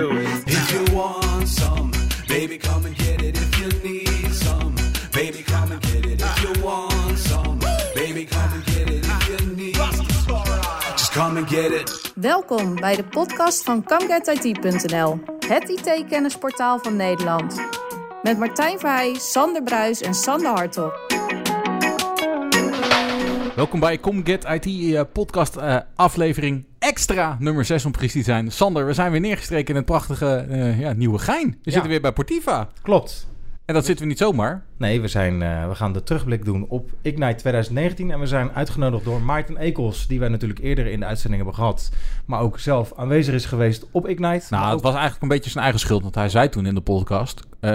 do 0.00 0.10
it. 0.16 0.42
If 0.46 0.72
you 0.72 0.96
want 0.96 1.48
some, 1.48 1.90
baby, 2.26 2.56
come 2.58 2.86
and 2.86 2.96
get 2.96 3.22
it. 3.22 3.36
If 3.36 3.52
you 3.60 3.68
need 3.88 4.32
some, 4.34 4.74
baby, 5.12 5.42
come 5.42 5.72
and 5.72 5.80
get 5.80 6.04
it. 6.06 6.22
If 6.22 6.36
you 6.42 6.62
want 6.62 7.18
some, 7.18 7.58
baby, 7.94 8.24
come 8.24 8.52
and 8.56 8.64
get 8.64 8.88
it. 8.96 9.04
If 9.04 9.28
you 9.28 9.56
need 9.56 9.74
just 10.96 11.12
come 11.12 11.36
and 11.36 11.48
get 11.48 11.72
it. 11.72 12.12
Welkom 12.14 12.74
bij 12.74 12.96
de 12.96 13.04
podcast 13.04 13.64
van 13.64 13.84
ComeGetIT.nl, 13.84 15.20
het 15.46 15.68
IT-kennisportaal 15.68 16.78
van 16.78 16.96
Nederland. 16.96 17.60
Met 18.22 18.38
Martijn 18.38 18.78
Verheij, 18.78 19.14
Sander 19.14 19.62
Bruis 19.62 20.00
en 20.00 20.14
Sander 20.14 20.50
Hartog. 20.50 20.92
Welkom 23.56 23.80
bij 23.80 23.98
ComGet 23.98 24.44
IT 24.44 24.94
eh, 24.94 25.02
podcast 25.12 25.56
eh, 25.56 25.76
aflevering 25.94 26.69
extra 26.80 27.36
nummer 27.38 27.64
6 27.64 27.84
om 27.84 27.92
precies 27.92 28.12
te 28.12 28.22
zijn. 28.22 28.52
Sander, 28.52 28.86
we 28.86 28.92
zijn 28.92 29.10
weer 29.10 29.20
neergestreken 29.20 29.68
in 29.68 29.76
het 29.76 29.84
prachtige 29.84 30.46
eh, 30.50 30.80
ja, 30.80 30.92
nieuwe 30.92 31.18
Gein. 31.18 31.58
We 31.62 31.70
zitten 31.70 31.90
weer 31.90 32.00
bij 32.00 32.12
Portiva. 32.12 32.68
Klopt. 32.82 33.28
En 33.70 33.76
dat 33.76 33.84
zitten 33.84 34.04
we 34.04 34.10
niet 34.10 34.20
zomaar. 34.20 34.62
Nee, 34.76 35.00
we, 35.00 35.08
zijn, 35.08 35.42
eh, 35.42 35.68
we 35.68 35.74
gaan 35.74 35.92
de 35.92 36.02
terugblik 36.02 36.44
doen 36.44 36.66
op 36.68 36.90
Ignite 37.02 37.34
2019. 37.34 38.10
En 38.10 38.20
we 38.20 38.26
zijn 38.26 38.50
uitgenodigd 38.52 39.04
door 39.04 39.22
Maarten 39.22 39.56
Ekels, 39.56 40.06
die 40.06 40.18
wij 40.18 40.28
natuurlijk 40.28 40.60
eerder 40.60 40.86
in 40.86 41.00
de 41.00 41.06
uitzending 41.06 41.42
hebben 41.42 41.60
gehad. 41.60 41.90
Maar 42.24 42.40
ook 42.40 42.58
zelf 42.58 42.92
aanwezig 42.96 43.34
is 43.34 43.44
geweest 43.44 43.86
op 43.90 44.08
Ignite. 44.08 44.46
Nou, 44.50 44.72
het 44.72 44.82
was 44.82 44.92
eigenlijk 44.92 45.22
een 45.22 45.28
beetje 45.28 45.50
zijn 45.50 45.62
eigen 45.62 45.80
schuld. 45.80 46.02
Want 46.02 46.14
hij 46.14 46.28
zei 46.28 46.48
toen 46.48 46.66
in 46.66 46.74
de 46.74 46.80
podcast 46.80 47.46
eh, 47.60 47.70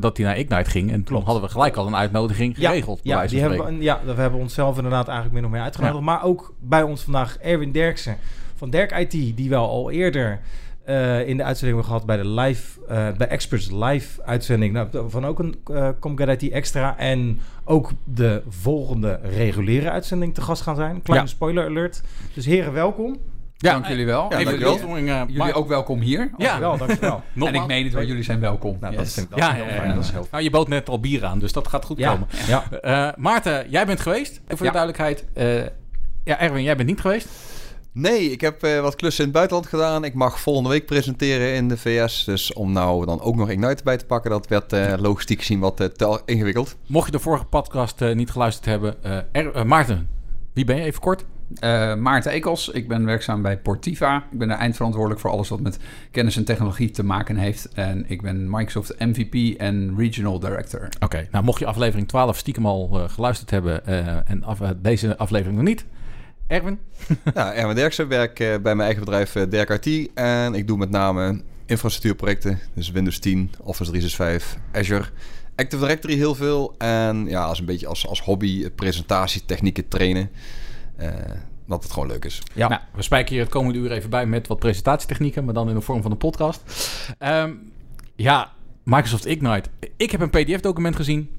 dat 0.00 0.16
hij 0.16 0.26
naar 0.26 0.38
Ignite 0.38 0.70
ging. 0.70 0.88
En 0.88 0.94
toen 0.94 1.04
Klopt. 1.04 1.24
hadden 1.24 1.42
we 1.42 1.50
gelijk 1.50 1.76
al 1.76 1.86
een 1.86 1.96
uitnodiging 1.96 2.54
geregeld. 2.54 3.00
ja, 3.02 3.26
die 3.26 3.40
hebben, 3.40 3.64
we, 3.64 3.82
ja, 3.82 4.00
we 4.04 4.12
hebben 4.12 4.40
onszelf 4.40 4.76
inderdaad 4.76 5.08
eigenlijk 5.08 5.36
min 5.36 5.44
of 5.44 5.50
meer 5.50 5.62
uitgenodigd. 5.62 6.04
Maar 6.04 6.24
ook 6.24 6.54
bij 6.58 6.82
ons 6.82 7.02
vandaag 7.02 7.38
Erwin 7.38 7.72
Derksen 7.72 8.16
van 8.56 8.70
Derk 8.70 8.92
IT, 8.92 9.36
die 9.36 9.48
we 9.48 9.56
al 9.56 9.90
eerder 9.90 10.40
eh, 10.90 11.28
in 11.28 11.36
de 11.36 11.44
uitzending 11.44 11.78
hebben 11.78 11.84
gehad 11.84 12.06
bij 12.06 12.16
de 12.16 12.28
live, 12.28 12.80
eh, 12.88 13.08
bij 13.16 13.28
Experts 13.28 13.70
live 13.70 14.22
uitzending. 14.22 14.72
Nou, 14.72 14.88
van 15.10 15.24
ook 15.26 15.38
een 15.38 15.60
uh, 15.70 16.52
extra. 16.54 16.98
En 16.98 17.40
ook 17.64 17.90
de 18.04 18.42
volgende 18.48 19.20
reguliere 19.22 19.90
uitzending 19.90 20.34
te 20.34 20.40
gast 20.40 20.62
gaan 20.62 20.76
zijn. 20.76 21.02
Kleine 21.02 21.26
Ja. 21.26 21.32
spoiler 21.32 21.64
alert. 21.66 22.02
Dus 22.34 22.46
heren, 22.46 22.72
welkom. 22.72 23.16
Ja, 23.56 23.72
Dank 23.72 23.86
jullie 23.86 24.06
wel. 24.06 24.24
Even 24.24 24.38
de 24.38 24.44
jullie, 24.44 24.58
beeldvorming, 24.58 25.08
jullie 25.08 25.36
maar- 25.36 25.54
ook 25.54 25.68
welkom 25.68 26.00
hier. 26.00 26.18
Ja. 26.20 26.28
Dankjewel, 26.36 26.76
dankjewel. 26.78 27.14
En 27.22 27.22
Nogmaals. 27.32 27.62
ik 27.62 27.68
meen 27.68 27.84
het, 27.84 27.92
want 27.94 28.06
jullie 28.06 28.22
zijn 28.22 28.40
welkom. 28.40 28.76
Nou, 28.80 28.94
dat 28.94 29.04
Yes. 29.04 29.14
vind 29.14 29.26
ik 29.26 29.32
dat 29.32 29.40
Ja, 29.40 29.50
is 29.50 29.56
heel 29.56 29.64
ja, 29.64 29.70
fijn. 29.70 29.88
ja. 29.88 29.94
Dat 29.94 30.04
is 30.04 30.10
heel 30.10 30.26
Nou, 30.30 30.42
je 30.42 30.50
bood 30.50 30.68
net 30.68 30.88
al 30.88 31.00
bier 31.00 31.24
aan, 31.24 31.38
dus 31.38 31.52
dat 31.52 31.68
gaat 31.68 31.84
goed 31.84 31.98
Ja, 31.98 32.12
komen. 32.12 32.26
ja. 32.46 32.64
Eh, 32.80 33.08
Maarten, 33.16 33.70
jij 33.70 33.86
bent 33.86 34.00
geweest, 34.00 34.40
voor 34.48 34.56
de 34.58 34.64
Ja. 34.64 34.70
duidelijkheid. 34.70 35.24
Eh, 35.32 35.62
ja, 36.24 36.38
Erwin, 36.40 36.62
jij 36.62 36.76
bent 36.76 36.88
niet 36.88 37.00
geweest. 37.00 37.28
Nee, 37.92 38.30
ik 38.30 38.40
heb 38.40 38.62
eh, 38.62 38.80
wat 38.80 38.96
klussen 38.96 39.20
in 39.24 39.28
het 39.30 39.38
buitenland 39.38 39.68
gedaan. 39.68 40.04
Ik 40.04 40.14
mag 40.14 40.40
volgende 40.40 40.68
week 40.68 40.86
presenteren 40.86 41.54
in 41.54 41.68
de 41.68 41.76
VS. 41.76 42.24
Dus 42.24 42.52
om 42.52 42.72
nou 42.72 43.06
dan 43.06 43.20
ook 43.20 43.36
nog 43.36 43.50
Ignite 43.50 43.82
bij 43.84 43.96
te 43.96 44.04
pakken, 44.06 44.30
dat 44.30 44.48
werd 44.48 44.72
eh, 44.72 44.94
logistiek 44.98 45.38
gezien 45.38 45.60
wat 45.60 45.80
eh, 45.80 45.86
te 45.86 46.20
ingewikkeld. 46.24 46.76
Mocht 46.86 47.06
je 47.06 47.12
de 47.12 47.18
vorige 47.18 47.44
podcast 47.44 48.00
niet 48.00 48.30
geluisterd 48.30 48.66
hebben. 48.66 49.02
eh, 49.04 49.16
Er- 49.32 49.66
Maarten, 49.66 50.08
wie 50.52 50.64
ben 50.64 50.76
je? 50.76 50.82
Even 50.82 51.00
kort. 51.00 51.24
Eh, 51.60 51.94
Maarten 51.94 52.32
Ekels, 52.32 52.68
ik 52.68 52.88
ben 52.88 53.04
werkzaam 53.04 53.42
bij 53.42 53.58
Portiva. 53.58 54.24
Ik 54.32 54.38
ben 54.38 54.48
de 54.48 54.54
eindverantwoordelijk 54.54 55.20
voor 55.20 55.30
alles 55.30 55.48
wat 55.48 55.60
met 55.60 55.78
kennis 56.10 56.36
en 56.36 56.44
technologie 56.44 56.90
te 56.90 57.04
maken 57.04 57.36
heeft. 57.36 57.68
En 57.74 58.04
ik 58.08 58.22
ben 58.22 58.50
Microsoft 58.50 58.98
MVP 58.98 59.58
en 59.60 59.94
Regional 59.96 60.38
Director. 60.40 60.88
Oké, 61.00 61.28
nou 61.30 61.44
mocht 61.44 61.58
je 61.58 61.66
aflevering 61.66 62.08
12 62.08 62.36
stiekem 62.36 62.66
al 62.66 62.90
eh, 62.92 63.08
geluisterd 63.08 63.50
hebben 63.50 63.86
eh, 63.86 64.30
en 64.30 64.44
af- 64.44 64.60
deze 64.82 65.16
aflevering 65.18 65.56
nog 65.56 65.66
niet. 65.66 65.84
Erwin? 66.50 66.78
ja, 67.34 67.54
Erwin 67.54 67.74
Derksen, 67.74 68.08
werk 68.08 68.40
eh, 68.40 68.48
bij 68.48 68.74
mijn 68.74 68.80
eigen 68.80 69.04
bedrijf 69.04 69.34
eh, 69.34 69.50
Derk 69.50 69.84
IT. 69.84 70.10
En 70.14 70.54
ik 70.54 70.66
doe 70.66 70.78
met 70.78 70.90
name 70.90 71.42
infrastructuurprojecten. 71.66 72.58
Dus 72.74 72.90
Windows 72.90 73.18
10, 73.18 73.50
Office 73.60 73.90
365, 73.90 74.60
Azure. 74.72 75.04
Active 75.56 75.82
Directory 75.82 76.16
heel 76.16 76.34
veel. 76.34 76.74
En 76.78 77.26
ja, 77.26 77.44
als 77.44 77.58
een 77.58 77.64
beetje 77.64 77.86
als, 77.86 78.06
als 78.06 78.22
hobby 78.22 78.62
eh, 78.64 78.70
presentatietechnieken 78.74 79.88
trainen. 79.88 80.30
Eh, 80.96 81.08
dat 81.66 81.82
het 81.82 81.92
gewoon 81.92 82.08
leuk 82.08 82.24
is. 82.24 82.42
Ja. 82.52 82.68
Nou. 82.68 82.80
we 82.94 83.02
spijken 83.02 83.32
hier 83.32 83.42
het 83.42 83.52
komende 83.52 83.78
uur 83.78 83.92
even 83.92 84.10
bij 84.10 84.26
met 84.26 84.46
wat 84.46 84.58
presentatietechnieken, 84.58 85.44
maar 85.44 85.54
dan 85.54 85.68
in 85.68 85.74
de 85.74 85.80
vorm 85.80 86.02
van 86.02 86.10
een 86.10 86.16
podcast. 86.16 86.62
Ehm, 87.18 87.52
ja, 88.16 88.52
Microsoft 88.84 89.26
Ignite. 89.26 89.68
Ik 89.96 90.10
heb 90.10 90.20
een 90.20 90.30
PDF-document 90.30 90.96
gezien. 90.96 91.30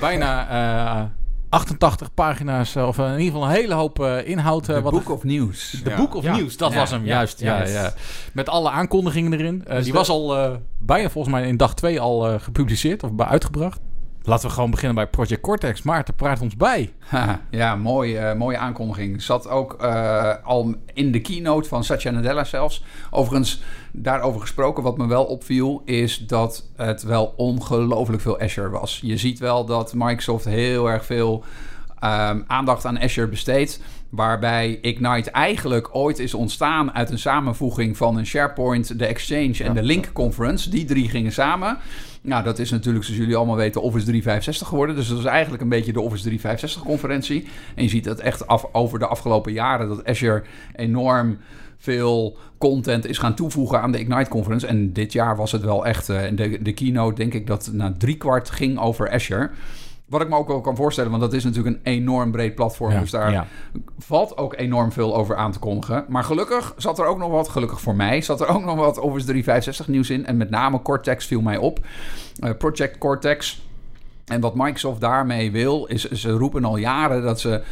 Bijna 0.00 0.48
eh, 0.48 1.19
88 1.50 2.14
pagina's, 2.14 2.74
eh, 2.76 2.86
of 2.86 2.98
eh, 2.98 3.04
in 3.04 3.10
ieder 3.18 3.24
geval 3.32 3.42
een 3.42 3.54
hele 3.54 3.74
hoop 3.74 4.00
eh, 4.00 4.28
inhoud. 4.28 4.64
The 4.64 4.82
wat 4.82 4.92
Book 4.92 5.08
of 5.10 5.24
News. 5.24 5.80
De 5.84 5.90
Ja. 5.90 5.96
Book 5.96 6.14
of 6.14 6.24
Ja. 6.24 6.36
News, 6.36 6.56
dat 6.56 6.72
Ja. 6.72 6.78
was 6.78 6.90
hem, 6.90 7.00
Ja. 7.04 7.06
juist. 7.14 7.40
Ja, 7.40 7.58
Yes. 7.60 7.72
ja. 7.72 7.92
Met 8.32 8.48
alle 8.48 8.70
aankondigingen 8.70 9.32
erin. 9.32 9.64
Dus 9.68 9.82
die 9.84 9.92
de- 9.92 9.98
was 9.98 10.08
al 10.08 10.56
bijna 10.78 11.10
volgens 11.10 11.34
mij 11.34 11.46
in 11.48 11.56
dag 11.56 11.74
2 11.74 12.00
al 12.00 12.28
eh, 12.28 12.40
gepubliceerd 12.40 13.02
of 13.02 13.12
bij- 13.12 13.26
uitgebracht. 13.26 13.80
Laten 14.22 14.48
we 14.48 14.54
gewoon 14.54 14.70
beginnen 14.70 14.94
bij 14.94 15.06
Project 15.06 15.40
Cortex. 15.40 15.82
Maarten, 15.82 16.14
praat 16.14 16.40
ons 16.40 16.56
bij. 16.56 16.92
Ja, 17.50 17.76
mooi, 17.76 18.16
eh, 18.16 18.34
mooie 18.34 18.58
aankondiging. 18.58 19.22
Zat 19.22 19.48
ook 19.48 19.72
eh, 19.72 20.34
al 20.44 20.74
in 20.94 21.12
de 21.12 21.20
keynote 21.20 21.68
van 21.68 21.84
Satya 21.84 22.10
Nadella 22.10 22.44
zelfs. 22.44 22.84
Overigens, 23.10 23.62
daarover 23.92 24.40
gesproken, 24.40 24.82
wat 24.82 24.98
me 24.98 25.06
wel 25.06 25.24
opviel... 25.24 25.82
is 25.84 26.18
dat 26.18 26.70
het 26.76 27.02
wel 27.02 27.34
ongelooflijk 27.36 28.22
veel 28.22 28.40
Azure 28.40 28.70
was. 28.70 28.98
Je 29.02 29.16
ziet 29.16 29.38
wel 29.38 29.64
dat 29.64 29.94
Microsoft 29.94 30.44
heel 30.44 30.90
erg 30.90 31.04
veel 31.04 31.44
ehm, 31.98 32.40
aandacht 32.46 32.84
aan 32.84 33.00
Azure 33.00 33.28
besteedt... 33.28 33.80
waarbij 34.08 34.78
Ignite 34.82 35.30
eigenlijk 35.30 35.88
ooit 35.92 36.18
is 36.18 36.34
ontstaan 36.34 36.92
uit 36.92 37.10
een 37.10 37.18
samenvoeging 37.18 37.96
van 37.96 38.16
een 38.16 38.26
SharePoint, 38.26 38.98
de 38.98 39.06
Exchange 39.06 39.64
en 39.64 39.74
de 39.74 39.82
Link 39.82 40.12
Conference. 40.12 40.70
Die 40.70 40.84
drie 40.84 41.08
gingen 41.08 41.32
samen... 41.32 41.78
Nou, 42.22 42.44
dat 42.44 42.58
is 42.58 42.70
natuurlijk, 42.70 43.04
zoals 43.04 43.20
jullie 43.20 43.36
allemaal 43.36 43.56
weten, 43.56 43.82
Office 43.82 44.04
365 44.04 44.68
geworden. 44.68 44.96
Dus 44.96 45.08
dat 45.08 45.18
is 45.18 45.24
eigenlijk 45.24 45.62
een 45.62 45.68
beetje 45.68 45.92
de 45.92 46.00
Office 46.00 46.30
365-conferentie. 46.30 47.46
En 47.74 47.82
je 47.82 47.88
ziet 47.88 48.04
dat 48.04 48.18
echt 48.18 48.46
af, 48.46 48.66
over 48.72 48.98
de 48.98 49.06
afgelopen 49.06 49.52
jaren 49.52 49.88
dat 49.88 50.04
Azure 50.04 50.42
enorm 50.76 51.38
veel 51.78 52.36
content 52.58 53.06
is 53.06 53.18
gaan 53.18 53.34
toevoegen 53.34 53.80
aan 53.80 53.92
de 53.92 54.00
Ignite-conference. 54.00 54.66
En 54.66 54.92
dit 54.92 55.12
jaar 55.12 55.36
was 55.36 55.52
het 55.52 55.62
wel 55.62 55.86
echt, 55.86 56.08
eh, 56.08 56.22
de, 56.32 56.62
de 56.62 56.72
keynote 56.72 57.14
denk 57.14 57.34
ik 57.34 57.46
dat 57.46 57.70
na 57.72 57.94
driekwart 57.98 58.50
ging 58.50 58.78
over 58.78 59.10
Azure. 59.10 59.50
Wat 60.10 60.20
ik 60.20 60.28
me 60.28 60.36
ook 60.36 60.48
wel 60.48 60.60
kan 60.60 60.76
voorstellen, 60.76 61.10
want 61.10 61.22
dat 61.22 61.32
is 61.32 61.44
natuurlijk 61.44 61.76
een 61.76 61.92
enorm 61.92 62.30
breed 62.30 62.54
platform. 62.54 62.92
Ja, 62.92 63.00
dus 63.00 63.10
daar 63.10 63.32
ja. 63.32 63.46
valt 63.98 64.36
ook 64.36 64.56
enorm 64.56 64.92
veel 64.92 65.16
over 65.16 65.36
aan 65.36 65.52
te 65.52 65.58
kondigen. 65.58 66.04
Maar 66.08 66.24
gelukkig 66.24 66.74
zat 66.76 66.98
er 66.98 67.06
ook 67.06 67.18
nog 67.18 67.30
wat, 67.30 67.48
gelukkig 67.48 67.80
voor 67.80 67.96
mij, 67.96 68.20
zat 68.20 68.40
er 68.40 68.48
ook 68.48 68.64
nog 68.64 68.76
wat 68.76 68.98
Office 68.98 69.26
365 69.26 69.88
nieuws 69.88 70.10
in. 70.10 70.26
En 70.26 70.36
met 70.36 70.50
name 70.50 70.82
Cortex 70.82 71.26
viel 71.26 71.40
mij 71.40 71.56
op. 71.56 71.78
Eh, 72.40 72.50
Project 72.58 72.98
Cortex. 72.98 73.62
En 74.24 74.40
wat 74.40 74.54
Microsoft 74.54 75.00
daarmee 75.00 75.50
wil, 75.50 75.86
is 75.86 76.10
ze 76.10 76.30
roepen 76.30 76.64
al 76.64 76.76
jaren 76.76 77.22
dat 77.22 77.40
ze 77.40 77.62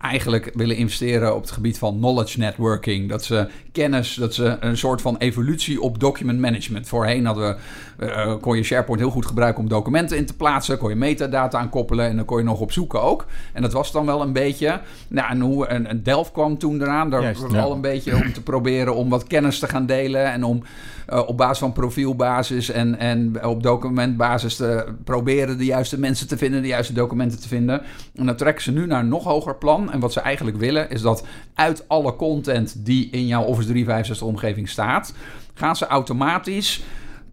eigenlijk 0.00 0.50
willen 0.54 0.76
investeren 0.76 1.34
op 1.34 1.40
het 1.40 1.50
gebied 1.50 1.78
van 1.78 1.96
knowledge 1.96 2.38
networking. 2.38 3.08
Dat 3.08 3.24
ze 3.24 3.48
kennis, 3.72 4.14
dat 4.14 4.34
ze 4.34 4.56
een 4.60 4.76
soort 4.76 5.00
van 5.00 5.16
evolutie 5.16 5.80
op 5.80 6.00
document 6.00 6.38
management. 6.38 6.88
Voorheen 6.88 7.26
hadden 7.26 7.48
we, 7.48 7.56
eh, 7.98 8.34
kon 8.40 8.56
je 8.56 8.62
SharePoint 8.62 9.00
heel 9.00 9.10
goed 9.10 9.26
gebruiken 9.26 9.62
om 9.62 9.68
documenten 9.68 10.16
in 10.16 10.26
te 10.26 10.36
plaatsen. 10.36 10.78
Kon 10.78 10.88
je 10.88 10.96
metadata 10.96 11.58
aan 11.58 11.68
koppelen 11.68 12.06
en 12.06 12.16
dan 12.16 12.24
kon 12.24 12.38
je 12.38 12.44
nog 12.44 12.60
op 12.60 12.72
zoeken 12.72 13.02
ook. 13.02 13.26
En 13.52 13.62
dat 13.62 13.72
was 13.72 13.92
dan 13.92 14.06
wel 14.06 14.22
een 14.22 14.32
beetje... 14.32 14.80
Nou, 15.08 15.30
en, 15.30 15.40
hoe, 15.40 15.66
en, 15.66 15.86
en 15.86 16.02
Delft 16.02 16.32
kwam 16.32 16.58
toen 16.58 16.82
eraan. 16.82 17.10
Daar 17.10 17.22
Juist, 17.22 17.40
was 17.40 17.52
ja. 17.52 17.60
al 17.60 17.72
een 17.72 17.80
beetje 17.80 18.16
om 18.16 18.32
te 18.32 18.42
proberen 18.42 18.94
om 18.94 19.08
wat 19.08 19.26
kennis 19.26 19.58
te 19.58 19.68
gaan 19.68 19.86
delen. 19.86 20.32
En 20.32 20.44
om 20.44 20.62
eh, 21.06 21.22
op 21.26 21.36
basis 21.36 21.58
van 21.58 21.72
profielbasis 21.72 22.70
en, 22.70 22.98
en 22.98 23.44
op 23.44 23.62
documentbasis 23.62 24.56
te 24.56 24.84
proberen 25.04 25.58
de 25.58 25.64
juiste 25.64 25.98
mensen 25.98 26.28
te 26.28 26.36
vinden, 26.36 26.62
de 26.62 26.68
juiste 26.68 26.92
documenten 26.92 27.40
te 27.40 27.48
vinden. 27.48 27.82
En 28.14 28.26
dan 28.26 28.36
trekken 28.36 28.62
ze 28.62 28.72
nu 28.72 28.86
naar 28.86 29.00
een 29.00 29.08
nog 29.08 29.24
hoger 29.24 29.56
plan. 29.56 29.92
En 29.92 30.00
wat 30.00 30.12
ze 30.12 30.20
eigenlijk 30.20 30.56
willen 30.56 30.90
is 30.90 31.00
dat 31.00 31.26
uit 31.54 31.84
alle 31.88 32.16
content 32.16 32.84
die 32.84 33.10
in 33.10 33.26
jouw 33.26 33.42
Office 33.42 33.68
365 33.68 34.26
omgeving 34.26 34.68
staat, 34.68 35.14
gaan 35.54 35.76
ze 35.76 35.86
automatisch 35.86 36.82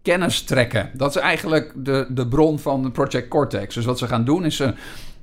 kennis 0.05 0.41
trekken. 0.41 0.89
Dat 0.93 1.15
is 1.15 1.21
eigenlijk 1.21 1.71
de, 1.75 2.05
de 2.09 2.27
bron 2.27 2.59
van 2.59 2.91
Project 2.91 3.27
Cortex. 3.27 3.75
Dus 3.75 3.85
wat 3.85 3.97
ze 3.99 4.07
gaan 4.07 4.25
doen 4.25 4.45
is 4.45 4.55
ze 4.55 4.73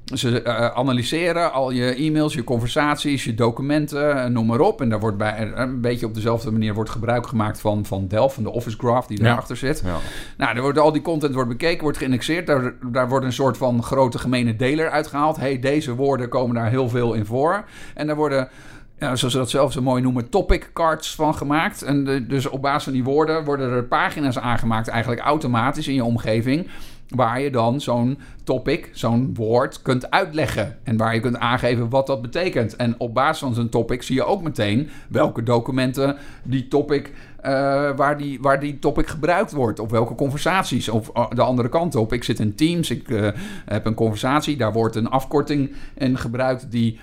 ze 0.05 0.43
eh, 0.43 0.67
analyseren 0.67 1.53
al 1.53 1.71
je 1.71 1.95
e-mails, 1.95 2.35
je 2.35 2.45
conversaties, 2.45 3.25
je 3.25 3.35
documenten, 3.35 4.23
eh, 4.23 4.31
noem 4.31 4.47
maar 4.47 4.61
op. 4.61 4.81
En 4.81 4.89
daar 4.89 5.01
wordt 5.01 5.17
bij 5.17 5.37
eh, 5.37 5.51
een 5.55 5.81
beetje 5.81 6.07
op 6.07 6.15
dezelfde 6.15 6.51
manier 6.51 6.75
wordt 6.75 6.91
gebruik 6.91 7.27
gemaakt 7.27 7.61
van, 7.61 7.85
van 7.87 8.09
Delft, 8.09 8.35
van 8.35 8.43
de 8.43 8.51
Office 8.51 8.77
Graph 8.79 9.07
die 9.07 9.19
Ja. 9.19 9.25
daarachter 9.25 9.57
zit. 9.57 9.83
Ja. 9.85 9.97
Nou, 10.37 10.57
er 10.57 10.63
wordt 10.63 10.79
al 10.79 10.93
die 10.93 11.03
content 11.03 11.35
wordt 11.35 11.49
bekeken, 11.49 11.83
wordt 11.83 11.99
geïndexeerd. 11.99 12.47
Daar, 12.47 12.75
daar 12.93 13.09
wordt 13.09 13.25
een 13.27 13.33
soort 13.33 13.57
van 13.57 13.83
grote 13.83 14.19
gemene 14.19 14.57
deler 14.57 14.91
uitgehaald. 14.91 15.37
hey, 15.37 15.59
deze 15.59 15.95
woorden 15.95 16.29
komen 16.29 16.55
daar 16.55 16.71
heel 16.71 16.89
veel 16.89 17.13
in 17.15 17.27
voor. 17.27 17.65
En 17.95 18.07
daar 18.07 18.17
worden 18.17 18.49
ja, 19.03 19.17
zoals 19.17 19.33
ze 19.33 19.39
dat 19.39 19.51
zelf 19.51 19.73
zo 19.73 19.83
mooi 19.83 20.03
noemen, 20.03 20.29
topic 20.29 20.71
cards 20.73 21.15
van 21.15 21.35
gemaakt. 21.35 21.83
En 21.83 22.27
dus 22.29 22.49
op 22.49 22.63
basis 22.63 22.85
van 22.85 22.93
die 22.93 23.05
woorden 23.05 23.45
worden 23.45 23.71
er 23.71 23.85
pagina's 23.85 24.39
aangemaakt, 24.39 24.89
eigenlijk 24.89 25.23
automatisch 25.23 25.89
in 25.89 25.95
je 25.95 26.05
omgeving. 26.05 26.69
Waar 27.09 27.41
je 27.41 27.51
dan 27.51 27.81
zo'n 27.81 28.19
topic, 28.45 28.91
zo'n 28.93 29.35
woord 29.35 29.83
kunt 29.83 30.11
uitleggen. 30.11 30.79
En 30.83 30.97
waar 30.97 31.15
je 31.15 31.21
kunt 31.21 31.39
aangeven 31.39 31.89
wat 31.89 32.07
dat 32.07 32.23
betekent. 32.23 32.77
En 32.77 32.95
op 32.99 33.15
basis 33.15 33.39
van 33.39 33.55
zo'n 33.55 33.69
topic 33.69 34.03
zie 34.03 34.15
je 34.15 34.25
ook 34.25 34.43
meteen 34.43 34.89
welke 35.09 35.43
documenten 35.43 36.17
die 36.43 36.69
topic 36.69 37.13
eh, 37.43 37.53
waar, 37.97 38.19
die, 38.19 38.39
waar 38.41 38.61
die 38.61 38.79
topic 38.79 39.09
gebruikt 39.09 39.53
wordt. 39.53 39.79
Of 39.79 39.91
welke 39.91 40.15
conversaties. 40.15 40.89
Of 40.89 41.09
eh, 41.09 41.31
de 41.31 41.43
andere 41.43 41.69
kant 41.69 41.95
op. 41.95 42.13
Ik 42.13 42.25
zit 42.25 42.41
in 42.41 42.55
Teams, 42.55 42.91
ik 42.91 43.09
eh, 43.09 43.29
heb 43.67 43.87
een 43.87 43.95
conversatie. 43.95 44.57
Daar 44.57 44.73
wordt 44.73 44.97
een 44.97 45.09
afkorting 45.09 45.73
in 45.95 46.19
gebruikt 46.19 46.71
die 46.71 46.99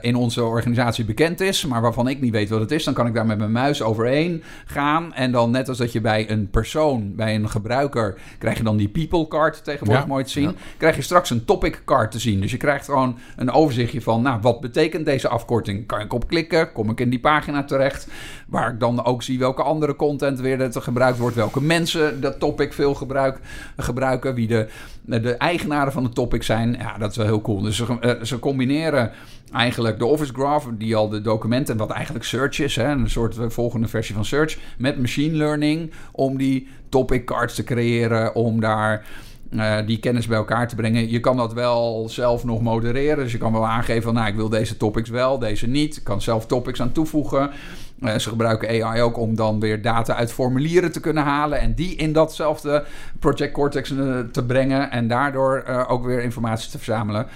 in 0.00 0.16
onze 0.16 0.44
organisatie 0.44 1.04
bekend 1.04 1.40
is, 1.40 1.66
maar 1.66 1.80
waarvan 1.80 2.08
ik 2.08 2.20
niet 2.20 2.32
weet 2.32 2.48
wat 2.48 2.60
het 2.60 2.70
is, 2.70 2.84
dan 2.84 2.94
kan 2.94 3.06
ik 3.06 3.14
daar 3.14 3.26
met 3.26 3.38
mijn 3.38 3.52
muis 3.52 3.82
overheen 3.82 4.42
gaan. 4.66 5.14
En 5.14 5.32
dan 5.32 5.50
net 5.50 5.68
als 5.68 5.78
dat 5.78 5.92
je 5.92 6.00
bij 6.00 6.30
een 6.30 6.50
persoon, 6.50 7.14
bij 7.14 7.34
een 7.34 7.48
gebruiker, 7.48 8.18
krijg 8.38 8.56
je 8.56 8.62
dan 8.62 8.76
die 8.76 8.88
people 8.88 9.28
card 9.28 9.64
tegenwoordig 9.64 10.04
Ja. 10.04 10.08
mooi 10.08 10.24
te 10.24 10.30
zien. 10.30 10.56
Krijg 10.76 10.96
je 10.96 11.02
straks 11.02 11.30
een 11.30 11.44
topic 11.44 11.82
card 11.84 12.10
te 12.10 12.18
zien. 12.18 12.40
Dus 12.40 12.50
je 12.50 12.56
krijgt 12.56 12.84
gewoon 12.84 13.18
een 13.36 13.50
overzichtje 13.50 14.02
van, 14.02 14.22
nou, 14.22 14.40
wat 14.40 14.60
betekent 14.60 15.04
deze 15.04 15.28
afkorting? 15.28 15.86
Kan 15.86 16.00
ik 16.00 16.12
op 16.12 16.28
klikken? 16.28 16.72
Kom 16.72 16.90
ik 16.90 17.00
in 17.00 17.10
die 17.10 17.20
pagina 17.20 17.64
terecht? 17.64 18.08
Waar 18.46 18.72
ik 18.72 18.80
dan 18.80 19.04
ook 19.04 19.22
zie 19.22 19.38
welke 19.38 19.62
andere 19.62 19.96
content 19.96 20.40
weer 20.40 20.58
dat 20.58 20.74
er 20.74 20.82
gebruikt 20.82 21.18
wordt. 21.18 21.36
Welke 21.36 21.62
mensen 21.62 22.20
dat 22.20 22.38
topic 22.38 22.72
veel 22.72 22.94
gebruik, 22.94 23.38
gebruiken. 23.76 24.34
Wie 24.34 24.46
de, 24.46 24.68
de 25.06 25.36
eigenaren 25.36 25.92
van 25.92 26.04
het 26.04 26.14
topic 26.14 26.42
zijn. 26.42 26.76
Ja, 26.78 26.98
dat 26.98 27.10
is 27.10 27.16
wel 27.16 27.26
heel 27.26 27.40
cool. 27.40 27.60
Dus 27.60 27.76
ze, 27.76 27.98
eh, 28.00 28.22
ze 28.22 28.38
combineren 28.38 29.10
eigenlijk 29.52 29.98
de 29.98 30.06
Office 30.06 30.32
Graph, 30.32 30.66
die 30.78 30.96
al 30.96 31.08
de 31.08 31.20
documenten, 31.20 31.76
wat 31.76 31.90
eigenlijk 31.90 32.24
Search 32.24 32.60
is, 32.60 32.76
hè, 32.76 32.88
een 32.88 33.10
soort 33.10 33.38
eh, 33.38 33.48
volgende 33.48 33.88
versie 33.88 34.14
van 34.14 34.24
Search, 34.24 34.58
met 34.78 35.00
machine 35.00 35.36
learning 35.36 35.92
om 36.12 36.36
die 36.36 36.68
topic 36.88 37.24
cards 37.24 37.54
te 37.54 37.64
creëren, 37.64 38.34
om 38.34 38.60
daar 38.60 39.06
eh, 39.50 39.86
die 39.86 39.98
kennis 39.98 40.26
bij 40.26 40.36
elkaar 40.36 40.68
te 40.68 40.74
brengen. 40.74 41.10
Je 41.10 41.20
kan 41.20 41.36
dat 41.36 41.52
wel 41.52 42.08
zelf 42.08 42.44
nog 42.44 42.62
modereren. 42.62 43.24
Dus 43.24 43.32
je 43.32 43.38
kan 43.38 43.52
wel 43.52 43.66
aangeven 43.66 44.02
van, 44.02 44.14
nou, 44.14 44.28
ik 44.28 44.34
wil 44.34 44.48
deze 44.48 44.76
topics 44.76 45.10
wel, 45.10 45.38
deze 45.38 45.66
niet. 45.66 45.96
Ik 45.96 46.04
kan 46.04 46.22
zelf 46.22 46.46
topics 46.46 46.80
aan 46.80 46.92
toevoegen. 46.92 47.50
Eh, 48.00 48.18
ze 48.18 48.28
gebruiken 48.28 48.84
AI 48.84 49.02
ook 49.02 49.18
om 49.18 49.34
dan 49.34 49.60
weer 49.60 49.82
data 49.82 50.14
uit 50.14 50.32
formulieren 50.32 50.92
te 50.92 51.00
kunnen 51.00 51.22
halen 51.22 51.60
en 51.60 51.74
die 51.74 51.96
in 51.96 52.12
datzelfde 52.12 52.84
Project 53.18 53.52
Cortex 53.52 53.90
eh, 53.90 54.18
te 54.20 54.44
brengen 54.44 54.90
en 54.90 55.08
daardoor 55.08 55.56
eh, 55.56 55.84
ook 55.88 56.04
weer 56.04 56.22
informatie 56.22 56.70
te 56.70 56.76
verzamelen. 56.76 57.26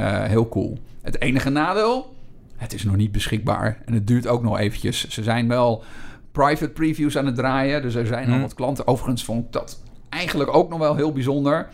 Heel 0.00 0.48
cool. 0.48 0.78
Het 1.02 1.20
enige 1.20 1.50
nadeel, 1.50 2.14
het 2.56 2.72
is 2.72 2.84
nog 2.84 2.96
niet 2.96 3.12
beschikbaar 3.12 3.78
en 3.84 3.92
het 3.94 4.06
duurt 4.06 4.26
ook 4.26 4.42
nog 4.42 4.58
eventjes. 4.58 5.08
Ze 5.08 5.22
zijn 5.22 5.48
wel 5.48 5.84
private 6.32 6.68
previews 6.68 7.18
aan 7.18 7.26
het 7.26 7.34
draaien, 7.34 7.82
dus 7.82 7.94
er 7.94 8.06
zijn 8.06 8.26
al 8.26 8.32
Hmm. 8.32 8.40
wat 8.40 8.54
klanten. 8.54 8.86
Overigens 8.86 9.24
vond 9.24 9.44
ik 9.44 9.52
dat 9.52 9.82
eigenlijk 10.08 10.54
ook 10.54 10.68
nog 10.68 10.78
wel 10.78 10.96
heel 10.96 11.12
bijzonder. 11.12 11.68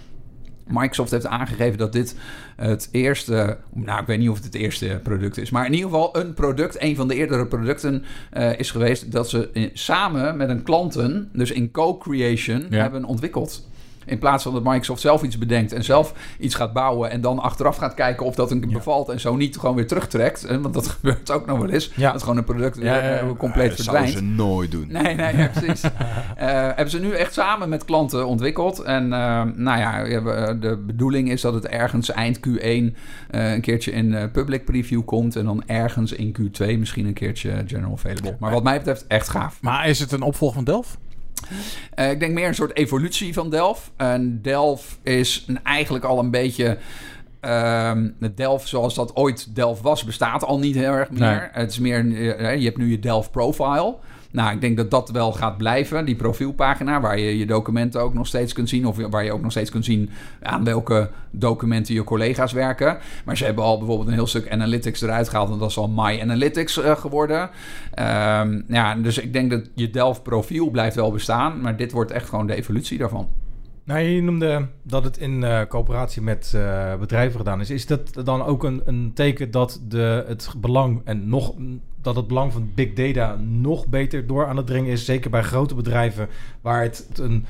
Microsoft 0.66 1.10
heeft 1.10 1.26
aangegeven 1.26 1.78
dat 1.78 1.92
dit 1.92 2.16
het 2.60 2.88
eerste, 2.92 3.56
nou 3.74 4.00
ik 4.00 4.06
weet 4.06 4.18
niet 4.18 4.28
of 4.28 4.36
het 4.36 4.44
het 4.44 4.54
eerste 4.54 5.00
product 5.02 5.38
is, 5.38 5.50
maar 5.50 5.66
in 5.66 5.72
ieder 5.72 5.90
geval 5.90 6.16
een 6.18 6.34
product, 6.34 6.82
een 6.82 6.96
van 6.96 7.08
de 7.08 7.14
eerdere 7.14 7.46
producten 7.46 8.04
eh, 8.30 8.58
is 8.58 8.70
geweest 8.70 9.12
dat 9.12 9.28
ze 9.30 9.48
in- 9.52 9.70
samen 9.72 10.36
met 10.36 10.48
een 10.48 10.62
klanten, 10.62 11.28
dus 11.32 11.50
in 11.50 11.70
co-creation, 11.70 12.66
Ja. 12.70 12.80
hebben 12.80 13.04
ontwikkeld. 13.04 13.68
In 14.06 14.18
plaats 14.18 14.42
van 14.42 14.52
dat 14.52 14.64
Microsoft 14.64 15.00
zelf 15.00 15.22
iets 15.22 15.38
bedenkt 15.38 15.72
en 15.72 15.84
zelf 15.84 16.12
iets 16.38 16.54
gaat 16.54 16.72
bouwen 16.72 17.10
en 17.10 17.20
dan 17.20 17.38
achteraf 17.38 17.76
gaat 17.76 17.94
kijken 17.94 18.26
of 18.26 18.34
dat 18.34 18.50
een 18.50 18.60
bevalt 18.72 19.08
en 19.08 19.20
zo 19.20 19.36
niet 19.36 19.56
gewoon 19.58 19.74
weer 19.76 19.86
terugtrekt. 19.86 20.42
hè, 20.42 20.60
Want 20.60 20.74
dat 20.74 20.86
gebeurt 20.98 21.30
ook 21.30 21.46
nog 21.46 21.58
wel 21.58 21.68
eens. 21.68 21.90
Ja. 21.96 22.12
Dat 22.12 22.22
gewoon 22.22 22.36
een 22.36 22.44
product 22.44 22.76
Ja, 22.76 22.96
ja, 22.96 23.02
ja. 23.08 23.18
eh, 23.18 23.28
compleet 23.38 23.68
dat 23.76 23.78
zouden 23.78 24.06
verdwijnt. 24.08 24.36
ze 24.38 24.42
nooit 24.44 24.70
doen. 24.70 24.86
Nee, 24.88 25.14
nee, 25.14 25.36
ja, 25.36 25.46
precies. 25.48 25.82
Eh, 26.36 26.46
hebben 26.50 26.90
ze 26.90 27.00
nu 27.00 27.10
echt 27.12 27.32
samen 27.32 27.68
met 27.68 27.84
klanten 27.84 28.26
ontwikkeld. 28.26 28.78
En 28.78 29.12
eh, 29.12 29.42
nou 29.54 29.78
ja, 29.78 30.04
de 30.54 30.76
bedoeling 30.86 31.30
is 31.30 31.40
dat 31.40 31.54
het 31.54 31.66
ergens 31.66 32.10
eind 32.10 32.38
Q1 32.48 32.62
eh, 32.62 32.92
een 33.30 33.60
keertje 33.60 33.90
in 33.92 34.14
eh, 34.14 34.24
public 34.32 34.64
preview 34.64 35.04
komt. 35.04 35.36
En 35.36 35.44
dan 35.44 35.62
ergens 35.66 36.12
in 36.12 36.36
Q2 36.40 36.78
misschien 36.78 37.06
een 37.06 37.12
keertje 37.12 37.64
general 37.66 37.92
available. 37.92 38.36
Maar 38.38 38.50
wat 38.52 38.62
mij 38.62 38.76
betreft 38.76 39.04
echt 39.06 39.28
gaaf. 39.28 39.58
Maar 39.62 39.88
is 39.88 39.98
het 40.00 40.12
een 40.12 40.22
opvolger 40.22 40.56
van 40.56 40.64
Delft? 40.64 40.98
Eh, 41.94 42.10
ik 42.10 42.20
denk 42.20 42.32
meer 42.32 42.48
een 42.48 42.54
soort 42.54 42.76
evolutie 42.76 43.32
van 43.34 43.50
Delft. 43.50 43.90
En 43.96 44.42
Delft 44.42 44.98
is 45.02 45.44
een- 45.46 45.64
eigenlijk 45.64 46.04
al 46.04 46.18
een 46.18 46.30
beetje... 46.30 46.78
ehm 47.40 48.08
de 48.18 48.34
Delft 48.34 48.68
zoals 48.68 48.94
dat 48.94 49.16
ooit 49.16 49.54
Delft 49.54 49.82
was, 49.82 50.04
bestaat 50.04 50.44
al 50.44 50.58
niet 50.58 50.74
heel 50.74 50.92
erg 50.92 51.10
meer. 51.10 51.20
Nee. 51.20 51.48
Het 51.52 51.70
is 51.70 51.78
meer, 51.78 51.98
eh, 52.38 52.56
je 52.56 52.64
hebt 52.64 52.76
nu 52.76 52.90
je 52.90 52.98
Delft 52.98 53.30
profile. 53.30 53.96
Nou, 54.32 54.54
ik 54.54 54.60
denk 54.60 54.76
dat 54.76 54.90
dat 54.90 55.10
wel 55.10 55.32
gaat 55.32 55.56
blijven, 55.56 56.04
die 56.04 56.16
profielpagina, 56.16 57.00
waar 57.00 57.18
je 57.18 57.38
je 57.38 57.46
documenten 57.46 58.00
ook 58.00 58.14
nog 58.14 58.26
steeds 58.26 58.52
kunt 58.52 58.68
zien, 58.68 58.86
of 58.86 58.96
waar 59.10 59.24
je 59.24 59.32
ook 59.32 59.42
nog 59.42 59.50
steeds 59.50 59.70
kunt 59.70 59.84
zien 59.84 60.10
aan 60.42 60.64
welke 60.64 61.10
documenten 61.30 61.94
je 61.94 62.04
collega's 62.04 62.52
werken. 62.52 62.98
Maar 63.24 63.36
ze 63.36 63.44
hebben 63.44 63.64
al 63.64 63.78
bijvoorbeeld 63.78 64.08
een 64.08 64.14
heel 64.14 64.26
stuk 64.26 64.50
analytics 64.50 65.00
eruit 65.00 65.28
gehaald, 65.28 65.50
en 65.50 65.58
dat 65.58 65.70
is 65.70 65.76
al 65.76 65.88
My 65.88 66.20
Analytics 66.20 66.78
eh, 66.78 66.96
geworden. 66.96 67.50
Ehm, 67.94 68.60
ja, 68.68 68.94
dus 68.94 69.18
ik 69.18 69.32
denk 69.32 69.50
dat 69.50 69.70
je 69.74 69.90
Delft 69.90 70.22
profiel 70.22 70.70
blijft 70.70 70.96
wel 70.96 71.12
bestaan, 71.12 71.60
maar 71.60 71.76
dit 71.76 71.92
wordt 71.92 72.10
echt 72.10 72.28
gewoon 72.28 72.46
de 72.46 72.54
evolutie 72.54 72.98
daarvan. 72.98 73.28
Nou, 73.84 74.00
je 74.00 74.22
noemde 74.22 74.68
dat 74.82 75.04
het 75.04 75.18
in 75.18 75.44
eh, 75.44 75.60
coöperatie 75.68 76.22
met 76.22 76.52
eh, 76.54 76.94
bedrijven 76.96 77.38
gedaan 77.38 77.60
is. 77.60 77.70
Is 77.70 77.86
dat 77.86 78.20
dan 78.24 78.42
ook 78.42 78.64
een, 78.64 78.82
een 78.84 79.10
teken 79.14 79.50
dat 79.50 79.80
de, 79.88 80.24
het 80.26 80.54
belang 80.56 81.00
en 81.04 81.28
nog 81.28 81.54
dat 82.02 82.16
het 82.16 82.26
belang 82.26 82.52
van 82.52 82.70
big 82.74 82.92
data 82.92 83.36
nog 83.36 83.86
beter 83.86 84.26
door 84.26 84.46
aan 84.46 84.56
het 84.56 84.66
dringen 84.66 84.90
is? 84.90 85.04
Zeker 85.04 85.30
bij 85.30 85.42
grote 85.42 85.74
bedrijven 85.74 86.28
waar 86.60 86.82
het 86.82 87.10
een 87.14 87.46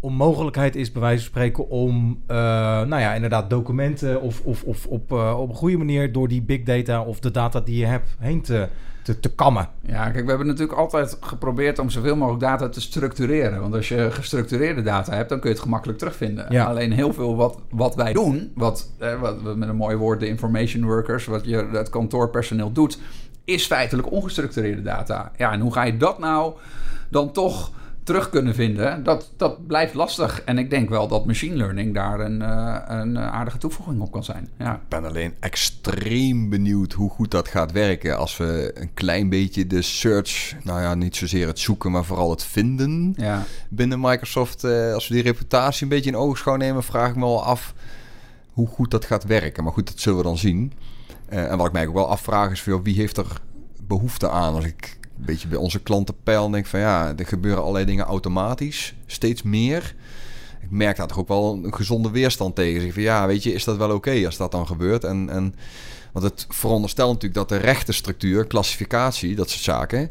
onmogelijkheid 0.00 0.76
is, 0.76 0.92
bij 0.92 1.02
wijze 1.02 1.18
van 1.18 1.26
spreken, 1.26 1.68
om 1.68 2.22
eh, 2.26 2.36
nou 2.82 3.00
ja, 3.00 3.14
inderdaad 3.14 3.50
documenten 3.50 4.20
of, 4.20 4.40
of, 4.44 4.62
of 4.62 4.86
op, 4.86 5.12
eh, 5.12 5.38
op 5.40 5.48
een 5.48 5.54
goede 5.54 5.76
manier 5.76 6.12
door 6.12 6.28
die 6.28 6.42
big 6.42 6.62
data 6.62 7.02
of 7.02 7.20
de 7.20 7.30
data 7.30 7.60
die 7.60 7.76
je 7.76 7.86
hebt 7.86 8.16
heen 8.18 8.42
te, 8.42 8.68
te, 9.02 9.20
te 9.20 9.34
kammen. 9.34 9.68
Ja, 9.82 10.10
kijk, 10.10 10.24
we 10.24 10.28
hebben 10.28 10.46
natuurlijk 10.46 10.78
altijd 10.78 11.16
geprobeerd 11.20 11.78
om 11.78 11.90
zoveel 11.90 12.16
mogelijk 12.16 12.42
data 12.42 12.68
te 12.68 12.80
structureren. 12.80 13.60
Want 13.60 13.74
als 13.74 13.88
je 13.88 14.08
gestructureerde 14.10 14.82
data 14.82 15.14
hebt, 15.14 15.28
dan 15.28 15.40
kun 15.40 15.48
je 15.48 15.54
het 15.54 15.64
gemakkelijk 15.64 15.98
terugvinden. 15.98 16.46
Ja. 16.48 16.64
Alleen 16.64 16.92
heel 16.92 17.12
veel 17.12 17.36
wat, 17.36 17.58
wat 17.70 17.94
wij 17.94 18.12
doen, 18.12 18.52
wat, 18.54 18.90
eh, 18.98 19.20
wat 19.20 19.56
met 19.56 19.68
een 19.68 19.76
mooi 19.76 19.96
woord 19.96 20.20
de 20.20 20.28
information 20.28 20.84
workers, 20.84 21.26
wat 21.26 21.44
je, 21.44 21.68
het 21.72 21.88
kantoorpersoneel 21.88 22.72
doet, 22.72 22.98
is 23.50 23.66
feitelijk 23.66 24.10
ongestructureerde 24.10 24.82
data. 24.82 25.32
Ja, 25.36 25.52
en 25.52 25.60
hoe 25.60 25.72
ga 25.72 25.82
je 25.82 25.96
dat 25.96 26.18
nou 26.18 26.54
dan 27.08 27.32
toch 27.32 27.70
terug 28.02 28.30
kunnen 28.30 28.54
vinden? 28.54 29.02
Dat, 29.02 29.32
dat 29.36 29.66
blijft 29.66 29.94
lastig. 29.94 30.42
En 30.42 30.58
ik 30.58 30.70
denk 30.70 30.88
wel 30.88 31.08
dat 31.08 31.26
machine 31.26 31.56
learning 31.56 31.94
daar 31.94 32.20
een, 32.20 32.42
eh, 32.42 32.76
een 32.86 33.18
aardige 33.18 33.58
toevoeging 33.58 34.00
op 34.00 34.12
kan 34.12 34.24
zijn. 34.24 34.48
Ja. 34.58 34.74
Ik 34.74 34.88
ben 34.88 35.04
alleen 35.04 35.34
extreem 35.40 36.48
benieuwd 36.48 36.92
hoe 36.92 37.10
goed 37.10 37.30
dat 37.30 37.48
gaat 37.48 37.72
werken 37.72 38.18
als 38.18 38.36
we 38.36 38.70
een 38.74 38.94
klein 38.94 39.28
beetje 39.28 39.66
de 39.66 39.82
search, 39.82 40.54
nou 40.64 40.80
ja, 40.80 40.94
niet 40.94 41.16
zozeer 41.16 41.46
het 41.46 41.58
zoeken, 41.58 41.90
maar 41.90 42.04
vooral 42.04 42.30
het 42.30 42.44
vinden 42.44 43.14
Ja. 43.16 43.44
binnen 43.68 44.00
Microsoft. 44.00 44.64
eh, 44.64 44.92
als 44.94 45.08
we 45.08 45.14
die 45.14 45.22
reputatie 45.22 45.82
een 45.82 45.88
beetje 45.88 46.10
in 46.10 46.16
oogschouw 46.16 46.56
nemen, 46.56 46.82
vraag 46.82 47.08
ik 47.08 47.14
me 47.16 47.20
wel 47.20 47.44
af 47.44 47.74
hoe 48.52 48.66
goed 48.66 48.90
dat 48.90 49.04
gaat 49.04 49.24
werken. 49.24 49.64
Maar 49.64 49.72
goed, 49.72 49.86
dat 49.86 50.00
zullen 50.00 50.18
we 50.18 50.24
dan 50.24 50.38
zien. 50.38 50.72
Eh, 51.30 51.50
en 51.50 51.56
wat 51.56 51.66
ik 51.66 51.72
mij 51.72 51.86
ook 51.86 51.94
wel 51.94 52.08
afvraag 52.08 52.50
is, 52.50 52.64
wie 52.82 52.94
heeft 52.94 53.16
er 53.16 53.40
behoefte 53.86 54.30
aan? 54.30 54.54
Als 54.54 54.64
ik 54.64 54.98
een 55.02 55.24
beetje 55.24 55.48
bij 55.48 55.58
onze 55.58 55.80
klanten 55.80 56.14
peil 56.22 56.44
en 56.44 56.52
denk 56.52 56.66
van 56.66 56.80
ja, 56.80 57.14
er 57.16 57.26
gebeuren 57.26 57.60
allerlei 57.60 57.84
dingen 57.84 58.04
automatisch, 58.04 58.94
steeds 59.06 59.42
meer. 59.42 59.94
Ik 60.60 60.70
merk 60.70 60.96
daar 60.96 61.06
toch 61.06 61.18
ook 61.18 61.28
wel 61.28 61.60
een 61.64 61.74
gezonde 61.74 62.10
weerstand 62.10 62.54
tegen. 62.54 62.80
Zeg 62.80 62.92
van 62.92 63.02
ja, 63.02 63.26
weet 63.26 63.42
je, 63.42 63.52
is 63.52 63.64
dat 63.64 63.76
wel 63.76 63.94
oké 63.94 64.26
als 64.26 64.36
dat 64.36 64.52
dan 64.52 64.66
gebeurt? 64.66 65.04
En, 65.04 65.30
en, 65.30 65.54
want 66.12 66.24
het 66.24 66.46
veronderstelt 66.48 67.12
natuurlijk 67.12 67.48
dat 67.48 67.48
de 67.48 67.66
rechtenstructuur, 67.66 68.46
klassificatie, 68.46 69.34
dat 69.34 69.50
soort 69.50 69.62
zaken, 69.62 70.10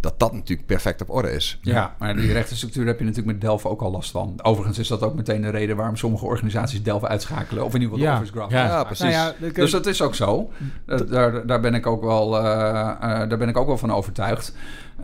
dat 0.00 0.18
dat 0.18 0.32
natuurlijk 0.32 0.66
perfect 0.68 1.00
op 1.00 1.10
orde 1.10 1.30
is. 1.32 1.58
Ja, 1.62 1.94
maar 1.98 2.16
die 2.16 2.32
rechtenstructuur 2.32 2.86
heb 2.86 2.98
je 2.98 3.04
natuurlijk 3.04 3.32
met 3.32 3.40
Delphi 3.40 3.68
ook 3.68 3.80
al 3.82 3.90
last 3.90 4.10
van. 4.10 4.38
Overigens 4.42 4.78
is 4.78 4.88
dat 4.88 5.02
ook 5.02 5.14
meteen 5.14 5.42
de 5.42 5.48
reden 5.50 5.76
waarom 5.76 5.96
sommige 5.96 6.24
organisaties 6.24 6.82
Delphi 6.82 7.06
uitschakelen. 7.06 7.64
Of 7.64 7.74
in 7.74 7.80
ieder 7.80 7.96
geval 7.98 7.98
de 8.06 8.12
Ja. 8.12 8.18
Office 8.20 8.32
Graph 8.32 8.52
Ja. 8.52 8.84
Precies. 8.84 9.04
Nou 9.04 9.34
ja, 9.40 9.46
ik- 9.46 9.54
Dus 9.54 9.70
dat 9.70 9.86
is 9.86 10.02
ook 10.02 10.14
zo. 10.14 10.50
Dat- 10.86 11.08
daar, 11.08 11.46
daar, 11.46 11.60
ben 11.60 11.74
ik 11.74 11.86
ook 11.86 12.02
wel, 12.02 12.38
eh, 12.38 12.44
eh, 12.90 12.98
daar 13.28 13.38
ben 13.38 13.48
ik 13.48 13.56
ook 13.56 13.66
wel 13.66 13.78
van 13.78 13.92
overtuigd. 13.92 14.54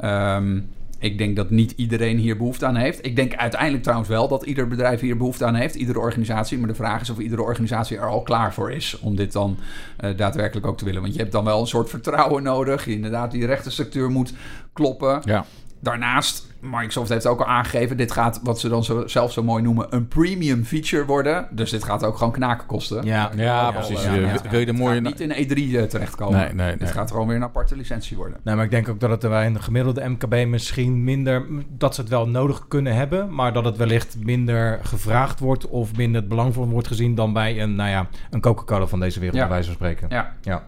Ehm, 0.00 0.60
ik 0.98 1.18
denk 1.18 1.36
dat 1.36 1.50
niet 1.50 1.72
iedereen 1.76 2.18
hier 2.18 2.36
behoefte 2.36 2.66
aan 2.66 2.76
heeft. 2.76 3.04
Ik 3.06 3.16
denk 3.16 3.34
uiteindelijk 3.34 3.82
trouwens 3.82 4.08
wel 4.08 4.28
dat 4.28 4.44
ieder 4.44 4.68
bedrijf 4.68 5.00
hier 5.00 5.16
behoefte 5.16 5.44
aan 5.44 5.54
heeft. 5.54 5.74
Iedere 5.74 5.98
organisatie. 5.98 6.58
Maar 6.58 6.68
de 6.68 6.74
vraag 6.74 7.00
is 7.00 7.10
of 7.10 7.18
iedere 7.18 7.42
organisatie 7.42 7.96
er 7.96 8.08
al 8.08 8.22
klaar 8.22 8.54
voor 8.54 8.72
is. 8.72 8.98
Om 8.98 9.16
dit 9.16 9.32
dan 9.32 9.58
eh, 9.96 10.16
daadwerkelijk 10.16 10.66
ook 10.66 10.78
te 10.78 10.84
willen. 10.84 11.02
Want 11.02 11.14
je 11.14 11.20
hebt 11.20 11.32
dan 11.32 11.44
wel 11.44 11.60
een 11.60 11.66
soort 11.66 11.90
vertrouwen 11.90 12.42
nodig. 12.42 12.84
Je 12.84 12.92
inderdaad 12.92 13.30
die 13.30 13.46
rechtenstructuur 13.46 14.10
moet 14.10 14.32
kloppen. 14.72 15.22
Ja. 15.24 15.44
Daarnaast, 15.80 16.54
Microsoft 16.60 17.08
heeft 17.08 17.26
ook 17.26 17.38
al 17.40 17.46
aangegeven... 17.46 17.96
dit 17.96 18.12
gaat, 18.12 18.40
wat 18.42 18.60
ze 18.60 18.68
dan 18.68 18.84
zo, 18.84 19.06
zelf 19.06 19.32
zo 19.32 19.42
mooi 19.42 19.62
noemen... 19.62 19.86
een 19.90 20.08
premium 20.08 20.64
feature 20.64 21.04
worden. 21.04 21.48
Dus 21.50 21.70
dit 21.70 21.84
gaat 21.84 22.04
ook 22.04 22.16
gewoon 22.16 22.32
knaken 22.32 22.66
kosten. 22.66 23.04
Ja. 23.04 23.30
Ja, 23.36 23.70
precies. 23.70 24.04
wil 24.04 24.14
je 24.14 24.20
de 24.50 24.56
het 24.58 24.72
mooie- 24.80 24.94
gaat 24.94 25.02
niet 25.02 25.20
in 25.20 25.30
E3 25.30 25.76
eh, 25.76 25.82
terechtkomen. 25.82 26.38
Nee, 26.38 26.52
nee, 26.52 26.76
Dit 26.76 26.90
gaat 26.90 27.10
gewoon 27.10 27.26
weer 27.26 27.36
een 27.36 27.42
aparte 27.42 27.76
licentie 27.76 28.16
worden. 28.16 28.38
Nee, 28.44 28.54
maar 28.54 28.64
ik 28.64 28.70
denk 28.70 28.88
ook 28.88 29.00
dat 29.00 29.10
het 29.10 29.20
bij 29.20 29.46
een 29.46 29.62
gemiddelde 29.62 30.08
MKB 30.08 30.46
misschien 30.46 31.04
minder... 31.04 31.46
dat 31.68 31.94
ze 31.94 32.00
het 32.00 32.10
wel 32.10 32.28
nodig 32.28 32.68
kunnen 32.68 32.94
hebben... 32.94 33.34
maar 33.34 33.52
dat 33.52 33.64
het 33.64 33.76
wellicht 33.76 34.16
minder 34.20 34.78
gevraagd 34.82 35.40
wordt... 35.40 35.66
of 35.68 35.96
minder 35.96 36.20
het 36.20 36.28
belang 36.30 36.54
van 36.54 36.68
wordt 36.70 36.86
gezien... 36.88 37.14
dan 37.14 37.32
bij 37.32 37.60
een, 37.62 37.74
nou 37.74 37.90
ja, 37.90 38.06
een 38.30 38.40
Coca-Cola 38.40 38.86
van 38.86 39.00
deze 39.00 39.18
wereld, 39.20 39.38
Ja. 39.38 39.44
bij 39.44 39.52
wijze 39.52 39.66
van 39.66 39.74
spreken. 39.76 40.06
Ja, 40.10 40.32
Ja. 40.42 40.62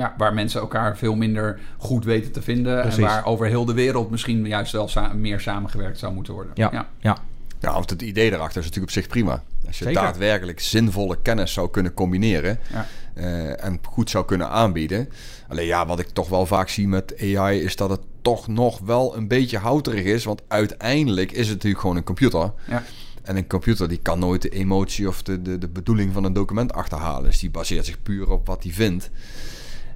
Ja, 0.00 0.14
waar 0.18 0.34
mensen 0.34 0.60
elkaar 0.60 0.96
veel 0.96 1.14
minder 1.14 1.60
goed 1.78 2.04
weten 2.04 2.32
te 2.32 2.42
vinden. 2.42 2.80
Precies. 2.80 2.98
En 2.98 3.04
waar 3.04 3.24
over 3.24 3.46
heel 3.46 3.64
de 3.64 3.72
wereld 3.72 4.10
misschien 4.10 4.46
juist 4.46 4.72
wel 4.72 4.88
sa- 4.88 5.12
meer 5.12 5.40
samengewerkt 5.40 5.98
zou 5.98 6.12
moeten 6.14 6.32
worden. 6.34 6.52
Ja, 6.54 6.68
ja. 6.72 6.88
ja. 6.98 7.16
Ja, 7.60 7.72
want 7.72 7.90
het 7.90 8.02
idee 8.02 8.30
daarachter 8.30 8.58
is 8.60 8.66
natuurlijk 8.66 8.92
op 8.96 8.98
zich 9.02 9.08
prima. 9.10 9.42
Als 9.66 9.78
je 9.78 9.84
Zeker. 9.84 10.02
daadwerkelijk 10.02 10.60
zinvolle 10.60 11.18
kennis 11.22 11.52
zou 11.52 11.70
kunnen 11.70 11.94
combineren 11.94 12.58
Ja. 12.72 12.86
eh, 13.14 13.64
en 13.64 13.78
goed 13.82 14.10
zou 14.10 14.24
kunnen 14.24 14.48
aanbieden. 14.48 15.08
Alleen 15.48 15.66
ja, 15.66 15.86
wat 15.86 15.98
ik 15.98 16.08
toch 16.08 16.28
wel 16.28 16.46
vaak 16.46 16.68
zie 16.68 16.88
met 16.88 17.14
AI 17.36 17.60
is 17.60 17.76
dat 17.76 17.90
het 17.90 18.00
toch 18.22 18.48
nog 18.48 18.78
wel 18.78 19.16
een 19.16 19.28
beetje 19.28 19.58
houterig 19.58 20.04
is. 20.04 20.24
Want 20.24 20.42
uiteindelijk 20.48 21.32
is 21.32 21.46
het 21.46 21.54
natuurlijk 21.54 21.80
gewoon 21.80 21.96
een 21.96 22.04
computer. 22.04 22.52
Ja. 22.68 22.82
En 23.22 23.36
een 23.36 23.46
computer 23.46 23.88
die 23.88 23.98
kan 24.02 24.18
nooit 24.18 24.42
de 24.42 24.48
emotie 24.48 25.08
of 25.08 25.22
de, 25.22 25.42
de, 25.42 25.58
de 25.58 25.68
bedoeling 25.68 26.12
van 26.12 26.24
een 26.24 26.32
document 26.32 26.72
achterhalen. 26.72 27.24
Dus 27.24 27.38
die 27.38 27.50
baseert 27.50 27.86
zich 27.86 28.02
puur 28.02 28.30
op 28.30 28.46
wat 28.46 28.62
hij 28.62 28.72
vindt. 28.72 29.10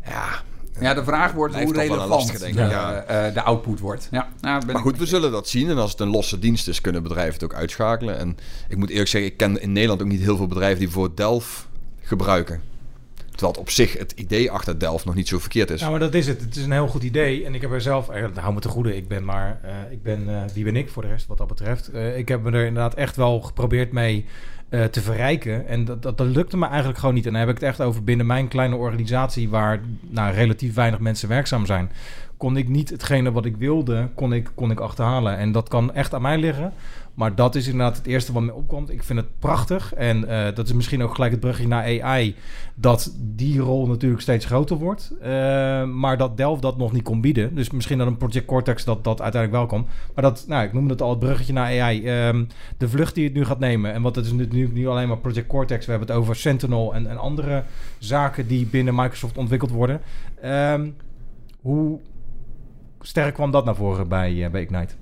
Ja, 0.09 0.43
Ja, 0.81 0.95
de 0.95 1.05
vraag 1.05 1.33
wordt 1.33 1.55
hoe 1.63 1.73
relevant 1.75 2.09
lastige, 2.09 2.39
denk 2.39 2.51
ik, 2.51 2.57
de, 2.65 2.69
ja. 2.69 3.03
eh, 3.03 3.35
de 3.35 3.43
output 3.43 3.81
wordt. 3.81 4.09
Ja, 4.11 4.29
nou, 4.41 4.59
ben 4.59 4.67
Maar 4.67 4.77
ik- 4.77 4.83
goed, 4.83 4.99
we 4.99 5.07
zullen 5.07 5.31
dat 5.33 5.49
zien. 5.49 5.71
En 5.71 5.79
als 5.79 5.91
het 5.91 6.01
een 6.01 6.09
losse 6.09 6.39
dienst 6.39 6.69
is, 6.69 6.81
kunnen 6.81 7.03
bedrijven 7.03 7.33
het 7.35 7.45
ook 7.45 7.55
uitschakelen. 7.55 8.19
En 8.19 8.37
ik 8.69 8.77
moet 8.77 8.91
eerlijk 8.91 9.09
zeggen, 9.09 9.31
ik 9.31 9.37
ken 9.37 9.61
in 9.63 9.73
Nederland 9.73 10.03
ook 10.03 10.09
niet 10.09 10.21
heel 10.21 10.37
veel 10.37 10.47
bedrijven 10.47 10.79
die 10.79 10.91
voor 10.91 11.11
Delft 11.15 11.67
gebruiken. 12.01 12.61
Terwijl 13.31 13.53
het 13.53 13.61
op 13.61 13.71
zich 13.71 13.99
het 13.99 14.13
idee 14.13 14.51
achter 14.51 14.79
Delft 14.79 15.05
nog 15.05 15.15
niet 15.15 15.29
zo 15.29 15.39
verkeerd 15.39 15.71
is. 15.71 15.79
Nou, 15.81 15.91
maar 15.91 16.01
dat 16.01 16.15
is 16.15 16.27
het. 16.27 16.41
Het 16.41 16.57
is 16.57 16.65
een 16.65 16.73
heel 16.73 16.89
goed 16.89 17.03
idee. 17.03 17.45
En 17.45 17.55
ik 17.55 17.61
heb 17.61 17.73
er 17.73 17.81
zelf, 17.81 18.09
eigenlijk, 18.09 18.41
hou 18.41 18.55
me 18.55 18.61
te 18.61 18.69
goede, 18.69 18.97
ik 18.97 19.09
ben 19.09 19.25
maar, 19.25 19.61
eh, 19.63 19.71
ik 19.93 20.03
ben, 20.03 20.29
eh, 20.29 20.43
wie 20.55 20.65
ben 20.65 20.77
ik 20.77 20.89
voor 20.91 21.03
de 21.03 21.09
rest 21.09 21.27
wat 21.27 21.39
dat 21.39 21.47
betreft? 21.49 21.89
Eh, 21.89 22.17
ik 22.19 22.29
heb 22.29 22.43
me 22.43 22.51
er 22.51 22.67
inderdaad 22.67 22.95
echt 22.95 23.17
wel 23.17 23.41
geprobeerd 23.41 23.93
mee 23.93 24.27
eh, 24.69 24.85
te 24.85 25.01
verrijken. 25.01 25.69
En 25.69 25.85
dat, 25.85 26.03
dat, 26.03 26.19
dat 26.19 26.27
lukte 26.27 26.57
me 26.57 26.67
eigenlijk 26.67 26.99
gewoon 26.99 27.15
niet. 27.15 27.27
En 27.27 27.31
dan 27.33 27.41
heb 27.41 27.51
ik 27.51 27.55
het 27.55 27.65
echt 27.65 27.81
over 27.81 28.05
binnen 28.05 28.27
mijn 28.27 28.49
kleine 28.49 28.77
organisatie, 28.77 29.49
waar 29.49 29.81
nou, 30.01 30.35
relatief 30.35 30.75
weinig 30.75 31.01
mensen 31.01 31.29
werkzaam 31.29 31.67
zijn. 31.67 31.91
Kon 32.37 32.57
ik 32.57 32.69
niet 32.69 32.91
hetgene 32.91 33.33
wat 33.33 33.45
ik 33.45 33.57
wilde, 33.57 34.09
kon 34.15 34.33
ik, 34.33 34.51
kon 34.55 34.71
ik 34.71 34.81
achterhalen. 34.81 35.37
En 35.37 35.53
dat 35.53 35.69
kan 35.69 35.95
echt 35.95 36.15
aan 36.15 36.23
mij 36.23 36.39
liggen. 36.39 36.73
Maar 37.15 37.35
dat 37.35 37.55
is 37.55 37.67
inderdaad 37.67 37.97
het 37.97 38.07
eerste 38.07 38.33
wat 38.33 38.43
me 38.43 38.55
opkomt. 38.55 38.91
Ik 38.91 39.03
vind 39.03 39.19
het 39.19 39.39
prachtig. 39.39 39.95
En 39.95 40.29
eh, 40.29 40.55
dat 40.55 40.67
is 40.67 40.73
misschien 40.73 41.03
ook 41.03 41.15
gelijk 41.15 41.33
het 41.33 41.41
brugje 41.41 41.67
naar 41.67 42.03
AI. 42.03 42.35
Dat 42.75 43.15
die 43.19 43.61
rol 43.61 43.87
natuurlijk 43.87 44.23
steeds 44.23 44.45
groter 44.45 44.77
wordt. 44.77 45.13
Eh, 45.21 45.85
maar 45.85 46.17
dat 46.17 46.37
Delft 46.37 46.63
dat 46.63 46.77
nog 46.77 46.93
niet 46.93 47.03
kon 47.03 47.21
bieden. 47.21 47.55
Dus 47.55 47.71
misschien 47.71 47.99
dat 47.99 48.07
een 48.07 48.17
Project 48.17 48.47
Cortex 48.47 48.85
dat, 48.85 49.05
dat 49.05 49.21
uiteindelijk 49.23 49.63
wel 49.63 49.79
kan. 49.79 49.89
Maar 50.15 50.25
dat, 50.25 50.45
nou, 50.49 50.65
ik 50.65 50.73
noemde 50.73 50.91
het 50.91 51.03
al 51.03 51.11
het 51.11 51.19
bruggetje 51.19 51.53
naar 51.53 51.81
AI. 51.81 52.07
Ehm, 52.07 52.45
de 52.79 52.89
vlucht 52.89 53.15
die 53.15 53.25
het 53.25 53.35
nu 53.35 53.45
gaat 53.45 53.59
nemen. 53.59 53.93
En 53.93 54.03
wat 54.03 54.17
het 54.17 54.25
is 54.25 54.33
nu, 54.33 54.69
nu, 54.73 54.89
alleen 54.89 55.09
maar 55.09 55.19
Project 55.19 55.47
Cortex. 55.47 55.85
We 55.87 55.91
hebben 55.91 56.09
het 56.09 56.19
over 56.19 56.37
Sentinel 56.37 56.95
en, 56.95 57.07
en 57.07 57.19
andere 57.19 57.65
zaken 57.99 58.47
die 58.47 58.67
binnen 58.67 58.95
Microsoft 58.95 59.37
ontwikkeld 59.37 59.71
worden. 59.71 60.01
Ehm, 60.41 60.89
hoe 61.61 62.01
sterk 63.01 63.35
kwam 63.35 63.51
dat 63.51 63.65
naar 63.65 63.77
voren 63.77 64.09
bij, 64.09 64.45
eh, 64.45 64.51
bij 64.51 64.63
Ignite? 64.63 64.95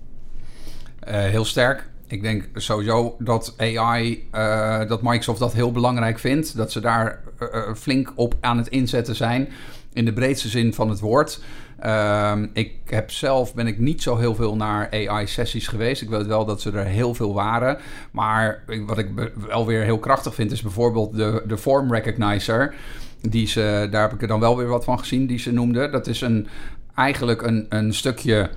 Heel 1.05 1.45
sterk. 1.45 1.91
Ik 2.13 2.23
denk 2.23 2.49
sowieso 2.55 3.17
dat 3.19 3.55
AI, 3.57 4.29
eh, 4.31 4.89
dat 4.89 5.03
Microsoft 5.03 5.39
dat 5.39 5.53
heel 5.53 5.73
belangrijk 5.73 6.19
vindt. 6.19 6.57
Dat 6.57 6.73
ze 6.73 6.81
daar 6.81 7.21
eh, 7.39 7.49
eh, 7.53 7.75
flink 7.75 8.13
op 8.15 8.35
aan 8.41 8.57
het 8.57 8.69
inzetten 8.69 9.17
zijn. 9.17 9.49
In 9.93 10.05
de 10.05 10.13
breedste 10.13 10.49
zin 10.49 10.75
van 10.75 10.89
het 10.89 11.01
woord. 11.01 11.41
Ehm, 11.79 12.47
ik 12.53 12.73
heb 12.85 13.11
zelf 13.11 13.55
ben 13.55 13.67
ik 13.67 13.79
niet 13.79 14.03
zo 14.03 14.17
heel 14.17 14.35
veel 14.35 14.57
naar 14.57 14.89
AI-sessies 14.91 15.69
geweest. 15.69 16.03
Ik 16.03 16.09
weet 16.09 16.27
wel 16.27 16.45
dat 16.45 16.61
ze 16.61 16.71
er 16.71 16.85
heel 16.85 17.15
veel 17.15 17.35
waren. 17.35 17.79
Maar 18.11 18.65
wat 18.87 18.99
ik 18.99 19.09
wel 19.49 19.67
weer 19.67 19.83
heel 19.83 19.99
krachtig 19.99 20.35
vind, 20.35 20.53
is 20.53 20.63
bijvoorbeeld 20.63 21.17
de, 21.17 21.43
de 21.47 21.59
Form 21.59 21.93
Recognizer. 21.93 22.75
Die 23.21 23.47
ze, 23.47 23.89
daar 23.91 24.03
heb 24.03 24.13
ik 24.13 24.23
er 24.23 24.29
dan 24.29 24.41
wel 24.41 24.57
weer 24.57 24.69
wat 24.69 24.85
van 24.85 24.99
gezien, 24.99 25.27
die 25.27 25.39
ze 25.39 25.53
noemde. 25.53 25.91
Dat 25.91 26.07
is 26.07 26.21
een, 26.21 26.49
eigenlijk 26.95 27.43
een, 27.43 27.67
een 27.69 27.95
stukje 27.95 28.51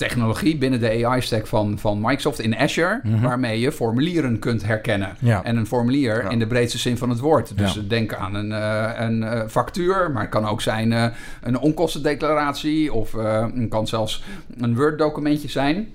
technologie 0.00 0.56
binnen 0.56 0.80
de 0.80 1.06
AI-stack 1.06 1.46
van, 1.46 1.78
van 1.78 2.00
Microsoft 2.00 2.40
in 2.40 2.56
Azure, 2.56 3.00
waarmee 3.22 3.60
je 3.60 3.72
formulieren 3.72 4.38
kunt 4.38 4.66
herkennen. 4.66 5.16
Ja. 5.18 5.44
En 5.44 5.56
een 5.56 5.66
formulier 5.66 6.30
in 6.30 6.38
de 6.38 6.46
breedste 6.46 6.78
zin 6.78 6.98
van 6.98 7.10
het 7.10 7.18
woord. 7.18 7.56
Dus 7.58 7.74
Ja. 7.74 7.80
denk 7.88 8.14
aan 8.14 8.34
een, 8.34 8.52
eh, 8.52 8.90
een 8.96 9.22
eh, 9.22 9.48
factuur, 9.48 10.10
maar 10.10 10.22
het 10.22 10.30
kan 10.30 10.46
ook 10.46 10.60
zijn 10.60 10.92
eh, 10.92 11.06
een 11.42 11.58
onkostendeclaratie 11.58 12.92
of 12.92 13.12
het 13.12 13.68
kan 13.68 13.86
zelfs 13.86 14.22
een 14.58 14.76
Word-documentje 14.76 15.48
zijn. 15.48 15.88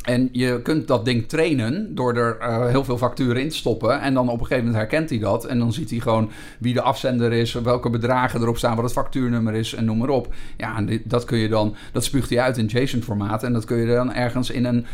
En 0.00 0.28
je 0.32 0.62
kunt 0.62 0.88
dat 0.88 1.04
ding 1.04 1.28
trainen 1.28 1.94
door 1.94 2.16
er 2.16 2.38
eh, 2.38 2.66
heel 2.66 2.84
veel 2.84 2.98
facturen 2.98 3.42
in 3.42 3.48
te 3.48 3.56
stoppen. 3.56 4.00
En 4.00 4.14
dan 4.14 4.28
op 4.28 4.40
een 4.40 4.46
gegeven 4.46 4.64
moment 4.64 4.82
herkent 4.82 5.10
hij 5.10 5.18
dat. 5.18 5.44
En 5.44 5.58
dan 5.58 5.72
ziet 5.72 5.90
hij 5.90 5.98
gewoon 5.98 6.30
wie 6.58 6.74
de 6.74 6.82
afzender 6.82 7.32
is, 7.32 7.52
welke 7.52 7.90
bedragen 7.90 8.40
erop 8.40 8.56
staan, 8.56 8.74
wat 8.74 8.84
het 8.84 8.92
factuurnummer 8.92 9.54
is 9.54 9.74
en 9.74 9.84
noem 9.84 9.98
maar 9.98 10.08
op. 10.08 10.34
Ja, 10.56 10.76
en 10.76 10.86
dit, 10.86 11.10
dat 11.10 11.24
kun 11.24 11.38
je 11.38 11.48
dan, 11.48 11.74
dat 11.92 12.04
spuugt 12.04 12.30
hij 12.30 12.40
uit 12.40 12.58
in 12.58 12.66
JSON-formaat. 12.66 13.42
En 13.42 13.52
dat 13.52 13.64
kun 13.64 13.76
je 13.76 13.86
dan 13.86 14.14
ergens 14.14 14.50
in 14.50 14.64
een. 14.64 14.86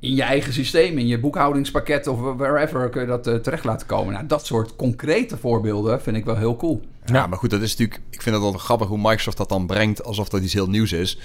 In 0.00 0.14
je 0.14 0.22
eigen 0.22 0.52
systeem, 0.52 0.98
in 0.98 1.06
je 1.06 1.20
boekhoudingspakket 1.20 2.06
of 2.06 2.20
wherever 2.36 2.88
kun 2.88 3.00
je 3.00 3.06
dat 3.06 3.26
eh, 3.26 3.34
terecht 3.34 3.64
laten 3.64 3.86
komen. 3.86 4.12
Nou, 4.12 4.26
dat 4.26 4.46
soort 4.46 4.76
concrete 4.76 5.36
voorbeelden 5.36 6.02
vind 6.02 6.16
ik 6.16 6.24
wel 6.24 6.36
heel 6.36 6.56
cool. 6.56 6.82
Ja, 7.04 7.26
maar 7.26 7.38
goed, 7.38 7.50
dat 7.50 7.60
is 7.62 7.70
natuurlijk. 7.70 8.00
Ik 8.10 8.22
vind 8.22 8.34
het 8.34 8.44
wel 8.44 8.52
grappig 8.52 8.88
hoe 8.88 8.98
Microsoft 8.98 9.36
dat 9.36 9.48
dan 9.48 9.66
brengt 9.66 10.04
alsof 10.04 10.28
dat 10.28 10.42
iets 10.42 10.52
heel 10.52 10.68
nieuws 10.68 10.92
is. 10.92 11.18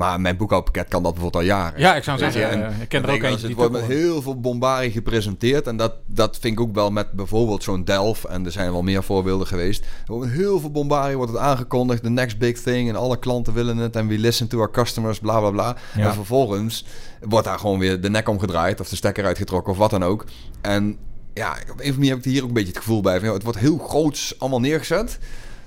Maar 0.00 0.20
mijn 0.20 0.36
boekhoudpakket 0.36 0.88
kan 0.88 1.02
dat 1.02 1.12
bijvoorbeeld 1.12 1.42
al 1.42 1.48
jaren. 1.48 1.80
Ja, 1.80 1.94
ik 1.94 2.02
zou 2.02 2.18
zeggen, 2.18 2.50
en 2.50 2.66
eh, 2.66 2.80
ik 2.80 2.88
ken 2.88 3.02
er 3.02 3.10
ook 3.10 3.22
eentje 3.22 3.46
Het 3.46 3.56
wordt 3.56 3.72
met 3.72 3.84
heel 3.84 4.22
veel 4.22 4.40
bombarie 4.40 4.90
gepresenteerd. 4.90 5.66
En 5.66 5.76
dat, 5.76 5.92
dat 6.06 6.38
vind 6.40 6.58
ik 6.58 6.60
ook 6.60 6.74
wel 6.74 6.90
met 6.90 7.12
bijvoorbeeld 7.12 7.62
zo'n 7.62 7.84
Delft. 7.84 8.24
En 8.24 8.44
er 8.44 8.52
zijn 8.52 8.72
wel 8.72 8.82
meer 8.82 9.02
voorbeelden 9.02 9.46
geweest. 9.46 9.84
Heel 10.20 10.60
veel 10.60 10.70
bombarie 10.70 11.16
wordt 11.16 11.32
het 11.32 11.40
aangekondigd. 11.40 12.02
The 12.02 12.10
next 12.10 12.38
big 12.38 12.60
thing. 12.60 12.88
En 12.88 12.96
alle 12.96 13.18
klanten 13.18 13.52
willen 13.52 13.76
het. 13.76 13.96
En 13.96 14.06
we 14.06 14.18
listen 14.18 14.48
to 14.48 14.58
our 14.58 14.70
customers. 14.70 15.18
Bla 15.18 15.38
bla 15.38 15.50
bla. 15.50 15.76
Ja. 15.96 16.06
En 16.06 16.14
vervolgens 16.14 16.84
wordt 17.20 17.46
daar 17.46 17.58
gewoon 17.58 17.78
weer 17.78 18.00
de 18.00 18.10
nek 18.10 18.28
omgedraaid. 18.28 18.80
Of 18.80 18.88
de 18.88 18.96
stekker 18.96 19.24
uitgetrokken. 19.24 19.72
Of 19.72 19.78
wat 19.78 19.90
dan 19.90 20.02
ook. 20.02 20.24
En 20.60 20.96
ja, 21.34 21.50
op 21.50 21.58
een 21.58 21.64
of 21.64 21.70
andere 21.70 21.92
manier 21.92 22.10
heb 22.10 22.18
ik 22.18 22.32
hier 22.32 22.42
ook 22.42 22.48
een 22.48 22.54
beetje 22.54 22.72
het 22.72 22.82
gevoel 22.82 23.00
bij. 23.00 23.14
Van, 23.14 23.24
joh, 23.24 23.34
het 23.34 23.42
wordt 23.42 23.58
heel 23.58 23.78
groots 23.78 24.34
allemaal 24.38 24.60
neergezet. 24.60 25.18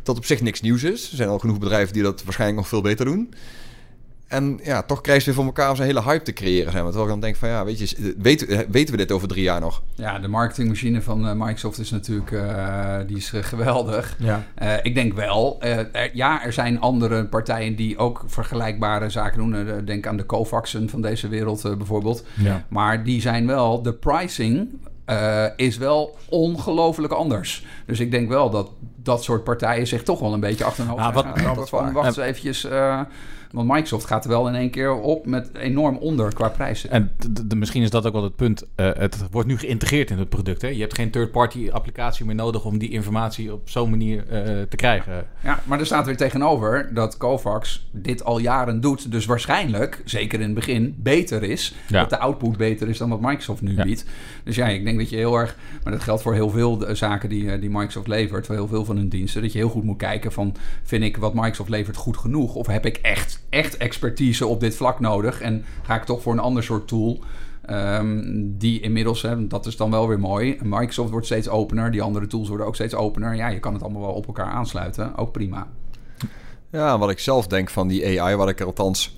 Dat 0.03 0.17
op 0.17 0.25
zich 0.25 0.41
niks 0.41 0.61
nieuws 0.61 0.83
is. 0.83 1.09
Er 1.09 1.15
zijn 1.15 1.29
al 1.29 1.39
genoeg 1.39 1.59
bedrijven 1.59 1.93
die 1.93 2.03
dat 2.03 2.23
waarschijnlijk 2.23 2.59
nog 2.59 2.69
veel 2.69 2.81
beter 2.81 3.05
doen. 3.05 3.33
En 4.33 4.59
ja, 4.63 4.81
toch 4.83 5.01
krijg 5.01 5.19
je 5.19 5.25
weer 5.25 5.33
voor 5.35 5.45
elkaar 5.45 5.69
om 5.69 5.75
zo'n 5.75 5.85
hele 5.85 6.01
hype 6.03 6.23
te 6.23 6.33
creëren. 6.33 6.71
Zeg 6.71 6.81
maar. 6.81 6.91
Terwijl 6.91 7.03
ik 7.03 7.09
dan 7.11 7.19
denk 7.19 7.35
van 7.35 7.49
ja, 7.49 7.65
weet 7.65 7.79
je, 7.89 8.15
weten, 8.17 8.65
weten 8.71 8.91
we 8.91 8.97
dit 8.97 9.11
over 9.11 9.27
drie 9.27 9.43
jaar 9.43 9.59
nog? 9.59 9.81
Ja, 9.95 10.19
de 10.19 10.27
marketingmachine 10.27 11.01
van 11.01 11.27
eh, 11.27 11.33
Microsoft 11.33 11.79
is 11.79 11.91
natuurlijk 11.91 12.31
eh, 12.31 12.95
die 13.07 13.17
is, 13.17 13.33
eh, 13.33 13.43
geweldig. 13.43 14.15
Ja. 14.19 14.43
Eh, 14.55 14.73
ik 14.81 14.95
denk 14.95 15.13
wel, 15.13 15.57
eh, 15.59 15.77
er- 15.77 16.09
ja, 16.13 16.43
er 16.43 16.53
zijn 16.53 16.79
andere 16.79 17.25
partijen 17.25 17.75
die 17.75 17.97
ook 17.97 18.23
vergelijkbare 18.25 19.09
zaken 19.09 19.37
doen. 19.37 19.55
Eh, 19.55 19.73
denk 19.85 20.07
aan 20.07 20.17
de 20.17 20.25
Covaxen 20.25 20.89
van 20.89 21.01
deze 21.01 21.27
wereld 21.27 21.65
eh, 21.65 21.75
bijvoorbeeld. 21.75 22.23
Ja. 22.33 22.65
Maar 22.69 23.03
die 23.03 23.21
zijn 23.21 23.47
wel, 23.47 23.81
de 23.81 23.93
pricing 23.93 24.67
eh, 25.05 25.45
is 25.55 25.77
wel 25.77 26.17
ongelooflijk 26.29 27.13
anders. 27.13 27.65
Dus 27.85 27.99
ik 27.99 28.11
denk 28.11 28.29
wel 28.29 28.49
dat 28.49 28.69
dat 28.95 29.23
soort 29.23 29.43
partijen 29.43 29.87
zich 29.87 30.03
toch 30.03 30.19
wel 30.19 30.33
een 30.33 30.39
beetje 30.39 30.63
achter 30.63 30.83
hun 30.85 30.91
hoofd 30.91 31.01
Nou, 31.03 31.13
gaan 31.13 31.23
wat- 31.23 31.33
gaan 31.33 31.33
dat 31.33 31.43
houden 31.43 31.63
is 31.63 31.69
van, 31.69 31.83
waar. 31.83 31.93
wacht 31.93 32.07
eens 32.07 32.17
eventjes... 32.27 32.63
eh, 32.65 32.99
want 33.53 33.67
Microsoft 33.67 34.05
gaat 34.05 34.23
er 34.23 34.29
wel 34.29 34.47
in 34.47 34.55
één 34.55 34.69
keer 34.69 34.93
op 34.93 35.25
met 35.25 35.49
enorm 35.53 35.97
onder 35.97 36.33
qua 36.33 36.49
prijzen. 36.49 36.89
En 36.89 37.11
misschien 37.55 37.81
is 37.83 37.89
dat 37.89 38.05
ook 38.07 38.13
wel 38.13 38.23
het 38.23 38.35
punt. 38.35 38.65
Eh, 38.75 38.89
het 38.93 39.17
wordt 39.31 39.47
nu 39.47 39.57
geïntegreerd 39.57 40.09
in 40.09 40.17
het 40.17 40.29
product. 40.29 40.61
Hè? 40.61 40.67
Je 40.67 40.79
hebt 40.79 40.95
geen 40.95 41.09
third-party 41.09 41.69
applicatie 41.71 42.25
meer 42.25 42.35
nodig 42.35 42.65
om 42.65 42.77
die 42.77 42.89
informatie 42.89 43.53
op 43.53 43.69
zo'n 43.69 43.89
manier 43.89 44.27
eh, 44.27 44.61
te 44.69 44.75
krijgen. 44.75 45.25
Ja, 45.43 45.59
maar 45.63 45.79
er 45.79 45.85
staat 45.85 46.05
weer 46.05 46.17
tegenover 46.17 46.89
dat 46.93 47.17
Covax 47.17 47.87
dit 47.91 48.23
al 48.23 48.37
jaren 48.39 48.81
doet. 48.81 49.11
Dus 49.11 49.25
waarschijnlijk, 49.25 50.01
zeker 50.05 50.39
in 50.39 50.45
het 50.45 50.55
begin, 50.55 50.95
beter 50.97 51.43
is. 51.43 51.75
Ja. 51.87 51.99
Dat 51.99 52.09
de 52.09 52.19
output 52.19 52.57
beter 52.57 52.89
is 52.89 52.97
dan 52.97 53.09
wat 53.09 53.21
Microsoft 53.21 53.61
nu 53.61 53.75
Ja. 53.75 53.83
biedt. 53.83 54.05
Dus 54.43 54.55
ja, 54.55 54.67
ik 54.67 54.83
denk 54.83 54.97
dat 54.97 55.09
je 55.09 55.15
heel 55.15 55.35
erg... 55.37 55.55
Maar 55.83 55.93
dat 55.93 56.03
geldt 56.03 56.21
voor 56.21 56.33
heel 56.33 56.49
veel 56.49 56.77
de 56.77 56.95
zaken 56.95 57.29
die, 57.29 57.51
eh, 57.51 57.59
die 57.61 57.69
Microsoft 57.69 58.07
levert. 58.07 58.45
Voor 58.45 58.55
heel 58.55 58.67
veel 58.67 58.85
van 58.85 58.97
hun 58.97 59.09
diensten. 59.09 59.41
Dat 59.41 59.51
je 59.51 59.57
heel 59.57 59.69
goed 59.69 59.83
moet 59.83 59.97
kijken 59.97 60.31
van... 60.31 60.55
Vind 60.83 61.03
ik 61.03 61.17
wat 61.17 61.33
Microsoft 61.33 61.69
levert 61.69 61.95
goed 61.97 62.17
genoeg? 62.17 62.55
Of 62.55 62.67
heb 62.67 62.85
ik 62.85 62.97
echt, 62.97 63.42
echt 63.53 63.77
expertise 63.77 64.47
op 64.47 64.59
dit 64.59 64.75
vlak 64.75 64.99
nodig? 64.99 65.41
En 65.41 65.65
ga 65.83 65.95
ik 65.95 66.03
toch 66.03 66.21
voor 66.21 66.33
een 66.33 66.39
ander 66.39 66.63
soort 66.63 66.87
tool... 66.87 67.23
ehm, 67.65 68.21
die 68.43 68.79
inmiddels, 68.79 69.21
hè, 69.21 69.47
dat 69.47 69.65
is 69.65 69.77
dan 69.77 69.91
wel 69.91 70.07
weer 70.07 70.19
mooi. 70.19 70.57
Microsoft 70.63 71.09
wordt 71.09 71.25
steeds 71.25 71.49
opener. 71.49 71.91
Die 71.91 72.01
andere 72.01 72.27
tools 72.27 72.47
worden 72.47 72.67
ook 72.67 72.75
steeds 72.75 72.95
opener. 72.95 73.35
Ja, 73.35 73.47
je 73.47 73.59
kan 73.59 73.73
het 73.73 73.83
allemaal 73.83 74.01
wel 74.01 74.11
op 74.13 74.27
elkaar 74.27 74.45
aansluiten. 74.51 75.17
Ook 75.17 75.31
prima. 75.31 75.67
Ja, 76.69 76.97
wat 76.97 77.09
ik 77.09 77.19
zelf 77.19 77.47
denk 77.47 77.69
van 77.69 77.87
die 77.87 78.21
AI, 78.21 78.35
wat 78.35 78.49
ik 78.49 78.59
er 78.59 78.65
althans 78.65 79.17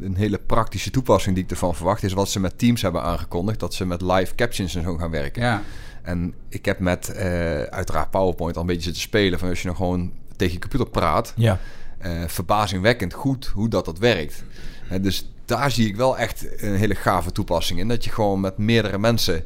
een 0.00 0.16
hele 0.16 0.38
praktische 0.46 0.90
toepassing 0.90 1.34
die 1.34 1.44
ik 1.44 1.50
ervan 1.50 1.74
verwacht, 1.74 2.02
is 2.02 2.12
wat 2.12 2.28
ze 2.28 2.40
met 2.40 2.58
Teams 2.58 2.82
hebben 2.82 3.02
aangekondigd, 3.02 3.60
dat 3.60 3.74
ze 3.74 3.86
met 3.86 4.00
live 4.02 4.34
captions 4.34 4.74
en 4.74 4.82
zo 4.82 4.96
gaan 4.96 5.10
werken. 5.10 5.42
Ja, 5.42 5.62
En 6.02 6.34
ik 6.48 6.64
heb 6.64 6.78
met 6.78 7.08
eh, 7.12 7.62
uiteraard 7.62 8.10
PowerPoint 8.10 8.54
al 8.54 8.60
een 8.60 8.66
beetje 8.66 8.82
zitten 8.82 9.02
spelen 9.02 9.38
van 9.38 9.48
als 9.48 9.58
je 9.60 9.66
nou 9.66 9.78
gewoon 9.78 10.12
tegen 10.36 10.54
je 10.54 10.60
computer 10.60 10.88
praat, 10.88 11.32
Ja. 11.36 11.58
Eh, 12.04 12.22
verbazingwekkend 12.26 13.12
goed 13.14 13.46
hoe 13.46 13.68
dat 13.68 13.84
dat 13.84 13.98
werkt. 13.98 14.44
Hè, 14.84 15.00
dus 15.00 15.30
daar 15.44 15.70
zie 15.70 15.86
ik 15.88 15.96
wel 15.96 16.18
echt 16.18 16.62
een 16.62 16.74
hele 16.74 16.94
gave 16.94 17.32
toepassing 17.32 17.78
in. 17.78 17.88
Dat 17.88 18.04
je 18.04 18.10
gewoon 18.10 18.40
met 18.40 18.58
meerdere 18.58 18.98
mensen 18.98 19.44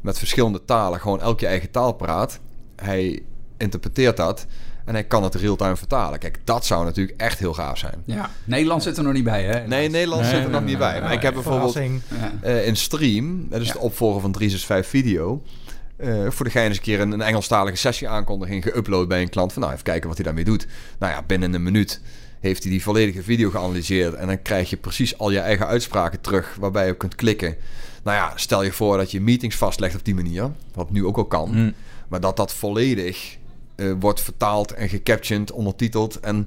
met 0.00 0.18
verschillende 0.18 0.64
talen 0.64 1.00
gewoon 1.00 1.20
elk 1.20 1.40
je 1.40 1.46
eigen 1.46 1.70
taal 1.70 1.92
praat. 1.92 2.38
Hij 2.76 3.22
interpreteert 3.56 4.16
dat. 4.16 4.46
En 4.84 4.94
hij 4.94 5.04
kan 5.04 5.22
het 5.22 5.34
real-time 5.34 5.76
vertalen. 5.76 6.18
Kijk, 6.18 6.38
dat 6.44 6.66
zou 6.66 6.84
natuurlijk 6.84 7.20
echt 7.20 7.38
heel 7.38 7.54
gaaf 7.54 7.78
zijn. 7.78 8.02
Ja. 8.04 8.30
Nederland 8.44 8.82
zit 8.82 8.96
er 8.96 9.02
nog 9.02 9.12
niet 9.12 9.24
bij, 9.24 9.44
hè? 9.44 9.66
Nee, 9.66 9.88
Nederland 9.88 10.22
Nee, 10.22 10.30
zit 10.30 10.38
er 10.38 10.44
nee, 10.44 10.52
nog 10.52 10.60
niet 10.68 10.78
nee, 10.78 10.78
bij. 10.78 10.92
nee. 10.92 11.00
Maar 11.02 11.12
ik 11.12 11.22
heb 11.22 11.34
bijvoorbeeld 11.34 11.76
eh 12.40 12.66
in 12.66 12.76
Stream, 12.76 13.46
dat 13.48 13.60
is 13.60 13.66
Ja. 13.66 13.72
de 13.72 13.78
opvolger 13.78 14.20
van 14.20 14.32
365 14.32 14.90
Video... 14.90 15.42
eh, 15.98 16.30
voor 16.30 16.44
de 16.44 16.50
gein 16.50 16.66
eens 16.66 16.76
een 16.76 16.82
keer 16.82 17.00
een, 17.00 17.12
een 17.12 17.20
Engelstalige 17.20 17.76
sessie-aankondiging 17.76 18.64
geüpload 18.64 19.06
bij 19.08 19.22
een 19.22 19.28
klant. 19.28 19.52
Van 19.52 19.62
nou, 19.62 19.72
even 19.72 19.84
kijken 19.84 20.08
wat 20.08 20.16
hij 20.16 20.26
daarmee 20.26 20.44
doet. 20.44 20.66
Nou 20.98 21.12
ja, 21.12 21.22
binnen 21.22 21.54
een 21.54 21.62
minuut 21.62 22.00
heeft 22.40 22.62
hij 22.62 22.72
die 22.72 22.82
volledige 22.82 23.22
video 23.22 23.50
geanalyseerd. 23.50 24.14
En 24.14 24.26
dan 24.26 24.42
krijg 24.42 24.70
je 24.70 24.76
precies 24.76 25.18
al 25.18 25.30
je 25.30 25.38
eigen 25.38 25.66
uitspraken 25.66 26.20
terug, 26.20 26.56
waarbij 26.60 26.86
je 26.86 26.92
op 26.92 26.98
kunt 26.98 27.14
klikken. 27.14 27.56
Nou 28.02 28.16
ja, 28.16 28.32
stel 28.34 28.62
je 28.62 28.72
voor 28.72 28.96
dat 28.96 29.10
je 29.10 29.20
meetings 29.20 29.56
vastlegt 29.56 29.94
op 29.94 30.04
die 30.04 30.14
manier, 30.14 30.50
wat 30.74 30.90
nu 30.90 31.04
ook 31.04 31.16
al 31.16 31.24
kan. 31.24 31.50
Mm. 31.50 31.74
Maar 32.08 32.20
dat 32.20 32.36
dat 32.36 32.52
volledig 32.52 33.36
eh, 33.74 33.92
wordt 34.00 34.20
vertaald 34.20 34.72
en 34.72 34.88
gecaptioned, 34.88 35.52
ondertiteld. 35.52 36.20
En 36.20 36.46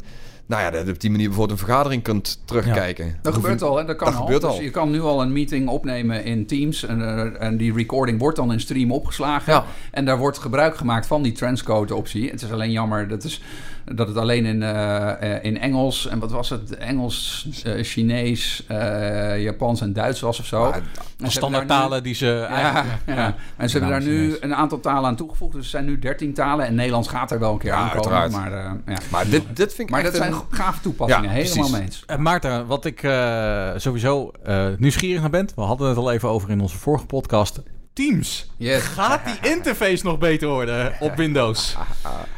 nou 0.52 0.64
ja, 0.64 0.70
dat 0.72 0.86
je 0.86 0.92
op 0.92 1.00
die 1.00 1.10
manier 1.10 1.28
bijvoorbeeld 1.28 1.60
een 1.60 1.66
vergadering 1.66 2.04
kunt 2.04 2.42
terugkijken. 2.46 3.18
Dat 3.22 3.34
gebeurt 3.34 3.62
al, 3.62 3.78
hè? 3.78 3.86
Dat 3.86 3.96
kan 3.96 4.08
Dat 4.08 4.16
al. 4.16 4.22
gebeurt 4.22 4.42
dus 4.42 4.52
al. 4.52 4.62
je 4.62 4.70
kan 4.70 4.92
nu 4.92 5.02
al 5.02 5.22
een 5.22 5.32
meeting 5.32 5.70
opnemen 5.70 6.24
in 6.24 6.46
Teams. 6.46 6.86
En, 6.86 7.02
eh, 7.02 7.48
en 7.48 7.58
die 7.58 7.74
recording 7.74 8.20
wordt 8.20 8.36
dan 8.38 8.52
in 8.52 8.60
stream 8.60 8.92
opgeslagen. 8.92 9.54
Ja. 9.54 9.66
En 9.92 10.06
daar 10.06 10.18
wordt 10.18 10.38
gebruik 10.38 10.76
gemaakt 10.78 11.08
van 11.08 11.22
die 11.22 11.32
transcode 11.32 11.96
optie. 11.96 12.30
Het 12.30 12.42
is 12.42 12.52
alleen 12.52 12.72
jammer 12.72 13.08
dat, 13.08 13.24
is, 13.24 13.42
dat 13.86 14.08
het 14.08 14.18
alleen 14.18 14.46
in, 14.46 14.64
eh, 14.64 15.36
eh, 15.36 15.44
in 15.44 15.60
Engels... 15.60 16.08
En 16.08 16.20
wat 16.20 16.32
was 16.32 16.50
het? 16.50 16.76
Engels, 16.78 17.48
eh, 17.64 17.84
Chinees, 17.84 18.64
eh, 18.68 19.42
Japans 19.44 19.82
en 19.82 19.94
Duits 19.94 20.20
was 20.22 20.40
of 20.40 20.46
zo. 20.46 20.66
En 20.66 20.72
hebben 20.72 21.32
Standaardtalen 21.32 21.98
nu- 21.98 22.04
die 22.04 22.14
ze 22.16 22.26
Ja, 22.26 22.46
eigenlijk... 22.48 23.00
ja. 23.06 23.36
en 23.58 23.70
ze 23.70 23.78
hebben 23.78 24.00
daar 24.00 24.08
nu 24.10 24.22
Chinees. 24.24 24.42
een 24.42 24.56
aantal 24.56 24.80
talen 24.80 25.10
aan 25.10 25.16
toegevoegd. 25.16 25.54
Dus 25.54 25.64
er 25.64 25.70
zijn 25.70 25.86
nu 25.86 26.00
13 26.00 26.34
talen. 26.34 26.66
En 26.66 26.76
Nederlands 26.76 27.08
gaat 27.08 27.32
er 27.32 27.40
wel 27.40 27.52
een 27.52 27.58
keer 27.58 27.70
Ja, 27.72 27.76
aankomen. 27.78 27.96
uiteraard. 28.12 28.32
Maar, 28.32 28.66
eh, 28.66 28.72
ja. 28.96 28.98
Maar 29.12 29.30
dit, 29.30 29.44
dit 29.54 29.74
vind 29.74 29.80
ik 29.80 29.90
maar 29.90 30.00
echt 30.00 30.12
dat 30.12 30.22
zijn 30.22 30.34
een- 30.34 30.42
gave 30.50 30.82
toepassingen. 30.82 31.24
Ja, 31.24 31.30
helemaal 31.30 31.70
mee 31.70 31.82
eens. 31.82 32.06
Maarten, 32.18 32.66
wat 32.68 32.86
ik 32.86 33.04
eh, 33.04 33.70
sowieso 33.76 34.32
eh, 34.44 34.66
nieuwsgierig 34.78 35.22
naar 35.22 35.30
ben... 35.30 35.50
We 35.56 35.62
hadden 35.62 35.88
het 35.88 35.98
al 35.98 36.12
even 36.12 36.30
over 36.30 36.50
in 36.50 36.62
onze 36.62 36.78
vorige 36.78 37.06
podcast. 37.06 37.62
Teams. 37.94 38.50
Yes. 38.58 38.82
Gaat 38.84 39.20
die 39.26 39.52
interface 39.52 40.06
nog 40.06 40.18
beter 40.18 40.48
worden 40.48 40.94
op 41.00 41.16
Windows? 41.16 41.78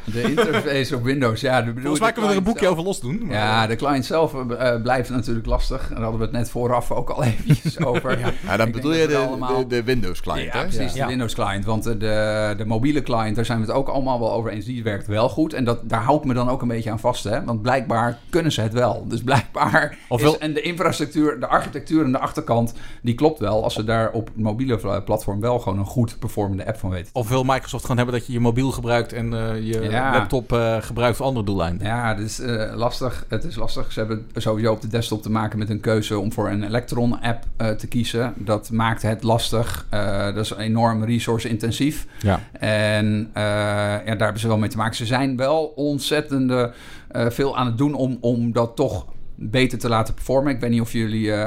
De 0.06 0.22
interface 0.22 0.96
op 0.96 1.04
Windows, 1.04 1.42
ja. 1.42 1.58
De, 1.62 1.66
bedoel, 1.66 1.82
Volgens 1.82 2.00
mij 2.02 2.12
kunnen 2.12 2.30
we 2.30 2.36
er 2.36 2.42
een 2.42 2.48
boekje 2.48 2.60
zelf- 2.66 2.74
over 2.74 2.86
los 2.88 3.00
doen. 3.00 3.26
maar- 3.26 3.36
Ja, 3.36 3.68
de 3.68 3.76
client 3.76 4.06
zelf 4.06 4.34
eh, 4.50 4.82
blijft 4.82 5.10
natuurlijk 5.10 5.46
lastig. 5.46 5.88
Daar 5.90 6.00
hadden 6.02 6.18
we 6.20 6.26
het 6.26 6.34
net 6.34 6.50
vooraf 6.50 6.92
ook 6.92 7.10
al 7.10 7.24
eventjes 7.34 7.80
over. 7.80 8.20
Ja, 8.46 8.58
dan 8.58 8.68
Ik 8.68 8.74
bedoel 8.74 8.94
je 8.94 9.08
de, 9.08 9.18
allemaal- 9.18 9.58
de, 9.58 9.68
de 9.68 9.84
Windows 9.84 10.22
client, 10.22 10.54
Ja, 10.54 10.60
hè? 10.60 10.68
precies, 10.68 10.94
Ja. 10.94 11.02
de 11.04 11.10
Windows 11.10 11.34
client. 11.34 11.66
Want 11.66 11.86
eh, 11.86 11.94
de, 12.00 12.54
de 12.58 12.66
mobiele 12.66 13.04
client, 13.04 13.36
daar 13.36 13.46
zijn 13.46 13.60
we 13.60 13.66
het 13.66 13.76
ook 13.76 13.88
allemaal 13.88 14.20
wel 14.20 14.34
over 14.34 14.52
eens. 14.52 14.66
Die 14.66 14.84
werkt 14.84 15.08
wel 15.08 15.30
goed. 15.30 15.54
En 15.54 15.64
dat, 15.64 15.80
daar 15.90 16.02
hou 16.04 16.18
ik 16.18 16.24
me 16.26 16.34
dan 16.34 16.50
ook 16.50 16.62
een 16.62 16.68
beetje 16.68 16.92
aan 16.92 17.00
vast. 17.00 17.24
Hè? 17.24 17.44
Want 17.44 17.62
blijkbaar 17.62 18.18
kunnen 18.30 18.52
ze 18.52 18.62
het 18.62 18.74
wel. 18.74 19.06
Dus 19.08 19.22
blijkbaar 19.24 19.98
Ofwel- 20.10 20.34
is... 20.34 20.38
En 20.38 20.54
de 20.54 20.62
infrastructuur, 20.62 21.40
de 21.40 21.48
architectuur 21.48 22.04
en 22.04 22.12
de 22.12 22.20
achterkant... 22.20 22.74
die 23.02 23.16
klopt 23.16 23.40
wel. 23.40 23.64
Als 23.64 23.74
ze 23.74 23.84
daar 23.84 24.12
op 24.12 24.30
mobiele 24.36 24.80
eh, 24.82 25.04
platform 25.06 25.42
wel 25.44 25.60
gewoon 25.60 25.80
een 25.80 25.86
goed 25.86 26.20
performende 26.20 26.68
app 26.68 26.78
van 26.78 26.90
weten. 26.90 27.10
Of 27.14 27.30
wil 27.30 27.44
Microsoft 27.44 27.82
gewoon 27.82 27.98
hebben 27.98 28.16
dat 28.16 28.28
je 28.28 28.34
je 28.34 28.40
mobiel 28.40 28.72
gebruikt... 28.72 29.14
en 29.14 29.34
eh, 29.34 29.56
je 29.68 29.82
Ja. 29.82 30.12
laptop 30.12 30.52
eh, 30.54 30.78
gebruikt 30.82 31.18
voor 31.18 31.26
andere 31.26 31.46
doeleinden? 31.46 31.88
Ja, 31.88 32.08
het 32.08 32.20
is 32.20 32.40
eh, 32.40 32.76
lastig. 32.76 33.26
Het 33.28 33.44
is 33.44 33.56
lastig. 33.56 33.92
Ze 33.92 34.00
hebben 34.00 34.28
sowieso 34.36 34.72
op 34.72 34.82
de 34.82 34.88
desktop 34.88 35.22
te 35.22 35.32
maken 35.32 35.60
met 35.60 35.70
een 35.70 35.80
keuze 35.80 36.20
om 36.20 36.32
voor 36.32 36.50
een 36.50 36.64
Electron-app 36.64 37.44
eh, 37.58 37.70
te 37.70 37.88
kiezen. 37.88 38.34
Dat 38.36 38.72
maakt 38.72 39.02
het 39.02 39.24
lastig. 39.24 39.86
Dat 40.34 40.38
is 40.38 40.54
enorm 40.54 41.04
resource-intensief. 41.04 42.08
Ja. 42.20 42.40
En 42.60 43.30
ja, 43.34 44.04
daar 44.06 44.18
hebben 44.18 44.40
ze 44.40 44.48
wel 44.48 44.58
mee 44.58 44.70
te 44.70 44.78
maken. 44.78 44.96
Ze 44.96 45.06
zijn 45.06 45.38
wel 45.38 45.66
ontzettende 45.76 46.74
veel 47.12 47.58
aan 47.58 47.66
het 47.66 47.78
doen 47.78 47.94
om, 47.94 48.18
om 48.22 48.52
dat 48.52 48.76
toch 48.76 49.06
beter 49.50 49.78
te 49.80 49.90
laten 49.90 50.14
performen. 50.14 50.54
Ik 50.54 50.60
weet 50.60 50.70
niet 50.70 50.82
of 50.82 50.92
jullie 50.92 51.32
eh, 51.32 51.42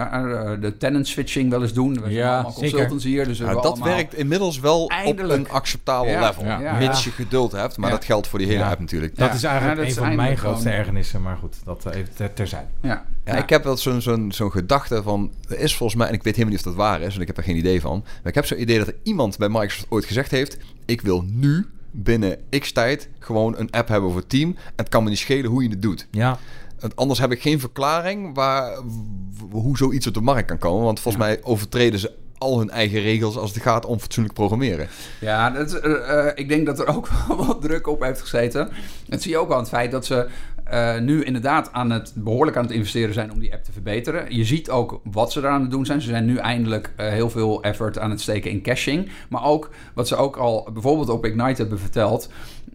eh, 0.52 0.60
de 0.60 0.76
tenant 0.76 1.06
switching 1.06 1.50
wel 1.50 1.62
eens 1.62 1.72
doen. 1.72 1.92
We 1.94 2.00
zijn 2.00 2.12
Ja, 2.12 2.32
allemaal 2.34 2.50
zeker. 2.52 2.70
consultants 2.70 3.04
hier. 3.04 3.24
Dus 3.24 3.38
we 3.38 3.44
Ja, 3.44 3.50
hebben 3.50 3.62
dat 3.70 3.72
allemaal- 3.80 3.94
werkt 3.96 4.14
inmiddels 4.14 4.60
wel 4.60 4.88
Eindelijk. 4.88 5.40
op 5.40 5.46
een 5.46 5.52
acceptabel 5.52 6.10
Ja, 6.10 6.20
level. 6.28 6.44
ja, 6.44 6.60
ja. 6.60 6.78
Mits 6.78 7.04
je 7.04 7.10
geduld 7.10 7.52
hebt, 7.52 7.76
maar 7.76 7.90
Ja. 7.90 7.96
dat 7.96 8.04
geldt 8.04 8.26
voor 8.28 8.38
die 8.38 8.48
hele 8.48 8.60
Ja. 8.60 8.70
app 8.70 8.80
natuurlijk. 8.80 9.16
Dat 9.16 9.28
Ja. 9.28 9.34
is 9.34 9.42
eigenlijk 9.42 9.76
Ja, 9.76 9.82
dat 9.84 9.92
een 9.94 10.02
is 10.02 10.06
van 10.08 10.16
mijn 10.16 10.36
grootste 10.36 10.62
gewoon- 10.62 10.78
ergernissen. 10.78 11.22
Maar 11.22 11.36
goed, 11.36 11.56
dat 11.64 11.86
even 11.94 12.14
ter, 12.14 12.32
terzijde. 12.32 12.66
Ja. 12.82 13.04
Ja, 13.24 13.34
Ik 13.36 13.48
heb 13.48 13.64
wel 13.64 13.76
zo'n 13.76 14.00
zo'n 14.02 14.32
zo'n 14.32 14.50
gedachte 14.50 15.02
van... 15.02 15.30
Er 15.48 15.58
is 15.58 15.76
volgens 15.76 15.98
mij, 15.98 16.08
en 16.08 16.14
ik 16.14 16.22
weet 16.22 16.34
helemaal 16.36 16.56
niet 16.56 16.66
of 16.66 16.72
dat 16.72 16.82
waar 16.84 17.00
is... 17.00 17.08
want 17.08 17.20
ik 17.20 17.26
heb 17.26 17.36
er 17.36 17.42
geen 17.42 17.56
idee 17.56 17.80
van... 17.80 18.00
maar 18.04 18.26
ik 18.28 18.34
heb 18.34 18.46
zo'n 18.46 18.60
idee 18.60 18.78
dat 18.78 18.86
er 18.86 18.96
iemand 19.02 19.38
bij 19.38 19.48
Microsoft 19.48 19.86
ooit 19.88 20.04
gezegd 20.04 20.30
heeft... 20.30 20.56
ik 20.84 21.00
wil 21.00 21.24
nu 21.32 21.66
binnen 21.90 22.36
x 22.58 22.72
tijd 22.72 23.08
gewoon 23.18 23.54
een 23.58 23.70
app 23.70 23.88
hebben 23.88 24.12
voor 24.12 24.26
team... 24.26 24.48
en 24.50 24.72
het 24.76 24.88
kan 24.88 25.02
me 25.04 25.08
niet 25.08 25.18
schelen 25.18 25.50
hoe 25.50 25.62
je 25.62 25.68
het 25.68 25.82
doet. 25.82 26.06
Ja, 26.10 26.38
anders 26.94 27.18
heb 27.18 27.32
ik 27.32 27.40
geen 27.40 27.60
verklaring 27.60 28.34
waar, 28.34 28.78
hoe 29.50 29.76
zoiets 29.76 30.06
op 30.06 30.14
de 30.14 30.20
markt 30.20 30.48
kan 30.48 30.58
komen. 30.58 30.84
Want 30.84 31.00
volgens 31.00 31.24
mij 31.24 31.40
overtreden 31.42 31.98
ze 31.98 32.12
al 32.38 32.58
hun 32.58 32.70
eigen 32.70 33.00
regels 33.00 33.36
als 33.36 33.54
het 33.54 33.62
gaat 33.62 33.86
om 33.86 33.98
fatsoenlijk 33.98 34.34
programmeren. 34.34 34.88
Ja, 35.20 35.50
dat, 35.50 35.72
is, 35.72 35.80
eh, 35.80 36.26
eh, 36.26 36.32
ik 36.34 36.48
denk 36.48 36.66
dat 36.66 36.78
er 36.78 36.96
ook 36.96 37.08
wel 37.28 37.46
wat 37.46 37.62
druk 37.62 37.86
op 37.86 38.00
heeft 38.00 38.20
gezeten. 38.20 38.68
Dat 39.06 39.22
zie 39.22 39.30
je 39.30 39.38
ook 39.38 39.52
aan 39.52 39.58
het 39.58 39.68
feit 39.68 39.90
dat 39.90 40.06
ze 40.06 40.28
eh, 40.64 40.98
nu 40.98 41.24
inderdaad 41.24 41.72
aan 41.72 41.90
het, 41.90 42.12
behoorlijk 42.14 42.56
aan 42.56 42.62
het 42.62 42.72
investeren 42.72 43.14
zijn 43.14 43.32
om 43.32 43.38
die 43.38 43.52
app 43.52 43.64
te 43.64 43.72
verbeteren. 43.72 44.36
Je 44.36 44.44
ziet 44.44 44.70
ook 44.70 45.00
wat 45.04 45.32
ze 45.32 45.40
daar 45.40 45.50
aan 45.50 45.60
het 45.60 45.70
doen 45.70 45.86
zijn. 45.86 46.00
Ze 46.00 46.08
zijn 46.08 46.24
nu 46.24 46.36
eindelijk 46.36 46.92
heel 46.96 47.30
veel 47.30 47.62
effort 47.62 47.98
aan 47.98 48.10
het 48.10 48.20
steken 48.20 48.50
in 48.50 48.62
caching. 48.62 49.10
Maar 49.28 49.44
ook 49.44 49.70
wat 49.94 50.08
ze 50.08 50.16
ook 50.16 50.36
al 50.36 50.68
bijvoorbeeld 50.72 51.08
op 51.08 51.24
Ignite 51.24 51.60
hebben 51.60 51.78
verteld, 51.78 52.28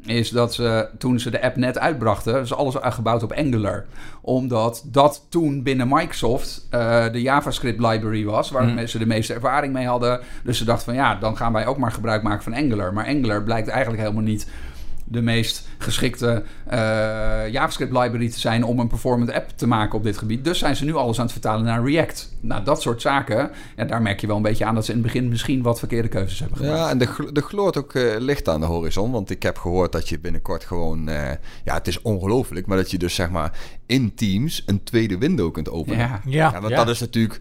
is 0.05 0.29
dat 0.29 0.53
ze 0.53 0.89
toen 0.97 1.19
ze 1.19 1.29
de 1.29 1.41
app 1.41 1.55
net 1.55 1.79
uitbrachten, 1.79 2.41
is 2.41 2.53
alles 2.53 2.75
gebouwd 2.79 3.23
op 3.23 3.31
Angular. 3.31 3.85
Omdat 4.21 4.83
dat 4.85 5.25
toen 5.29 5.63
binnen 5.63 5.87
Microsoft 5.87 6.67
eh, 6.69 7.11
de 7.11 7.21
JavaScript 7.21 7.79
library 7.79 8.25
was, 8.25 8.51
waar 8.51 8.87
ze 8.87 8.97
de 8.97 9.05
meeste 9.05 9.33
ervaring 9.33 9.73
mee 9.73 9.85
hadden. 9.85 10.19
Dus 10.43 10.57
ze 10.57 10.65
dachten 10.65 10.85
van 10.85 10.93
ja, 10.93 11.15
dan 11.15 11.37
gaan 11.37 11.53
wij 11.53 11.65
ook 11.65 11.77
maar 11.77 11.91
gebruik 11.91 12.23
maken 12.23 12.43
van 12.43 12.53
Angular. 12.53 12.93
Maar 12.93 13.07
Angular 13.07 13.43
blijkt 13.43 13.67
eigenlijk 13.67 14.01
helemaal 14.01 14.23
niet 14.23 14.47
de 15.11 15.21
meest 15.21 15.67
geschikte 15.77 16.43
eh, 16.67 16.79
JavaScript 17.51 17.91
library 17.91 18.29
te 18.29 18.39
zijn 18.39 18.63
om 18.63 18.79
een 18.79 18.87
performant 18.87 19.31
app 19.33 19.49
te 19.55 19.67
maken 19.67 19.97
op 19.97 20.03
dit 20.03 20.17
gebied. 20.17 20.43
Dus 20.43 20.59
zijn 20.59 20.75
ze 20.75 20.85
nu 20.85 20.95
alles 20.95 21.17
aan 21.17 21.23
het 21.23 21.31
vertalen 21.31 21.65
naar 21.65 21.83
React. 21.85 22.35
Nou, 22.39 22.63
dat 22.63 22.81
soort 22.81 23.01
zaken, 23.01 23.51
ja, 23.75 23.85
daar 23.85 24.01
merk 24.01 24.21
je 24.21 24.27
wel 24.27 24.35
een 24.35 24.41
beetje 24.41 24.65
aan 24.65 24.75
dat 24.75 24.85
ze 24.85 24.91
in 24.91 24.97
het 24.97 25.05
begin 25.05 25.29
misschien 25.29 25.61
wat 25.61 25.79
verkeerde 25.79 26.07
keuzes 26.07 26.39
hebben 26.39 26.57
gemaakt. 26.57 26.77
Ja, 26.77 26.89
en 26.89 27.01
er 27.01 27.07
gl- 27.07 27.29
er 27.33 27.41
gloort 27.41 27.77
ook 27.77 27.93
eh, 27.93 28.03
licht 28.19 28.47
aan 28.49 28.59
de 28.59 28.65
horizon. 28.65 29.11
Want 29.11 29.29
ik 29.29 29.43
heb 29.43 29.57
gehoord 29.57 29.91
dat 29.91 30.09
je 30.09 30.19
binnenkort 30.19 30.63
gewoon... 30.65 31.07
eh, 31.09 31.31
ja, 31.63 31.73
het 31.73 31.87
is 31.87 32.01
ongelooflijk, 32.01 32.65
maar 32.67 32.77
dat 32.77 32.91
je 32.91 32.97
dus 32.97 33.15
zeg 33.15 33.29
maar 33.29 33.57
in 33.85 34.15
Teams 34.15 34.63
een 34.65 34.83
tweede 34.83 35.17
window 35.17 35.53
kunt 35.53 35.69
openen. 35.69 35.97
Ja. 35.99 36.21
ja. 36.25 36.51
Ja, 36.51 36.59
want 36.61 36.73
Ja. 36.73 36.75
dat 36.83 36.89
is 36.89 36.99
natuurlijk 36.99 37.39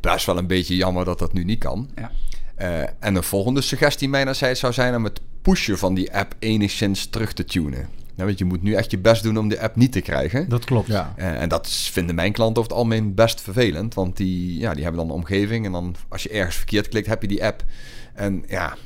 best 0.00 0.26
wel 0.26 0.38
een 0.38 0.46
beetje 0.46 0.76
jammer 0.76 1.04
dat 1.04 1.18
dat 1.18 1.32
nu 1.32 1.44
niet 1.44 1.58
kan. 1.58 1.90
Ja. 1.94 2.10
Eh, 2.54 2.80
en 2.98 3.14
een 3.14 3.22
volgende 3.22 3.60
suggestie 3.60 4.08
mijnerzijds 4.08 4.60
zou 4.60 4.72
zijn 4.72 4.94
om 4.96 5.04
het 5.04 5.20
pushen 5.44 5.78
van 5.78 5.94
die 5.94 6.14
app 6.14 6.34
enigszins 6.38 7.06
terug 7.06 7.32
te 7.32 7.44
tunen. 7.44 7.88
Ja, 8.14 8.24
want 8.24 8.38
je 8.38 8.44
moet 8.44 8.62
nu 8.62 8.72
echt 8.72 8.90
je 8.90 8.98
best 8.98 9.22
doen 9.22 9.38
om 9.38 9.48
de 9.48 9.60
app 9.60 9.76
niet 9.76 9.92
te 9.92 10.00
krijgen. 10.00 10.48
dat 10.48 10.64
klopt. 10.64 10.86
Ja. 10.88 11.14
Eh, 11.16 11.42
en 11.42 11.48
dat 11.48 11.68
vinden 11.70 12.14
mijn 12.14 12.32
klanten 12.32 12.58
over 12.62 12.70
het 12.70 12.80
algemeen 12.80 13.14
best 13.14 13.40
vervelend. 13.40 13.94
Want 13.94 14.16
die, 14.16 14.58
ja, 14.58 14.74
die 14.74 14.82
hebben 14.82 15.00
dan 15.00 15.10
een 15.10 15.16
omgeving. 15.16 15.66
En 15.66 15.72
dan 15.72 15.94
als 16.08 16.22
je 16.22 16.28
ergens 16.28 16.56
verkeerd 16.56 16.88
klikt, 16.88 17.06
heb 17.06 17.22
je 17.22 17.28
die 17.28 17.44
app. 17.44 17.64
En 18.14 18.44
ja, 18.48 18.76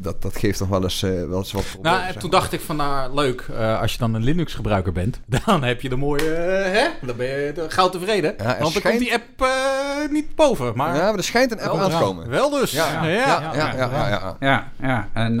dat, 0.00 0.22
dat 0.22 0.36
geeft 0.36 0.58
toch 0.58 0.68
wel 0.68 0.82
eens, 0.82 1.02
eh, 1.02 1.10
wel 1.10 1.38
eens 1.38 1.52
wat 1.52 1.64
problemen. 1.70 1.98
Nou, 2.00 2.12
en 2.14 2.18
toen 2.18 2.30
dacht 2.30 2.52
ik 2.52 2.60
van, 2.60 2.76
nou, 2.76 3.14
leuk, 3.14 3.46
eh, 3.56 3.80
als 3.80 3.92
je 3.92 3.98
dan 3.98 4.14
een 4.14 4.22
Linux-gebruiker 4.24 4.92
bent, 4.92 5.20
dan 5.46 5.62
heb 5.64 5.80
je 5.80 5.88
de 5.88 5.96
mooie, 5.96 6.34
eh, 6.34 6.72
hè? 6.72 7.06
Dan 7.06 7.16
ben 7.16 7.26
je 7.26 7.52
de- 7.52 7.70
gauw 7.70 7.88
tevreden. 7.88 8.34
Ja, 8.38 8.44
er 8.44 8.46
Want 8.46 8.58
dan 8.58 8.70
schijnt- 8.70 8.84
komt 8.96 8.98
die 8.98 9.12
app 9.14 9.42
eh, 9.42 10.10
niet 10.12 10.34
boven, 10.34 10.72
maar 10.76 10.96
Ja, 10.96 11.02
maar 11.04 11.14
er 11.14 11.24
schijnt 11.24 11.50
een 11.52 11.60
app 11.60 11.72
Wel, 11.72 11.82
aan 11.82 11.90
te 11.90 11.96
komen. 11.96 12.28
wel 12.28 12.50
dus. 12.50 12.70
Ja, 12.72 13.04
Ja, 13.04 13.08
ja, 13.08 13.16
ja, 13.16 13.52
ja, 13.54 13.74
ja, 13.76 13.88
ja, 13.90 14.08
ja. 14.08 14.36
Ja, 14.40 14.68
ja. 14.82 15.08
en 15.12 15.40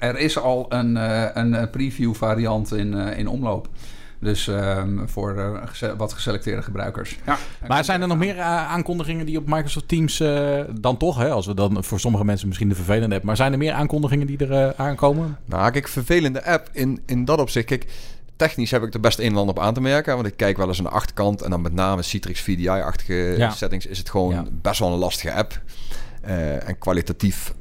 er 0.00 0.18
is 0.18 0.38
al 0.38 0.66
een, 0.68 0.96
eh, 0.96 1.24
een 1.34 1.70
preview 1.70 2.14
variant 2.14 2.72
in, 2.72 2.94
eh, 2.94 3.18
in 3.18 3.28
omloop. 3.28 3.68
Dus 4.20 4.48
ehm, 4.48 5.06
voor 5.06 5.36
eh, 5.80 5.92
wat 5.96 6.12
geselecteerde 6.12 6.62
gebruikers. 6.62 7.18
Ja. 7.26 7.38
Maar 7.68 7.84
zijn 7.84 8.00
er 8.02 8.08
nog 8.08 8.18
meer 8.18 8.36
eh, 8.38 8.44
aankondigingen 8.70 9.26
die 9.26 9.38
op 9.38 9.46
Microsoft 9.46 9.88
Teams 9.88 10.20
eh, 10.20 10.60
dan 10.80 10.96
toch, 10.96 11.16
hè, 11.16 11.30
als 11.30 11.46
we 11.46 11.54
dan 11.54 11.84
voor 11.84 12.00
sommige 12.00 12.24
mensen 12.24 12.46
misschien 12.46 12.68
de 12.68 12.74
vervelende 12.74 13.08
hebben, 13.08 13.26
maar 13.26 13.36
zijn 13.36 13.52
er 13.52 13.58
meer 13.58 13.72
aankondigingen 13.72 14.26
die 14.26 14.46
er 14.46 14.74
aankomen? 14.76 15.38
Nou, 15.44 15.70
kijk, 15.70 15.88
vervelende 15.88 16.44
app 16.44 16.68
in, 16.72 17.02
in 17.06 17.24
dat 17.24 17.38
opzicht. 17.40 17.66
Kijk, 17.66 17.86
technisch 18.36 18.70
heb 18.70 18.82
ik 18.82 18.94
er 18.94 19.00
best 19.00 19.18
een 19.18 19.24
en 19.30 19.36
ander 19.36 19.56
op 19.56 19.62
aan 19.62 19.74
te 19.74 19.80
merken. 19.80 20.14
Want 20.14 20.26
ik 20.26 20.36
kijk 20.36 20.56
wel 20.56 20.68
eens 20.68 20.78
aan 20.78 20.84
de 20.84 20.90
achterkant. 20.90 21.42
En 21.42 21.50
dan 21.50 21.60
met 21.62 21.72
name 21.72 22.02
Citrix 22.02 22.40
VDI-achtige 22.40 23.14
Ja. 23.36 23.50
settings 23.50 23.86
is 23.86 23.98
het 23.98 24.10
gewoon 24.10 24.34
Ja. 24.34 24.44
best 24.62 24.78
wel 24.80 24.92
een 24.92 24.98
lastige 24.98 25.32
app. 25.34 25.60
Eh, 26.22 26.68
en 26.68 26.78
kwalitatief 26.78 27.54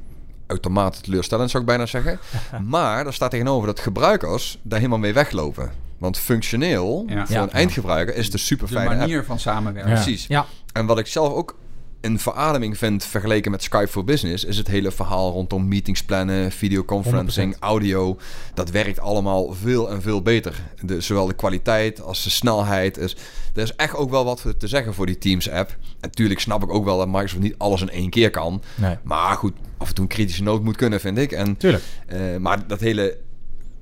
automatisch 0.48 1.00
teleurstellend 1.02 1.50
zou 1.50 1.63
ik 1.63 1.70
bijna 1.70 1.86
zeggen. 1.86 2.20
maar 2.63 3.04
daar 3.04 3.13
staat 3.13 3.32
tegenover 3.32 3.67
dat 3.67 3.80
gebruikers 3.80 4.60
daar 4.62 4.78
helemaal 4.80 5.00
mee 5.00 5.13
weglopen. 5.13 5.72
Want 5.97 6.17
functioneel, 6.17 7.05
Ja. 7.07 7.25
voor 7.25 7.36
Ja. 7.36 7.41
een 7.41 7.51
eindgebruiker, 7.51 8.15
is 8.15 8.33
een 8.33 8.39
super 8.39 8.67
De 8.67 8.73
fijne 8.73 8.89
app. 8.89 8.99
manier 8.99 9.23
van 9.23 9.39
samenwerken. 9.39 9.91
Ja. 9.91 10.01
Precies. 10.01 10.25
Ja. 10.27 10.45
En 10.73 10.86
wat 10.86 10.99
ik 10.99 11.07
zelf 11.07 11.33
ook 11.33 11.57
een 12.01 12.19
verademing 12.19 12.77
vind 12.77 13.05
vergeleken 13.05 13.51
met 13.51 13.63
Skype 13.63 13.88
for 13.88 14.03
Business, 14.03 14.43
is 14.43 14.57
het 14.57 14.67
hele 14.67 14.91
verhaal 14.91 15.31
rondom 15.31 15.67
meetings 15.67 16.03
plannen, 16.03 16.51
videoconferencing, 16.51 17.53
100%. 17.55 17.60
audio. 17.63 18.17
Dat 18.53 18.69
werkt 18.69 18.99
allemaal 18.99 19.53
veel 19.53 19.89
en 19.91 20.01
veel 20.01 20.21
beter. 20.21 20.62
De, 20.81 21.01
zowel 21.01 21.25
de 21.25 21.33
kwaliteit 21.33 22.01
als 22.01 22.23
de 22.23 22.29
snelheid. 22.29 22.97
Is, 22.97 23.15
er 23.55 23.62
is 23.63 23.75
echt 23.75 23.95
ook 23.95 24.10
wel 24.10 24.25
wat 24.25 24.45
te 24.57 24.67
zeggen 24.67 24.93
voor 24.93 25.05
die 25.05 25.17
Teams 25.17 25.49
app. 25.49 25.69
En 25.69 25.77
natuurlijk 26.01 26.39
snap 26.39 26.63
ik 26.63 26.73
ook 26.73 26.86
wel 26.86 26.97
dat 26.97 27.07
Microsoft 27.07 27.41
niet 27.41 27.55
alles 27.57 27.81
in 27.81 27.89
één 27.89 28.10
keer 28.10 28.29
kan. 28.29 28.62
Nee. 28.75 28.95
Maar 29.03 29.36
goed, 29.36 29.53
af 29.77 29.88
en 29.88 29.93
toe 29.93 30.03
een 30.03 30.10
kritische 30.10 30.43
noot 30.43 30.63
moet 30.63 30.75
kunnen, 30.77 30.99
vind 30.99 31.17
ik. 31.17 31.31
En, 31.31 31.57
Tuurlijk. 31.57 31.83
eh, 32.07 32.19
maar 32.39 32.67
dat 32.67 32.79
hele 32.79 33.17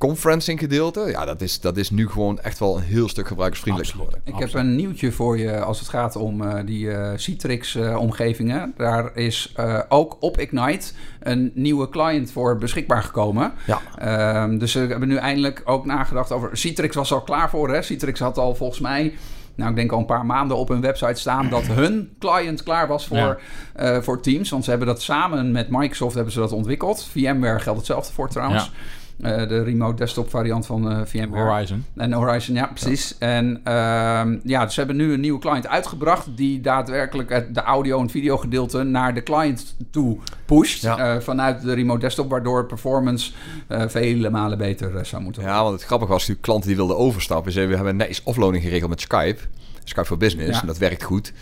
conferencing 0.06 0.60
gedeelte, 0.60 1.00
ja, 1.00 1.26
dat 1.26 1.42
is, 1.42 1.60
dat 1.60 1.78
is 1.78 1.90
nu 1.90 2.10
gewoon 2.10 2.40
echt 2.40 2.60
wel 2.60 2.78
een 2.78 2.84
heel 2.84 3.10
stuk 3.10 3.28
gebruikersvriendelijk 3.28 3.92
geworden. 3.92 4.22
Ik 4.24 4.36
heb 4.36 4.54
een 4.54 4.76
nieuwtje 4.76 5.12
voor 5.12 5.38
je 5.38 5.60
als 5.60 5.80
het 5.80 5.88
gaat 5.88 6.16
om 6.16 6.42
eh, 6.42 6.66
die 6.66 6.92
eh, 6.92 7.12
Citrix-omgevingen. 7.16 8.74
Daar 8.78 9.16
is 9.16 9.54
eh, 9.56 9.80
ook 9.90 10.18
op 10.20 10.40
Ignite 10.40 10.92
een 11.20 11.52
nieuwe 11.54 11.90
client 11.90 12.32
voor 12.32 12.58
beschikbaar 12.58 13.04
gekomen. 13.04 13.52
Ja. 13.66 13.82
Ehm, 13.98 14.58
dus 14.58 14.74
we 14.74 14.80
hebben 14.80 15.08
nu 15.08 15.16
eindelijk 15.16 15.62
ook 15.66 15.86
nagedacht 15.86 16.32
over... 16.32 16.58
Citrix 16.58 16.96
was 16.96 17.14
al 17.14 17.22
klaar 17.22 17.50
voor, 17.50 17.70
hè? 17.74 17.82
Citrix 17.82 18.20
had 18.20 18.38
al 18.38 18.56
volgens 18.56 18.80
mij... 18.80 19.14
Nou, 19.56 19.70
ik 19.70 19.76
denk 19.76 19.92
al 19.92 20.00
een 20.00 20.06
paar 20.06 20.26
maanden 20.26 20.58
op 20.58 20.68
hun 20.68 20.82
website 20.82 21.20
staan 21.20 21.50
dat 21.50 21.64
hun 21.68 22.16
client 22.20 22.64
klaar 22.64 22.88
was 22.88 23.08
voor, 23.08 23.18
Ja. 23.18 23.38
eh, 23.74 24.02
voor 24.02 24.22
Teams. 24.22 24.50
Want 24.50 24.64
ze 24.64 24.70
hebben 24.70 24.88
dat 24.88 25.02
samen 25.02 25.52
met 25.52 25.70
Microsoft 25.70 26.16
hebben 26.16 26.34
ze 26.34 26.40
dat 26.40 26.52
ontwikkeld. 26.52 27.06
VMware 27.12 27.60
geldt 27.60 27.78
hetzelfde 27.80 28.14
voor 28.14 28.30
trouwens. 28.30 28.72
Eh, 29.22 29.48
de 29.48 29.64
remote 29.64 29.96
desktop 29.96 30.30
variant 30.30 30.66
van 30.66 30.92
eh, 30.92 31.00
VMware. 31.06 31.44
Horizon. 31.44 31.86
En 31.96 32.14
Horizon, 32.14 32.56
ja, 32.56 32.66
precies. 32.66 33.18
En 33.18 33.62
ehm, 33.64 34.38
ja, 34.44 34.64
dus 34.64 34.74
ze 34.74 34.80
hebben 34.80 34.96
nu 34.96 35.14
een 35.14 35.20
nieuwe 35.20 35.40
client 35.40 35.68
uitgebracht... 35.68 36.28
die 36.38 36.62
daadwerkelijk 36.62 37.30
het, 37.30 37.56
de 37.56 37.62
audio- 37.62 38.00
en 38.00 38.10
videogedeelte 38.10 38.84
naar 38.84 39.14
de 39.14 39.24
client 39.24 39.76
toe 39.92 40.18
pusht... 40.46 40.82
Ja. 40.82 40.98
eh, 40.98 41.22
vanuit 41.22 41.62
de 41.62 41.74
remote 41.74 42.00
desktop... 42.00 42.30
waardoor 42.30 42.66
performance 42.66 43.32
vele 43.68 44.30
malen 44.30 44.58
beter 44.58 45.06
zou 45.06 45.22
moeten 45.22 45.42
worden. 45.42 45.60
Ja, 45.60 45.64
want 45.64 45.76
het 45.76 45.86
grappige 45.88 46.12
was 46.12 46.20
natuurlijk 46.20 46.48
klanten 46.48 46.68
die 46.68 46.78
wilden 46.78 46.98
overstappen. 46.98 47.54
We 47.68 47.76
hebben 47.76 47.96
netjes 47.96 48.24
offloading 48.24 48.64
geregeld 48.64 48.90
met 48.90 49.02
Skype. 49.02 49.40
Skype 49.84 50.06
for 50.06 50.18
Business. 50.18 50.56
Ja. 50.56 50.62
En 50.62 50.68
dat 50.68 50.78
werkt 50.78 51.04
goed. 51.04 51.34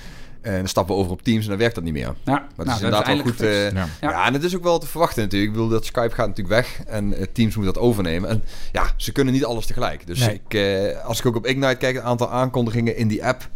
En 0.43 0.57
dan 0.57 0.67
stappen 0.67 0.95
we 0.95 1.01
over 1.01 1.13
op 1.13 1.21
Teams 1.21 1.43
en 1.43 1.49
dan 1.49 1.57
werkt 1.59 1.75
dat 1.75 1.83
niet 1.83 1.93
meer. 1.93 2.13
Ja, 2.23 2.31
Maar 2.31 2.41
het 2.55 2.65
nou, 2.65 2.69
is 2.77 2.83
inderdaad 2.83 3.07
wel 3.07 3.19
goed. 3.19 3.41
eh, 3.41 3.71
ja. 3.71 3.85
Ja. 4.01 4.25
en 4.25 4.33
het 4.33 4.43
is 4.43 4.55
ook 4.55 4.63
wel 4.63 4.79
te 4.79 4.87
verwachten 4.87 5.21
natuurlijk. 5.23 5.51
Ik 5.51 5.57
bedoel, 5.57 5.71
dat 5.71 5.85
Skype 5.85 6.13
gaat 6.15 6.27
natuurlijk 6.27 6.55
weg 6.55 6.81
en 6.87 7.13
eh, 7.13 7.25
Teams 7.33 7.55
moet 7.55 7.65
dat 7.65 7.77
overnemen. 7.77 8.29
En 8.29 8.43
ja, 8.71 8.83
ze 8.95 9.11
kunnen 9.11 9.33
niet 9.33 9.45
alles 9.45 9.65
tegelijk. 9.65 10.07
Dus 10.07 10.19
Nee. 10.19 10.41
ik, 10.47 10.53
eh, 10.53 11.05
als 11.05 11.19
ik 11.19 11.25
ook 11.25 11.35
op 11.35 11.45
Ignite 11.45 11.75
kijk, 11.75 11.95
het 11.95 12.03
aantal 12.03 12.29
aankondigingen 12.31 12.95
in 12.97 13.07
die 13.07 13.25
app, 13.25 13.49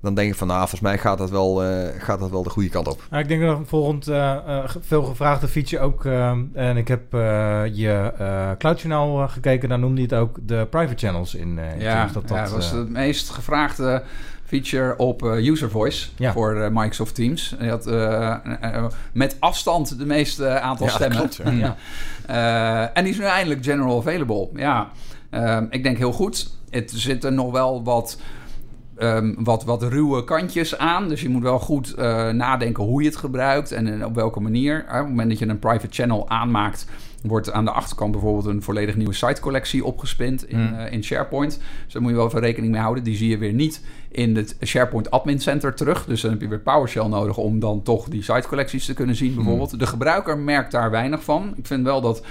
dan 0.00 0.14
denk 0.14 0.30
ik 0.30 0.36
van, 0.38 0.46
nou, 0.46 0.58
volgens 0.58 0.80
mij 0.80 0.98
gaat 0.98 1.18
dat 1.18 1.30
wel, 1.30 1.64
eh, 1.64 1.88
gaat 1.98 2.18
dat 2.20 2.30
wel 2.30 2.42
de 2.42 2.50
goede 2.50 2.68
kant 2.68 2.88
op. 2.88 3.02
Nou, 3.10 3.22
ik 3.22 3.28
denk 3.28 3.40
dat 3.42 3.56
een 3.58 3.66
volgend 3.66 4.08
eh, 4.08 4.32
eh, 4.32 4.68
ge- 4.68 4.78
veel 4.82 5.02
gevraagde 5.02 5.48
feature 5.48 5.82
ook... 5.82 6.04
en 6.54 6.76
ik 6.76 6.88
heb 6.88 7.14
eh, 7.14 7.62
je 7.72 8.12
eh 8.18 8.50
Cloud 8.58 8.80
Journal 8.80 9.22
eh, 9.22 9.30
gekeken. 9.32 9.68
Daar 9.68 9.78
noemde 9.78 10.00
hij 10.00 10.10
het 10.10 10.18
ook 10.28 10.36
de 10.42 10.66
private 10.70 11.06
channels 11.06 11.34
in, 11.34 11.58
eh 11.58 11.72
in 11.74 11.80
Ja, 11.80 11.94
Teams. 11.98 12.12
Dat, 12.12 12.22
ja, 12.28 12.34
dat, 12.34 12.44
dat 12.44 12.50
was 12.54 12.70
het 12.70 12.88
meest 12.88 13.30
gevraagde 13.30 14.02
feature 14.52 14.96
op 14.96 15.22
eh, 15.22 15.46
User 15.50 15.70
Voice 15.70 16.08
Ja. 16.16 16.32
voor 16.32 16.56
eh, 16.56 16.68
Microsoft 16.70 17.14
Teams. 17.14 17.56
Je 17.60 17.68
had 17.68 17.86
eh, 17.86 18.84
met 19.12 19.36
afstand 19.38 19.98
de 19.98 20.06
meeste 20.06 20.60
aantal 20.60 20.86
Ja, 20.86 20.92
stemmen. 20.92 21.18
klopt, 21.18 21.40
ja. 21.54 21.76
en 22.94 23.04
die 23.04 23.12
is 23.12 23.18
nu 23.18 23.24
eindelijk 23.24 23.64
general 23.64 23.98
available. 23.98 24.48
Ja, 24.54 24.90
Ehm, 25.30 25.66
ik 25.70 25.82
denk 25.82 25.98
heel 25.98 26.12
goed. 26.12 26.50
Het 26.70 26.92
zitten 26.94 27.34
nog 27.34 27.52
wel 27.52 27.84
wat, 27.84 28.20
ehm, 28.96 29.34
wat, 29.38 29.64
wat 29.64 29.82
ruwe 29.82 30.24
kantjes 30.24 30.78
aan. 30.78 31.08
Dus 31.08 31.20
je 31.20 31.28
moet 31.28 31.42
wel 31.42 31.58
goed 31.58 31.96
nadenken 32.32 32.84
hoe 32.84 33.02
je 33.02 33.08
het 33.08 33.16
gebruikt 33.16 33.72
en 33.72 34.04
op 34.04 34.14
welke 34.14 34.40
manier. 34.40 34.84
Op 34.88 34.92
het 34.94 35.06
moment 35.08 35.28
dat 35.28 35.38
je 35.38 35.46
een 35.46 35.58
private 35.58 35.86
channel 35.90 36.28
aanmaakt, 36.28 36.86
wordt 37.22 37.52
aan 37.52 37.64
de 37.64 37.70
achterkant 37.70 38.12
bijvoorbeeld 38.12 38.46
een 38.46 38.62
volledig 38.62 38.96
nieuwe 38.96 39.12
sitecollectie 39.12 39.84
opgespind 39.84 40.48
in, 40.48 40.58
Hmm. 40.66 40.74
eh, 40.78 40.92
in 40.92 41.04
SharePoint. 41.04 41.60
Dus 41.84 41.92
daar 41.92 42.02
moet 42.02 42.10
je 42.10 42.16
wel 42.16 42.26
even 42.26 42.40
rekening 42.40 42.72
mee 42.72 42.80
houden. 42.80 43.04
Die 43.04 43.16
zie 43.16 43.28
je 43.28 43.38
weer 43.38 43.52
niet 43.52 43.80
in 44.10 44.36
het 44.36 44.56
SharePoint 44.64 45.10
Admin 45.10 45.40
Center 45.40 45.74
terug. 45.74 46.04
Dus 46.04 46.20
dan 46.20 46.30
heb 46.30 46.40
je 46.40 46.48
weer 46.48 46.60
PowerShell 46.60 47.06
nodig 47.06 47.36
om 47.36 47.58
dan 47.60 47.82
toch 47.82 48.08
die 48.08 48.22
sitecollecties 48.22 48.84
te 48.84 48.94
kunnen 48.94 49.16
zien 49.16 49.34
bijvoorbeeld. 49.34 49.78
De 49.78 49.86
gebruiker 49.86 50.38
merkt 50.38 50.72
daar 50.72 50.90
weinig 50.90 51.24
van. 51.24 51.52
Ik 51.56 51.66
vind 51.66 51.84
wel 51.84 52.00
dat 52.00 52.22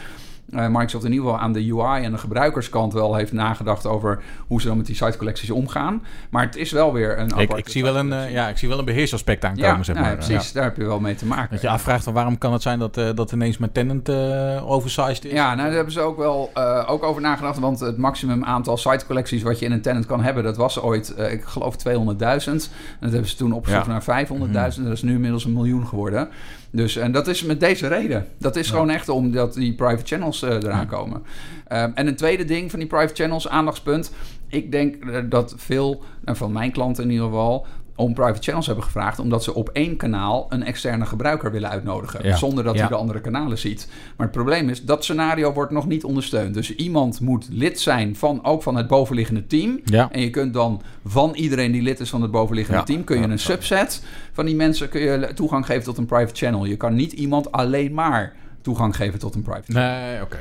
Microsoft 0.52 1.04
in 1.06 1.12
ieder 1.12 1.26
geval 1.26 1.42
aan 1.42 1.54
de 1.54 1.74
UI 1.74 2.04
en 2.04 2.12
de 2.12 2.18
gebruikerskant 2.18 2.94
wel 2.94 3.16
heeft 3.16 3.32
nagedacht 3.32 3.86
over 3.86 4.24
hoe 4.48 4.62
ze 4.62 4.68
dan 4.68 4.78
met 4.78 4.86
die 4.86 4.96
sitecollecties 4.96 5.50
omgaan. 5.50 6.04
Maar 6.30 6.46
het 6.46 6.56
is 6.56 6.72
wel 6.72 6.94
weer 6.94 7.20
een 7.20 7.32
Ik, 7.38 7.54
ik, 7.54 7.70
zie 7.70 7.84
wel 7.84 7.98
een, 7.98 8.14
eh, 8.14 8.32
ja, 8.32 8.48
ik 8.48 8.58
zie 8.58 8.68
wel 8.68 8.80
een 8.80 8.86
beheersaspect 8.86 9.46
aankomen, 9.46 9.78
ja, 9.78 9.84
zeg 9.84 9.96
ja, 9.96 10.02
maar. 10.02 10.16
precies. 10.16 10.48
Ja. 10.48 10.54
Daar 10.54 10.64
heb 10.64 10.78
je 10.78 10.86
wel 10.86 11.00
mee 11.00 11.16
te 11.16 11.26
maken. 11.26 11.50
Dat 11.52 11.62
je 11.62 11.70
afvraagt 11.70 12.04
van 12.04 12.14
waarom 12.14 12.38
kan 12.38 12.54
het 12.54 12.62
zijn 12.62 12.80
dat, 12.80 12.98
eh, 12.98 13.10
dat 13.16 13.32
ineens 13.32 13.58
mijn 13.58 13.72
tenant 13.72 14.10
eh 14.10 14.70
oversized 14.72 15.26
is? 15.26 15.32
Ja, 15.32 15.46
nou, 15.46 15.68
daar 15.68 15.76
hebben 15.76 15.94
ze 15.94 16.00
ook 16.00 16.18
wel 16.18 16.52
eh, 16.54 16.84
ook 16.88 17.04
over 17.04 17.22
nagedacht. 17.22 17.60
Want 17.60 17.80
het 17.80 17.98
maximum 17.98 18.44
aantal 18.44 18.78
sitecollecties 18.78 19.42
wat 19.42 19.60
je 19.60 19.66
in 19.66 19.72
een 19.72 19.82
tenant 19.82 20.06
kan 20.06 20.24
hebben, 20.24 20.44
dat 20.44 20.58
was 20.58 20.82
ooit, 20.82 21.14
eh, 21.14 21.32
ik 21.32 21.44
geloof, 21.44 21.76
200.000. 21.76 22.70
En 22.92 22.98
dat 23.00 23.12
hebben 23.12 23.30
ze 23.30 23.36
toen 23.36 23.54
opgezocht 23.54 23.88
naar 23.88 24.04
500.000. 24.04 24.84
Dat 24.84 24.94
is 24.94 25.02
nu 25.02 25.14
inmiddels 25.14 25.46
een 25.46 25.54
miljoen 25.54 25.88
geworden. 25.88 26.30
Dus, 26.72 26.96
en 26.96 27.12
dat 27.12 27.28
is 27.28 27.44
met 27.44 27.60
deze 27.60 27.88
reden. 27.88 28.28
Dat 28.38 28.56
is 28.56 28.70
gewoon 28.70 28.90
echt 28.90 29.10
omdat 29.10 29.54
die 29.54 29.74
private 29.74 30.06
channels 30.06 30.42
eh, 30.42 30.50
eraan 30.54 30.88
komen. 30.88 31.24
Ehm, 31.68 31.92
en 31.94 32.08
een 32.08 32.16
tweede 32.16 32.46
ding 32.46 32.70
van 32.70 32.80
die 32.80 32.88
private 32.88 33.14
channels, 33.14 33.48
aandachtspunt. 33.48 34.12
Ik 34.48 34.72
denk 34.72 34.96
eh, 35.06 35.20
dat 35.30 35.54
veel, 35.58 36.04
en 36.24 36.36
van 36.36 36.52
mijn 36.52 36.72
klanten 36.72 37.04
in 37.04 37.10
ieder 37.10 37.26
geval, 37.26 37.66
om 37.96 38.14
private 38.14 38.42
channels 38.42 38.66
hebben 38.66 38.84
gevraagd... 38.84 39.20
omdat 39.20 39.44
ze 39.44 39.54
op 39.54 39.70
één 39.70 39.98
kanaal 39.98 40.46
een 40.50 40.64
externe 40.64 41.06
gebruiker 41.06 41.52
willen 41.52 41.70
uitnodigen. 41.70 42.26
Ja. 42.28 42.36
Zonder 42.36 42.64
dat 42.64 42.74
Ja. 42.74 42.80
hij 42.80 42.90
de 42.90 42.96
andere 42.96 43.22
kanalen 43.22 43.58
ziet. 43.58 43.88
Maar 44.18 44.28
het 44.28 44.36
probleem 44.36 44.70
is, 44.70 44.86
dat 44.86 45.04
scenario 45.04 45.54
wordt 45.54 45.72
nog 45.72 45.88
niet 45.88 46.04
ondersteund. 46.04 46.54
Dus 46.54 46.76
iemand 46.76 47.20
moet 47.20 47.48
lid 47.50 47.80
zijn 47.80 48.16
van 48.16 48.44
ook 48.46 48.64
van 48.64 48.76
het 48.76 48.88
bovenliggende 48.88 49.48
team. 49.48 49.80
Ja. 49.86 50.12
En 50.12 50.22
je 50.22 50.30
kunt 50.30 50.54
dan 50.54 50.82
van 51.06 51.34
iedereen 51.36 51.72
die 51.72 51.82
lid 51.82 52.00
is 52.00 52.10
van 52.10 52.22
het 52.22 52.32
bovenliggende 52.32 52.84
team... 52.84 53.04
kun 53.04 53.20
je 53.20 53.28
een 53.28 53.40
subset 53.40 54.04
van 54.32 54.46
die 54.46 54.56
mensen 54.56 54.90
kun 54.90 55.02
je 55.02 55.32
toegang 55.34 55.66
geven 55.66 55.84
tot 55.84 55.98
een 55.98 56.06
private 56.06 56.36
channel. 56.46 56.66
Je 56.66 56.78
kan 56.78 56.94
niet 56.94 57.12
iemand 57.12 57.52
alleen 57.52 57.94
maar 57.94 58.34
toegang 58.62 58.96
geven 58.96 59.20
tot 59.20 59.36
een 59.36 59.42
private 59.42 59.72
channel. 59.72 60.00
Nee, 60.02 60.22
oké. 60.22 60.38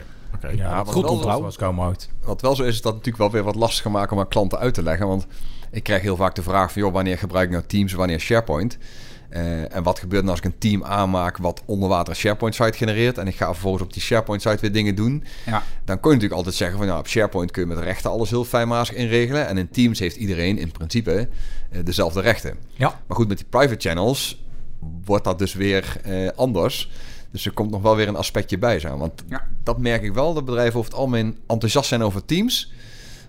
Ja, 0.55 0.85
wat 0.85 0.95
goed 0.95 1.03
wel 1.03 1.13
onthouden 1.13 1.45
was 1.45 1.57
komen 1.57 1.87
uit. 1.87 2.11
Wat 2.25 2.41
wel 2.41 2.55
zo 2.55 2.63
is, 2.63 2.75
is 2.75 2.83
dat 2.83 2.93
natuurlijk 2.93 3.19
wel 3.19 3.31
weer 3.31 3.43
wat 3.43 3.55
lastiger 3.55 3.91
maken 3.91 4.13
om 4.13 4.23
aan 4.23 4.29
klanten 4.29 4.59
uit 4.59 4.75
te 4.75 4.83
leggen. 4.83 5.07
Want 5.07 5.27
ik 5.71 5.83
krijg 5.83 6.03
heel 6.03 6.17
vaak 6.17 6.35
de 6.35 6.43
vraag 6.43 6.73
van, 6.73 6.83
joh, 6.83 6.93
wanneer 6.93 7.19
gebruik 7.19 7.47
ik 7.47 7.53
nou 7.53 7.65
Teams, 7.67 7.93
wanneer 7.93 8.21
SharePoint? 8.21 8.79
Eh, 9.31 9.75
en 9.75 9.83
wat 9.83 9.99
gebeurt 9.99 10.23
nou 10.25 10.37
als 10.37 10.47
ik 10.47 10.53
een 10.53 10.59
team 10.59 10.85
aanmaak 10.85 11.37
wat 11.37 11.63
onder 11.65 11.89
water 11.89 12.09
een 12.13 12.19
SharePoint-site 12.19 12.79
genereert... 12.79 13.19
en 13.19 13.27
ik 13.27 13.37
ga 13.37 13.47
vervolgens 13.47 13.83
op 13.83 13.93
die 13.93 14.03
SharePoint-site 14.03 14.61
weer 14.61 14.73
dingen 14.73 14.95
doen... 14.95 15.25
Ja. 15.47 15.63
dan 15.85 16.01
kun 16.01 16.11
je 16.11 16.17
natuurlijk 16.17 16.33
altijd 16.33 16.55
zeggen 16.55 16.79
van, 16.79 16.87
nou, 16.87 16.99
op 16.99 17.09
SharePoint 17.09 17.51
kun 17.51 17.63
je 17.63 17.69
met 17.75 17.85
rechten 17.85 18.11
alles 18.11 18.31
heel 18.31 18.45
fijnmazig 18.45 18.95
inregelen... 18.95 19.47
en 19.47 19.59
in 19.59 19.71
Teams 19.71 19.99
heeft 19.99 20.17
iedereen 20.17 20.59
in 20.59 20.71
principe 20.71 21.29
eh, 21.71 21.85
dezelfde 21.85 22.21
rechten. 22.21 22.57
Ja. 22.73 23.01
Maar 23.07 23.17
goed, 23.17 23.29
met 23.29 23.37
die 23.37 23.47
private 23.51 23.89
channels 23.89 24.45
wordt 25.05 25.25
dat 25.25 25.39
dus 25.39 25.55
weer 25.55 25.97
eh, 26.05 26.29
anders... 26.37 26.91
Dus 27.33 27.47
er 27.47 27.53
komt 27.53 27.71
nog 27.71 27.83
wel 27.83 27.97
weer 27.97 28.09
een 28.09 28.17
aspectje 28.17 28.59
bij 28.59 28.79
zijn. 28.79 28.99
Want 28.99 29.23
Ja. 29.29 29.47
dat 29.63 29.79
merk 29.79 30.03
ik 30.03 30.13
wel. 30.15 30.35
Dat 30.35 30.45
bedrijven 30.45 30.79
over 30.79 30.91
het 30.91 30.99
algemeen 31.01 31.39
enthousiast 31.47 31.89
zijn 31.89 32.03
over 32.03 32.25
Teams. 32.25 32.73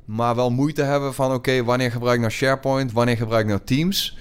Maar 0.06 0.36
wel 0.36 0.50
moeite 0.52 0.82
hebben 0.84 1.14
van... 1.14 1.34
oké, 1.34 1.64
wanneer 1.64 1.92
gebruik 1.92 2.16
ik 2.16 2.22
nou 2.22 2.32
SharePoint? 2.32 2.92
Wanneer 2.92 3.18
gebruik 3.18 3.42
ik 3.44 3.50
nou 3.50 3.62
Teams? 3.64 4.18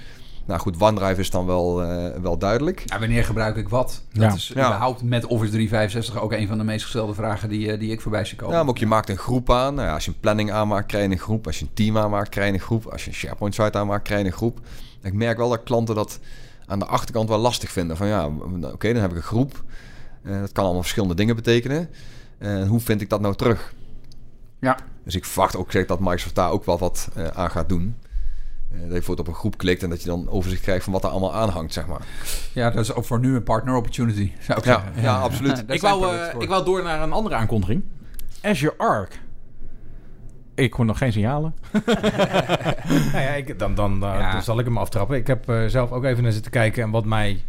Nou 0.47 0.61
goed, 0.61 0.81
OneDrive 0.83 1.21
is 1.21 1.31
dan 1.31 1.47
wel, 1.47 1.83
eh, 1.83 2.21
wel 2.23 2.39
duidelijk. 2.39 2.83
Ja, 2.87 2.99
wanneer 2.99 3.25
gebruik 3.25 3.57
ik 3.57 3.69
wat? 3.69 4.03
Dat 4.13 4.23
Ja. 4.23 4.35
is 4.35 4.49
Ja. 4.55 4.67
überhaupt 4.67 5.03
met 5.03 5.27
Office 5.27 5.51
365 5.53 6.21
ook 6.21 6.33
een 6.33 6.47
van 6.49 6.59
de 6.59 6.65
meest 6.65 6.83
gestelde 6.83 7.15
vragen 7.15 7.49
die, 7.49 7.73
eh, 7.73 7.79
die 7.81 7.91
ik 7.93 8.01
voorbij 8.01 8.25
zie 8.25 8.37
komen. 8.37 8.55
Ja, 8.55 8.61
maar 8.61 8.71
ook 8.71 8.79
je 8.79 8.87
maakt 8.87 9.09
een 9.09 9.17
groep 9.17 9.51
aan. 9.51 9.75
Nou 9.75 9.87
ja, 9.89 9.95
als 9.95 10.05
je 10.05 10.11
een 10.11 10.21
planning 10.21 10.53
aanmaakt, 10.53 10.87
krijg 10.87 11.05
je 11.07 11.11
een 11.13 11.19
groep. 11.19 11.47
Als 11.47 11.59
je 11.59 11.65
een 11.65 11.75
team 11.75 11.99
aanmaakt, 11.99 12.29
krijg 12.29 12.47
je 12.49 12.53
een 12.55 12.61
groep. 12.61 12.87
Als 12.87 13.05
je 13.05 13.09
een 13.11 13.17
SharePoint 13.17 13.55
site 13.55 13.79
aanmaakt, 13.79 14.03
krijg 14.03 14.21
je 14.21 14.27
een 14.27 14.33
groep. 14.33 14.59
Ik 15.03 15.13
merk 15.13 15.37
wel 15.37 15.49
dat 15.49 15.63
klanten 15.63 15.95
dat 15.95 16.19
aan 16.71 16.79
de 16.79 16.85
achterkant 16.85 17.29
wel 17.29 17.39
lastig 17.39 17.71
vinden. 17.71 17.97
Van 17.97 18.07
ja, 18.07 18.27
oké, 18.63 18.93
dan 18.93 19.03
heb 19.03 19.11
ik 19.11 19.17
een 19.17 19.23
groep. 19.23 19.65
Eh, 20.23 20.41
dat 20.41 20.53
kan 20.53 20.63
allemaal 20.65 20.83
verschillende 20.83 21.15
dingen 21.15 21.37
betekenen. 21.37 21.89
En 22.39 22.67
hoe 22.67 22.81
vind 22.81 23.01
ik 23.01 23.09
dat 23.09 23.21
nou 23.21 23.35
terug? 23.35 23.75
Ja. 24.61 24.77
Dus 25.05 25.15
ik 25.15 25.25
verwacht 25.25 25.57
ook 25.57 25.73
zeg, 25.73 25.87
dat 25.87 26.01
Microsoft 26.01 26.35
daar 26.35 26.51
ook 26.51 26.65
wel 26.65 26.79
wat 26.79 27.09
eh, 27.15 27.27
aan 27.27 27.51
gaat 27.51 27.69
doen. 27.69 27.97
Eh, 28.73 28.77
dat 28.77 28.83
je 28.83 28.89
bijvoorbeeld 28.89 29.29
op 29.29 29.35
een 29.35 29.41
groep 29.41 29.59
klikt 29.59 29.83
en 29.83 29.91
dat 29.91 30.03
je 30.03 30.09
dan 30.09 30.29
overzicht 30.29 30.63
krijgt 30.63 30.85
van 30.85 30.93
wat 30.93 31.05
er 31.05 31.11
allemaal 31.11 31.35
aanhangt, 31.35 31.73
zeg 31.73 31.87
maar. 31.87 32.01
Ja, 32.53 32.71
dat 32.71 32.85
is 32.85 32.93
ook 32.95 33.05
voor 33.05 33.21
nu 33.21 33.35
een 33.35 33.43
partner 33.43 33.75
opportunity, 33.75 34.33
zou 34.41 34.59
ik 34.59 34.65
Ja, 34.65 34.83
zeggen. 34.85 35.03
ja, 35.03 35.21
absoluut. 35.21 35.65
Ik 35.69 35.81
wou, 35.81 36.17
eh, 36.17 36.35
ik 36.39 36.49
wou 36.49 36.65
door 36.65 36.83
naar 36.83 37.03
een 37.03 37.13
andere 37.13 37.35
aankondiging. 37.35 37.85
Azure 38.43 38.75
Arc. 38.77 39.21
Ik 40.61 40.73
hoor 40.73 40.85
nog 40.85 40.99
geen 40.99 41.13
signalen. 41.13 41.55
Nou 43.13 43.23
ja, 43.25 43.31
ik, 43.35 43.59
dan, 43.59 43.75
dan, 43.75 43.99
Ja. 44.01 44.33
dan 44.33 44.43
zal 44.43 44.59
ik 44.59 44.65
hem 44.65 44.79
aftrappen. 44.79 45.17
Ik 45.17 45.27
heb 45.27 45.49
eh, 45.49 45.65
zelf 45.67 45.91
ook 45.91 46.05
even 46.05 46.23
naar 46.23 46.33
zitten 46.33 46.51
kijken. 46.51 46.83
En 46.83 46.91
wat 46.91 47.05
mij 47.05 47.43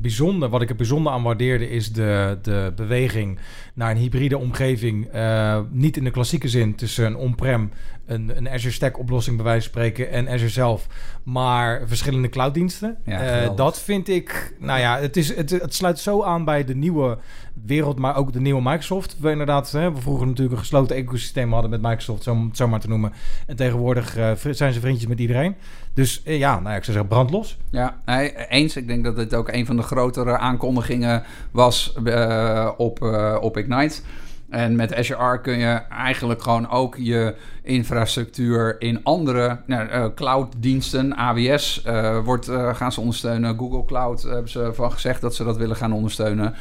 bijzonder, 0.00 0.48
wat 0.48 0.62
ik 0.62 0.68
er 0.70 0.76
bijzonder 0.76 1.12
aan 1.12 1.22
waardeerde, 1.22 1.70
is 1.70 1.92
de, 1.92 2.38
de 2.42 2.72
beweging 2.76 3.38
naar 3.74 3.90
een 3.90 3.96
hybride 3.96 4.38
omgeving. 4.38 5.06
Eh, 5.06 5.60
niet 5.70 5.96
in 5.96 6.04
de 6.04 6.10
klassieke 6.10 6.48
zin 6.48 6.74
tussen 6.74 7.06
een 7.06 7.16
on-prem, 7.16 7.70
een, 8.06 8.36
een 8.36 8.48
Azure 8.48 8.72
Stack 8.74 8.98
oplossing 8.98 9.36
bij 9.36 9.44
wijze 9.44 9.60
van 9.70 9.70
spreken 9.80 10.10
en 10.10 10.28
Azure 10.28 10.48
zelf, 10.48 10.86
maar 11.22 11.82
verschillende 11.86 12.28
clouddiensten. 12.28 12.96
Ja, 13.04 13.20
Eh, 13.20 13.56
dat 13.56 13.80
vind 13.80 14.08
ik, 14.08 14.54
nou 14.58 14.80
ja, 14.80 14.98
het, 14.98 15.16
is, 15.16 15.36
het, 15.36 15.50
het 15.50 15.74
sluit 15.74 15.98
zo 15.98 16.22
aan 16.22 16.44
bij 16.44 16.64
de 16.64 16.74
nieuwe 16.74 17.18
wereld, 17.66 17.98
maar 17.98 18.16
ook 18.16 18.32
de 18.32 18.40
nieuwe 18.40 18.62
Microsoft. 18.62 19.16
We 19.20 19.30
inderdaad, 19.30 19.72
hè, 19.72 19.92
we 19.92 20.00
vroeger 20.00 20.26
natuurlijk 20.26 20.56
een 20.56 20.62
gesloten 20.62 20.96
ecosysteem 20.96 21.52
hadden 21.52 21.70
met 21.70 21.82
Microsoft, 21.82 22.22
zo, 22.22 22.48
zo 22.52 22.68
maar 22.68 22.80
te 22.80 22.88
noemen. 22.88 23.12
En 23.46 23.56
tegenwoordig 23.56 24.16
eh, 24.16 24.30
zijn 24.50 24.72
ze 24.72 24.80
vriendjes 24.80 25.08
met 25.08 25.18
iedereen. 25.18 25.54
Dus 25.94 26.22
eh, 26.22 26.38
ja, 26.38 26.54
nou 26.54 26.68
ja, 26.68 26.76
ik 26.76 26.84
zou 26.84 26.96
zeggen 26.96 27.06
brandlos. 27.06 27.58
Ja, 27.70 27.96
nee, 28.04 28.46
eens. 28.48 28.76
Ik 28.76 28.86
denk 28.86 29.04
dat 29.04 29.16
dit 29.16 29.34
ook 29.34 29.48
een 29.48 29.66
van 29.66 29.76
de 29.76 29.82
grotere 29.82 30.38
aankondigingen 30.38 31.22
was 31.50 31.94
eh, 32.04 32.70
op, 32.76 33.02
op 33.40 33.56
Ignite. 33.56 34.00
En 34.48 34.76
met 34.76 34.94
Azure 34.94 35.40
kun 35.40 35.58
je 35.58 35.80
eigenlijk 35.88 36.42
gewoon 36.42 36.70
ook 36.70 36.96
je 36.96 37.34
infrastructuur 37.68 38.76
in 38.78 39.00
andere 39.02 39.58
nou, 39.66 39.88
eh, 39.88 40.04
clouddiensten, 40.14 41.16
AWS, 41.16 41.82
eh, 41.82 42.24
wordt, 42.24 42.48
eh, 42.48 42.74
gaan 42.74 42.92
ze 42.92 43.00
ondersteunen. 43.00 43.58
Google 43.58 43.84
Cloud 43.84 44.22
hebben 44.22 44.48
ze 44.48 44.70
van 44.72 44.92
gezegd 44.92 45.20
dat 45.20 45.34
ze 45.34 45.44
dat 45.44 45.56
willen 45.56 45.76
gaan 45.76 45.92
ondersteunen. 45.92 46.54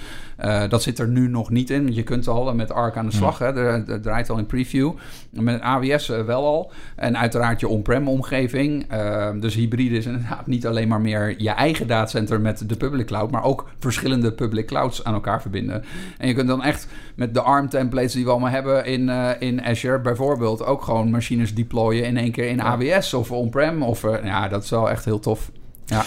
Dat 0.70 0.84
zit 0.84 1.00
er 1.00 1.08
nu 1.08 1.28
nog 1.28 1.50
niet 1.50 1.70
in, 1.70 1.94
je 1.94 2.04
kunt 2.04 2.28
al 2.28 2.54
met 2.54 2.72
Arc 2.72 2.98
aan 2.98 3.06
de 3.06 3.12
slag. 3.12 3.40
Hè? 3.40 3.46
Er, 3.46 3.90
er 3.90 4.02
draait 4.02 4.30
al 4.30 4.38
in 4.38 4.46
preview. 4.46 4.92
Met 5.30 5.62
AWS 5.62 6.08
wel 6.08 6.46
al. 6.46 6.72
En 6.96 7.18
uiteraard 7.18 7.60
je 7.60 7.68
on-prem 7.68 8.08
omgeving. 8.08 8.86
Eh, 8.90 9.30
dus 9.40 9.56
hybride 9.56 9.98
is 9.98 10.06
inderdaad 10.06 10.48
niet 10.48 10.68
alleen 10.68 10.88
maar 10.88 11.02
meer 11.02 11.36
je 11.42 11.50
eigen 11.50 11.88
datacenter 11.88 12.42
met 12.42 12.70
de 12.70 12.76
public 12.76 13.06
cloud, 13.06 13.32
maar 13.32 13.44
ook 13.44 13.70
verschillende 13.80 14.32
public 14.32 14.68
clouds 14.68 15.04
aan 15.04 15.14
elkaar 15.14 15.42
verbinden. 15.42 15.84
En 16.18 16.28
je 16.28 16.34
kunt 16.34 16.48
dan 16.48 16.64
echt 16.64 16.88
met 17.16 17.34
de 17.34 17.42
ARM 17.42 17.70
templates 17.70 18.14
die 18.14 18.24
we 18.24 18.30
allemaal 18.30 18.50
hebben 18.50 18.86
in, 18.86 19.10
in 19.40 19.64
Azure 19.64 20.00
bijvoorbeeld 20.00 20.66
ook 20.66 20.82
gewoon 20.82 20.97
machines 21.06 21.56
deployen 21.56 22.06
in 22.06 22.18
één 22.18 22.32
keer 22.32 22.50
in 22.50 22.62
AWS 22.62 23.14
of 23.14 23.32
on-prem. 23.32 23.84
Of, 23.84 24.04
eh, 24.04 24.26
ja, 24.26 24.48
dat 24.48 24.64
is 24.64 24.70
wel 24.70 24.90
echt 24.90 25.06
heel 25.06 25.20
tof. 25.20 25.52
Ja. 25.86 26.04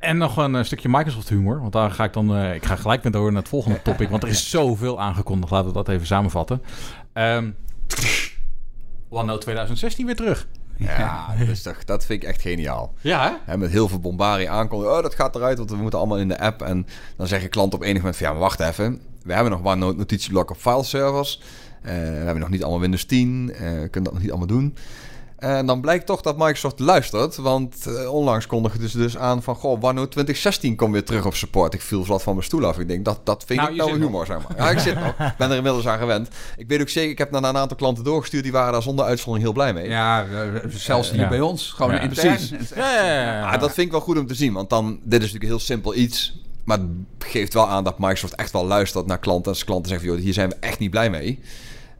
En 0.00 0.16
nog 0.16 0.36
een 0.36 0.54
eh, 0.54 0.64
stukje 0.64 0.88
Microsoft 0.88 1.28
humor. 1.28 1.60
Want 1.60 1.72
daar 1.72 1.90
ga 1.90 2.04
ik 2.04 2.12
dan. 2.12 2.36
eh, 2.36 2.54
ik 2.54 2.64
ga 2.64 2.76
gelijk 2.76 3.02
met 3.02 3.12
door 3.12 3.32
naar 3.32 3.40
het 3.40 3.50
volgende 3.50 3.82
topic. 3.84 4.08
Want 4.08 4.22
er 4.22 4.28
is 4.28 4.50
zoveel 4.50 5.00
aangekondigd. 5.00 5.52
Laten 5.52 5.68
we 5.68 5.74
dat 5.74 5.88
even 5.88 6.06
samenvatten. 6.06 6.62
Ehm 7.12 7.50
OneNote 9.08 9.40
2016 9.40 10.06
weer 10.06 10.16
terug. 10.16 10.46
Ja, 10.76 11.34
dat, 11.38 11.48
is 11.48 11.62
toch, 11.62 11.84
dat 11.84 12.04
vind 12.04 12.22
ik 12.22 12.28
echt 12.28 12.40
geniaal. 12.40 12.94
Ja, 13.00 13.40
hè? 13.44 13.56
Met 13.56 13.70
heel 13.70 13.88
veel 13.88 13.98
bombarie 14.00 14.50
aankondigen. 14.50 14.96
Oh, 14.96 15.02
dat 15.02 15.14
gaat 15.14 15.34
eruit, 15.36 15.58
want 15.58 15.70
we 15.70 15.76
moeten 15.76 15.98
allemaal 15.98 16.18
in 16.18 16.28
de 16.28 16.38
app. 16.38 16.62
En 16.62 16.86
dan 17.16 17.26
zeggen 17.26 17.50
klanten 17.50 17.78
op 17.78 17.84
enig 17.84 17.96
moment 17.96 18.16
van... 18.16 18.26
Ja, 18.26 18.32
maar 18.32 18.42
wacht 18.42 18.60
even. 18.60 19.00
We 19.22 19.32
hebben 19.32 19.52
nog 19.52 19.64
OneNote 19.64 19.96
notitieblok 19.96 20.50
op 20.50 20.56
fileservers. 20.56 21.40
Eh, 21.40 21.46
we 21.82 21.90
hebben 22.24 22.38
nog 22.40 22.50
niet 22.50 22.62
allemaal 22.62 22.80
Windows 22.80 23.04
10. 23.04 23.50
eh, 23.54 23.60
we 23.60 23.66
kunnen 23.66 24.02
dat 24.02 24.12
nog 24.12 24.20
niet 24.22 24.30
allemaal 24.30 24.46
doen. 24.48 24.74
En 25.38 25.66
dan 25.66 25.80
blijkt 25.80 26.06
toch 26.06 26.20
dat 26.20 26.36
Microsoft 26.36 26.78
luistert. 26.78 27.36
Want 27.36 27.86
eh, 27.86 28.12
onlangs 28.12 28.46
kondigde 28.46 28.88
ze 28.88 28.98
dus 28.98 29.16
aan 29.16 29.42
van... 29.42 29.54
Goh, 29.54 29.70
OneNote 29.82 30.08
2016 30.08 30.76
komt 30.76 30.92
weer 30.92 31.04
terug 31.04 31.26
op 31.26 31.34
support. 31.34 31.74
Ik 31.74 31.80
viel 31.80 32.04
vlot 32.04 32.22
van 32.22 32.32
mijn 32.34 32.44
stoel 32.46 32.64
af. 32.66 32.78
Ik 32.78 32.88
denk, 32.88 33.04
dat, 33.04 33.20
dat 33.24 33.44
vind 33.46 33.60
Nou, 33.60 33.72
ik 33.72 33.78
nou 33.78 33.98
humor, 33.98 34.26
zeg 34.26 34.36
maar. 34.36 34.56
Ja, 34.56 34.70
ik 34.70 34.78
zit 34.78 34.94
nog. 34.94 35.06
Ik 35.18 35.34
ben 35.38 35.50
er 35.50 35.56
inmiddels 35.56 35.86
aan 35.86 35.98
gewend. 35.98 36.28
Ik 36.56 36.68
weet 36.68 36.80
ook 36.80 36.88
zeker, 36.88 37.10
ik 37.10 37.18
heb 37.18 37.30
naar 37.30 37.42
een 37.44 37.56
aantal 37.56 37.76
klanten 37.76 38.04
doorgestuurd... 38.04 38.42
die 38.42 38.52
waren 38.52 38.72
daar 38.72 38.82
zonder 38.82 39.04
uitzondering 39.04 39.44
heel 39.44 39.54
blij 39.54 39.72
mee. 39.72 39.88
Ja, 39.88 40.24
eh, 40.26 40.70
zelfs 40.70 41.10
hier 41.10 41.20
Ja. 41.20 41.28
bij 41.28 41.40
ons. 41.40 41.70
Gewoon 41.70 41.92
Ja, 41.94 42.00
intern. 42.00 42.34
precies. 42.36 42.68
Ja, 42.74 43.04
ja, 43.04 43.22
ja. 43.22 43.50
Ah, 43.52 43.60
dat 43.60 43.72
vind 43.72 43.86
ik 43.86 43.92
wel 43.92 44.00
goed 44.00 44.18
om 44.18 44.26
te 44.26 44.34
zien, 44.34 44.52
want 44.52 44.70
dan, 44.70 44.86
dit 44.90 44.98
is 45.22 45.32
natuurlijk 45.32 45.42
een 45.42 45.48
heel 45.48 45.58
simpel 45.58 45.94
iets. 45.94 46.40
Maar 46.64 46.78
het 46.78 46.88
geeft 47.30 47.54
wel 47.54 47.68
aan 47.68 47.84
dat 47.84 47.98
Microsoft 47.98 48.34
echt 48.34 48.52
wel 48.52 48.66
luistert 48.66 49.06
naar 49.06 49.18
klanten. 49.18 49.52
Als 49.52 49.64
klanten 49.64 49.88
zeggen, 49.88 50.06
van, 50.08 50.16
joh, 50.16 50.24
hier 50.24 50.34
zijn 50.34 50.48
we 50.48 50.56
echt 50.60 50.78
niet 50.78 50.90
blij 50.90 51.10
mee. 51.10 51.40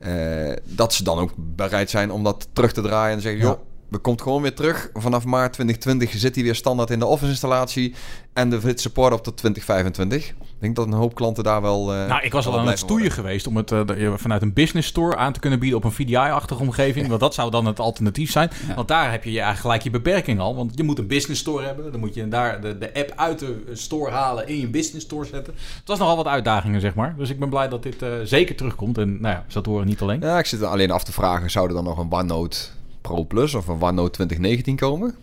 Eh, 0.02 0.52
dat 0.64 0.94
ze 0.94 1.04
dan 1.04 1.18
ook 1.18 1.30
bereid 1.36 1.90
zijn 1.90 2.10
om 2.10 2.24
dat 2.24 2.48
terug 2.52 2.72
te 2.72 2.80
draaien. 2.80 3.16
En 3.16 3.22
zeggen, 3.22 3.40
joh, 3.40 3.58
we 3.92 3.98
komt 3.98 4.22
gewoon 4.22 4.42
weer 4.42 4.54
terug. 4.54 4.90
Vanaf 4.94 5.24
maart 5.24 5.52
2020 5.52 6.20
zit 6.20 6.34
hij 6.34 6.44
weer 6.44 6.54
standaard 6.54 6.90
in 6.90 6.98
de 6.98 7.06
Office 7.06 7.30
installatie. 7.30 7.94
En 8.32 8.50
de 8.50 8.60
fit 8.60 8.80
support 8.80 9.12
op 9.12 9.22
tot 9.22 9.36
2025. 9.36 10.28
Ik 10.28 10.34
denk 10.58 10.76
dat 10.76 10.86
een 10.86 10.92
hoop 10.92 11.14
klanten 11.14 11.44
daar 11.44 11.62
wel... 11.62 11.94
eh, 11.94 12.06
Nou, 12.06 12.22
ik 12.22 12.32
was 12.32 12.46
al 12.46 12.58
aan 12.58 12.66
het 12.66 12.78
stoeien 12.78 13.10
geweest 13.10 13.46
om 13.46 13.56
het 13.56 13.72
eh, 13.72 13.86
de- 13.86 14.12
vanuit 14.16 14.42
een 14.42 14.52
business 14.52 14.88
store 14.88 15.16
aan 15.16 15.32
te 15.32 15.40
kunnen 15.40 15.58
bieden 15.58 15.78
op 15.78 15.84
een 15.84 15.92
VDI-achtige 15.92 16.60
omgeving. 16.62 17.08
Want 17.08 17.20
dat 17.20 17.34
zou 17.34 17.50
dan 17.50 17.66
het 17.66 17.80
alternatief 17.80 18.30
zijn. 18.30 18.50
Ja. 18.68 18.74
Want 18.74 18.88
daar 18.88 19.10
heb 19.10 19.24
je 19.24 19.30
je 19.30 19.36
eigenlijk 19.40 19.60
gelijk 19.60 19.82
je 19.82 19.90
beperking 19.90 20.40
al. 20.40 20.54
Want 20.56 20.72
je 20.74 20.82
moet 20.82 20.98
een 20.98 21.06
business 21.06 21.40
store 21.40 21.64
hebben. 21.66 21.90
Dan 21.92 22.00
moet 22.00 22.14
je 22.14 22.28
daar 22.28 22.60
de, 22.60 22.78
de 22.78 22.94
app 22.94 23.12
uit 23.16 23.38
de 23.38 23.62
store 23.72 24.10
halen 24.10 24.48
in 24.48 24.60
je 24.60 24.68
business 24.68 25.04
store 25.04 25.24
zetten. 25.24 25.54
Het 25.54 25.88
was 25.88 25.98
nogal 25.98 26.16
wat 26.16 26.26
uitdagingen, 26.26 26.80
zeg 26.80 26.94
maar. 26.94 27.14
Dus 27.18 27.30
ik 27.30 27.38
ben 27.38 27.48
blij 27.48 27.68
dat 27.68 27.82
dit 27.82 28.02
eh, 28.02 28.08
zeker 28.24 28.54
terugkomt. 28.56 28.98
En 28.98 29.20
nou 29.20 29.34
ja, 29.34 29.44
dat 29.52 29.66
horen 29.66 29.86
niet 29.86 30.00
alleen. 30.00 30.20
Ja, 30.20 30.38
ik 30.38 30.46
zit 30.46 30.60
er 30.60 30.66
alleen 30.66 30.90
af 30.90 31.04
te 31.04 31.12
vragen, 31.12 31.50
zou 31.50 31.68
er 31.68 31.74
dan 31.74 31.84
nog 31.84 31.98
een 31.98 32.12
OneNote 32.12 32.58
Pro 33.02 33.24
Plus 33.24 33.54
of 33.54 33.68
een 33.68 33.82
OneNote 33.82 34.10
2019 34.10 34.76
komen? 34.76 35.14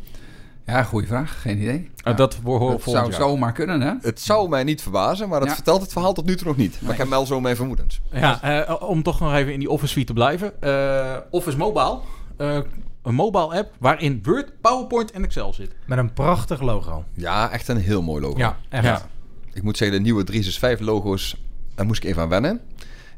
Ja, 0.65 0.83
goede 0.83 1.07
vraag. 1.07 1.41
Geen 1.41 1.61
idee. 1.61 1.89
Eh, 2.03 2.15
dat 2.15 2.39
horen 2.43 2.79
zou 2.81 3.09
jaar. 3.09 3.13
zomaar 3.13 3.51
kunnen, 3.51 3.81
hè? 3.81 3.93
Het 4.01 4.19
zou 4.21 4.49
mij 4.49 4.63
niet 4.63 4.81
verbazen, 4.81 5.29
maar 5.29 5.39
dat 5.39 5.49
Ja. 5.49 5.55
vertelt 5.55 5.81
het 5.81 5.91
verhaal 5.91 6.13
tot 6.13 6.25
nu 6.25 6.35
toe 6.35 6.47
nog 6.47 6.57
niet. 6.57 6.81
Maar 6.81 6.91
ik 6.91 6.97
heb 6.97 7.09
wel 7.09 7.25
zo 7.25 7.39
mijn 7.41 7.55
vermoedens. 7.55 8.01
Ja, 8.11 8.41
eh, 8.65 8.81
om 8.89 9.03
toch 9.03 9.19
nog 9.19 9.33
even 9.33 9.53
in 9.53 9.59
die 9.59 9.69
Office 9.69 9.91
suite 9.91 10.07
te 10.07 10.13
blijven. 10.13 10.61
Eh, 10.61 11.17
Office 11.29 11.57
Mobile. 11.57 11.99
Eh, 12.37 12.57
een 13.03 13.15
mobile 13.15 13.57
app 13.57 13.71
waarin 13.79 14.19
Word, 14.23 14.61
PowerPoint 14.61 15.11
en 15.11 15.23
Excel 15.23 15.53
zit. 15.53 15.75
Met 15.85 15.97
een 15.97 16.13
prachtig 16.13 16.61
logo. 16.61 17.03
Ja, 17.13 17.49
echt 17.49 17.67
een 17.67 17.77
heel 17.77 18.01
mooi 18.01 18.21
logo. 18.21 18.37
Ja, 18.37 18.57
echt. 18.69 18.83
Ja. 18.83 19.01
Ik 19.53 19.63
moet 19.63 19.77
zeggen, 19.77 19.97
de 19.97 20.03
nieuwe 20.03 20.23
365 20.23 20.85
logo's, 20.87 21.41
daar 21.75 21.85
moest 21.85 22.03
ik 22.03 22.09
even 22.09 22.21
aan 22.21 22.29
wennen. 22.29 22.61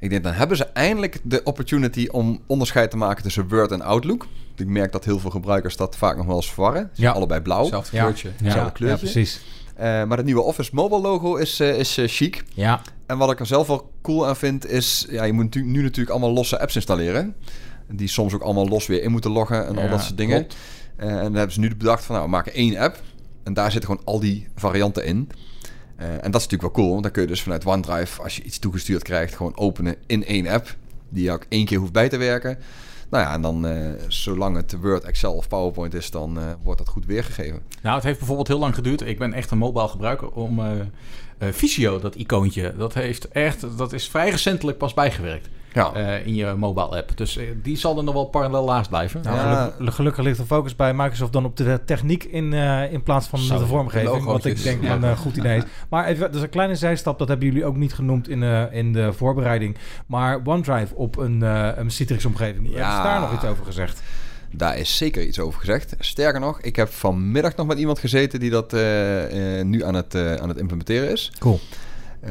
Ik 0.01 0.09
denk, 0.09 0.23
dan 0.23 0.33
hebben 0.33 0.57
ze 0.57 0.63
eindelijk 0.65 1.19
de 1.23 1.43
opportunity 1.43 2.07
om 2.11 2.41
onderscheid 2.47 2.91
te 2.91 2.97
maken 2.97 3.23
tussen 3.23 3.47
Word 3.47 3.71
en 3.71 3.81
Outlook. 3.81 4.27
Ik 4.55 4.67
merk 4.67 4.91
dat 4.91 5.05
heel 5.05 5.19
veel 5.19 5.29
gebruikers 5.29 5.75
dat 5.77 5.95
vaak 5.97 6.17
nog 6.17 6.25
wel 6.25 6.35
eens 6.35 6.51
verwarren. 6.53 6.81
Ze 6.81 6.89
zijn 7.01 7.07
Ja. 7.07 7.13
allebei 7.13 7.41
blauw. 7.41 7.59
Hetzelfde 7.61 7.95
Ja. 7.97 8.01
kleurtje. 8.03 8.27
Ja, 8.27 8.33
Hetzelfde 8.43 8.59
ja, 8.69 8.69
kleurtje. 8.69 9.05
precies. 9.11 9.41
Eh, 9.75 10.03
maar 10.03 10.17
het 10.17 10.25
nieuwe 10.25 10.41
Office 10.41 10.69
Mobile 10.73 11.01
logo 11.01 11.35
is, 11.35 11.59
eh, 11.59 11.77
is 11.79 11.97
eh, 11.97 12.07
chic. 12.07 12.43
Ja, 12.53 12.81
En 13.05 13.17
wat 13.17 13.31
ik 13.31 13.39
er 13.39 13.45
zelf 13.45 13.67
wel 13.67 13.91
cool 14.01 14.27
aan 14.27 14.35
vind, 14.35 14.67
is... 14.69 15.05
Ja, 15.09 15.23
je 15.23 15.33
moet 15.33 15.55
nu 15.55 15.81
natuurlijk 15.81 16.09
allemaal 16.09 16.31
losse 16.31 16.59
apps 16.59 16.75
installeren. 16.75 17.35
Die 17.91 18.07
soms 18.07 18.33
ook 18.33 18.41
allemaal 18.41 18.67
los 18.67 18.87
weer 18.87 19.03
in 19.03 19.11
moeten 19.11 19.31
loggen 19.31 19.67
en 19.67 19.77
al 19.77 19.89
dat 19.89 20.01
soort 20.03 20.17
dingen. 20.17 20.47
en 20.95 21.07
dan 21.23 21.33
hebben 21.35 21.51
ze 21.51 21.59
nu 21.59 21.75
bedacht 21.75 22.03
van, 22.03 22.15
nou, 22.15 22.27
we 22.27 22.31
maken 22.35 22.53
één 22.53 22.77
app. 22.77 23.01
En 23.43 23.53
daar 23.53 23.71
zitten 23.71 23.89
gewoon 23.89 24.05
al 24.05 24.19
die 24.19 24.47
varianten 24.55 25.05
in. 25.05 25.29
Eh, 26.01 26.07
en 26.07 26.31
dat 26.31 26.41
is 26.41 26.47
natuurlijk 26.47 26.61
wel 26.61 26.71
cool, 26.71 26.89
want 26.89 27.03
dan 27.03 27.11
kun 27.11 27.21
je 27.21 27.27
dus 27.27 27.41
vanuit 27.41 27.65
OneDrive, 27.65 28.21
als 28.21 28.35
je 28.35 28.43
iets 28.43 28.59
toegestuurd 28.59 29.03
krijgt, 29.03 29.35
gewoon 29.35 29.57
openen 29.57 29.95
in 30.05 30.25
één 30.25 30.47
app. 30.47 30.75
Die 31.09 31.23
je 31.23 31.31
ook 31.31 31.45
één 31.49 31.65
keer 31.65 31.77
hoeft 31.79 31.91
bij 31.91 32.09
te 32.09 32.17
werken. 32.17 32.57
Nou 33.09 33.23
ja, 33.23 33.33
en 33.33 33.41
dan, 33.41 33.65
eh, 33.65 33.91
zolang 34.07 34.55
het 34.55 34.75
Word, 34.81 35.03
Excel 35.03 35.33
of 35.33 35.47
PowerPoint 35.47 35.93
is, 35.93 36.11
dan 36.11 36.37
eh, 36.37 36.43
wordt 36.63 36.79
dat 36.79 36.89
goed 36.89 37.05
weergegeven. 37.05 37.61
Nou, 37.81 37.95
het 37.95 38.03
heeft 38.03 38.17
bijvoorbeeld 38.17 38.47
heel 38.47 38.59
lang 38.59 38.75
geduurd. 38.75 39.01
Ik 39.01 39.19
ben 39.19 39.33
echt 39.33 39.51
een 39.51 39.57
mobile 39.57 39.87
gebruiker 39.87 40.31
om 40.31 40.59
eh, 40.59 41.47
Visio, 41.51 41.99
dat 41.99 42.15
icoontje, 42.15 42.73
dat 42.77 42.93
heeft 42.93 43.27
echt, 43.27 43.77
dat 43.77 43.93
is 43.93 44.09
vrij 44.09 44.29
recentelijk 44.29 44.77
pas 44.77 44.93
bijgewerkt 44.93 45.49
Ja, 45.73 45.93
eh, 45.93 46.25
in 46.25 46.35
je 46.35 46.53
mobile 46.57 46.97
app. 46.97 47.17
Dus 47.17 47.37
eh, 47.37 47.43
die 47.63 47.77
zal 47.77 47.97
er 47.97 48.03
nog 48.03 48.13
wel 48.13 48.25
parallel 48.25 48.65
naast 48.65 48.89
blijven. 48.89 49.21
Nou, 49.23 49.35
Ja. 49.35 49.63
gelukkig, 49.75 49.95
gelukkig 49.95 50.23
ligt 50.23 50.37
de 50.37 50.45
focus 50.45 50.75
bij 50.75 50.93
Microsoft 50.93 51.33
dan 51.33 51.45
op 51.45 51.57
de 51.57 51.79
techniek 51.85 52.23
in, 52.23 52.53
eh, 52.53 52.93
in 52.93 53.03
plaats 53.03 53.27
van 53.27 53.39
Zo, 53.39 53.57
de 53.57 53.65
vormgeving. 53.65 54.23
Wat 54.23 54.45
ik 54.45 54.63
denk 54.63 54.83
Ja. 54.83 54.93
een 54.93 55.03
eh, 55.03 55.17
goed 55.17 55.37
idee 55.37 55.57
is. 55.57 55.63
Maar 55.89 56.05
even, 56.05 56.21
dat 56.21 56.35
is 56.35 56.41
een 56.41 56.49
kleine 56.49 56.75
zijstap, 56.75 57.19
dat 57.19 57.27
hebben 57.27 57.47
jullie 57.47 57.65
ook 57.65 57.75
niet 57.75 57.93
genoemd 57.93 58.29
in, 58.29 58.43
eh, 58.43 58.63
in 58.71 58.93
de 58.93 59.13
voorbereiding. 59.13 59.77
Maar 60.05 60.41
OneDrive 60.43 60.95
op 60.95 61.17
een, 61.17 61.43
eh 61.43 61.69
een 61.75 61.91
Citrix-omgeving. 61.91 62.67
Ja. 62.69 62.75
Hebben 62.75 62.95
ze 62.95 63.01
daar 63.03 63.19
nog 63.19 63.33
iets 63.33 63.45
over 63.45 63.65
gezegd? 63.65 64.01
Daar 64.53 64.77
is 64.77 64.97
zeker 64.97 65.23
iets 65.25 65.39
over 65.39 65.59
gezegd. 65.59 65.95
Sterker 65.99 66.39
nog, 66.39 66.61
ik 66.61 66.75
heb 66.75 66.89
vanmiddag 66.89 67.55
nog 67.55 67.67
met 67.67 67.77
iemand 67.77 67.99
gezeten 67.99 68.39
die 68.39 68.49
dat 68.49 68.73
eh, 68.73 69.59
eh, 69.59 69.65
nu 69.65 69.83
aan 69.83 69.93
het, 69.93 70.15
eh, 70.15 70.35
aan 70.35 70.49
het 70.49 70.57
implementeren 70.57 71.11
is. 71.11 71.31
Cool. 71.39 71.59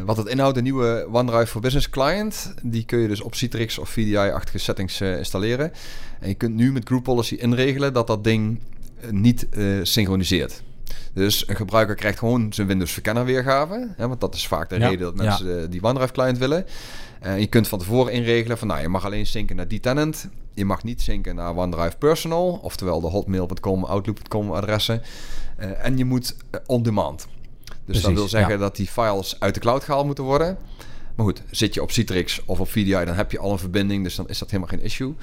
Wat 0.04 0.16
het 0.16 0.26
inhoudt, 0.26 0.54
de 0.54 0.62
nieuwe 0.62 1.08
OneDrive 1.12 1.46
for 1.46 1.60
Business 1.60 1.90
client. 1.90 2.54
Die 2.62 2.84
kun 2.84 2.98
je 2.98 3.08
dus 3.08 3.20
op 3.20 3.34
Citrix 3.34 3.78
of 3.78 3.88
VDI-achtige 3.88 4.58
settings 4.58 5.00
eh, 5.00 5.16
installeren. 5.16 5.72
En 6.20 6.28
je 6.28 6.34
kunt 6.34 6.54
nu 6.54 6.72
met 6.72 6.84
Group 6.84 7.02
Policy 7.02 7.34
inregelen 7.34 7.92
dat 7.92 8.06
dat 8.06 8.24
ding 8.24 8.60
eh, 9.00 9.10
niet 9.10 9.48
eh, 9.48 9.64
synchroniseert. 9.82 10.62
Dus 11.12 11.48
een 11.48 11.56
gebruiker 11.56 11.94
krijgt 11.94 12.18
gewoon 12.18 12.52
zijn 12.52 12.66
Windows 12.66 12.92
verkenner 12.92 13.24
weergave. 13.24 13.88
Hè, 13.96 14.08
want 14.08 14.20
dat 14.20 14.34
is 14.34 14.46
vaak 14.46 14.68
de 14.68 14.78
Ja, 14.78 14.88
reden 14.88 15.04
dat 15.04 15.14
mensen 15.14 15.70
die 15.70 15.82
OneDrive 15.82 16.12
client 16.12 16.38
willen. 16.38 16.66
Eh, 17.20 17.38
je 17.38 17.46
kunt 17.46 17.68
van 17.68 17.78
tevoren 17.78 18.12
inregelen 18.12 18.58
van 18.58 18.68
nou, 18.68 18.80
je 18.80 18.88
mag 18.88 19.04
alleen 19.04 19.26
synken 19.26 19.56
naar 19.56 19.68
die 19.68 19.80
tenant. 19.80 20.28
Je 20.54 20.64
mag 20.64 20.82
niet 20.84 21.02
synken 21.02 21.34
naar 21.34 21.56
OneDrive 21.56 21.96
Personal, 21.96 22.60
oftewel 22.62 23.00
de 23.00 23.06
hotmail.com, 23.06 23.84
outlook.com 23.84 24.52
adressen. 24.52 25.02
En 25.56 25.96
je 25.96 26.04
moet 26.04 26.36
eh, 26.50 26.60
Dus 27.92 28.02
dat 28.02 28.12
wil 28.12 28.28
zeggen 28.28 28.52
ja. 28.52 28.58
dat 28.58 28.76
die 28.76 28.86
files 28.86 29.36
uit 29.38 29.54
de 29.54 29.60
cloud 29.60 29.84
gehaald 29.84 30.06
moeten 30.06 30.24
worden. 30.24 30.58
Maar 31.14 31.26
goed, 31.26 31.42
zit 31.50 31.74
je 31.74 31.82
op 31.82 31.90
Citrix 31.90 32.42
of 32.44 32.60
op 32.60 32.68
VDI, 32.68 33.04
dan 33.04 33.14
heb 33.14 33.32
je 33.32 33.38
al 33.38 33.52
een 33.52 33.58
verbinding, 33.58 34.04
dus 34.04 34.14
dan 34.14 34.28
is 34.28 34.38
dat 34.38 34.50
helemaal 34.50 34.72
geen 34.72 34.82
issue. 34.82 35.14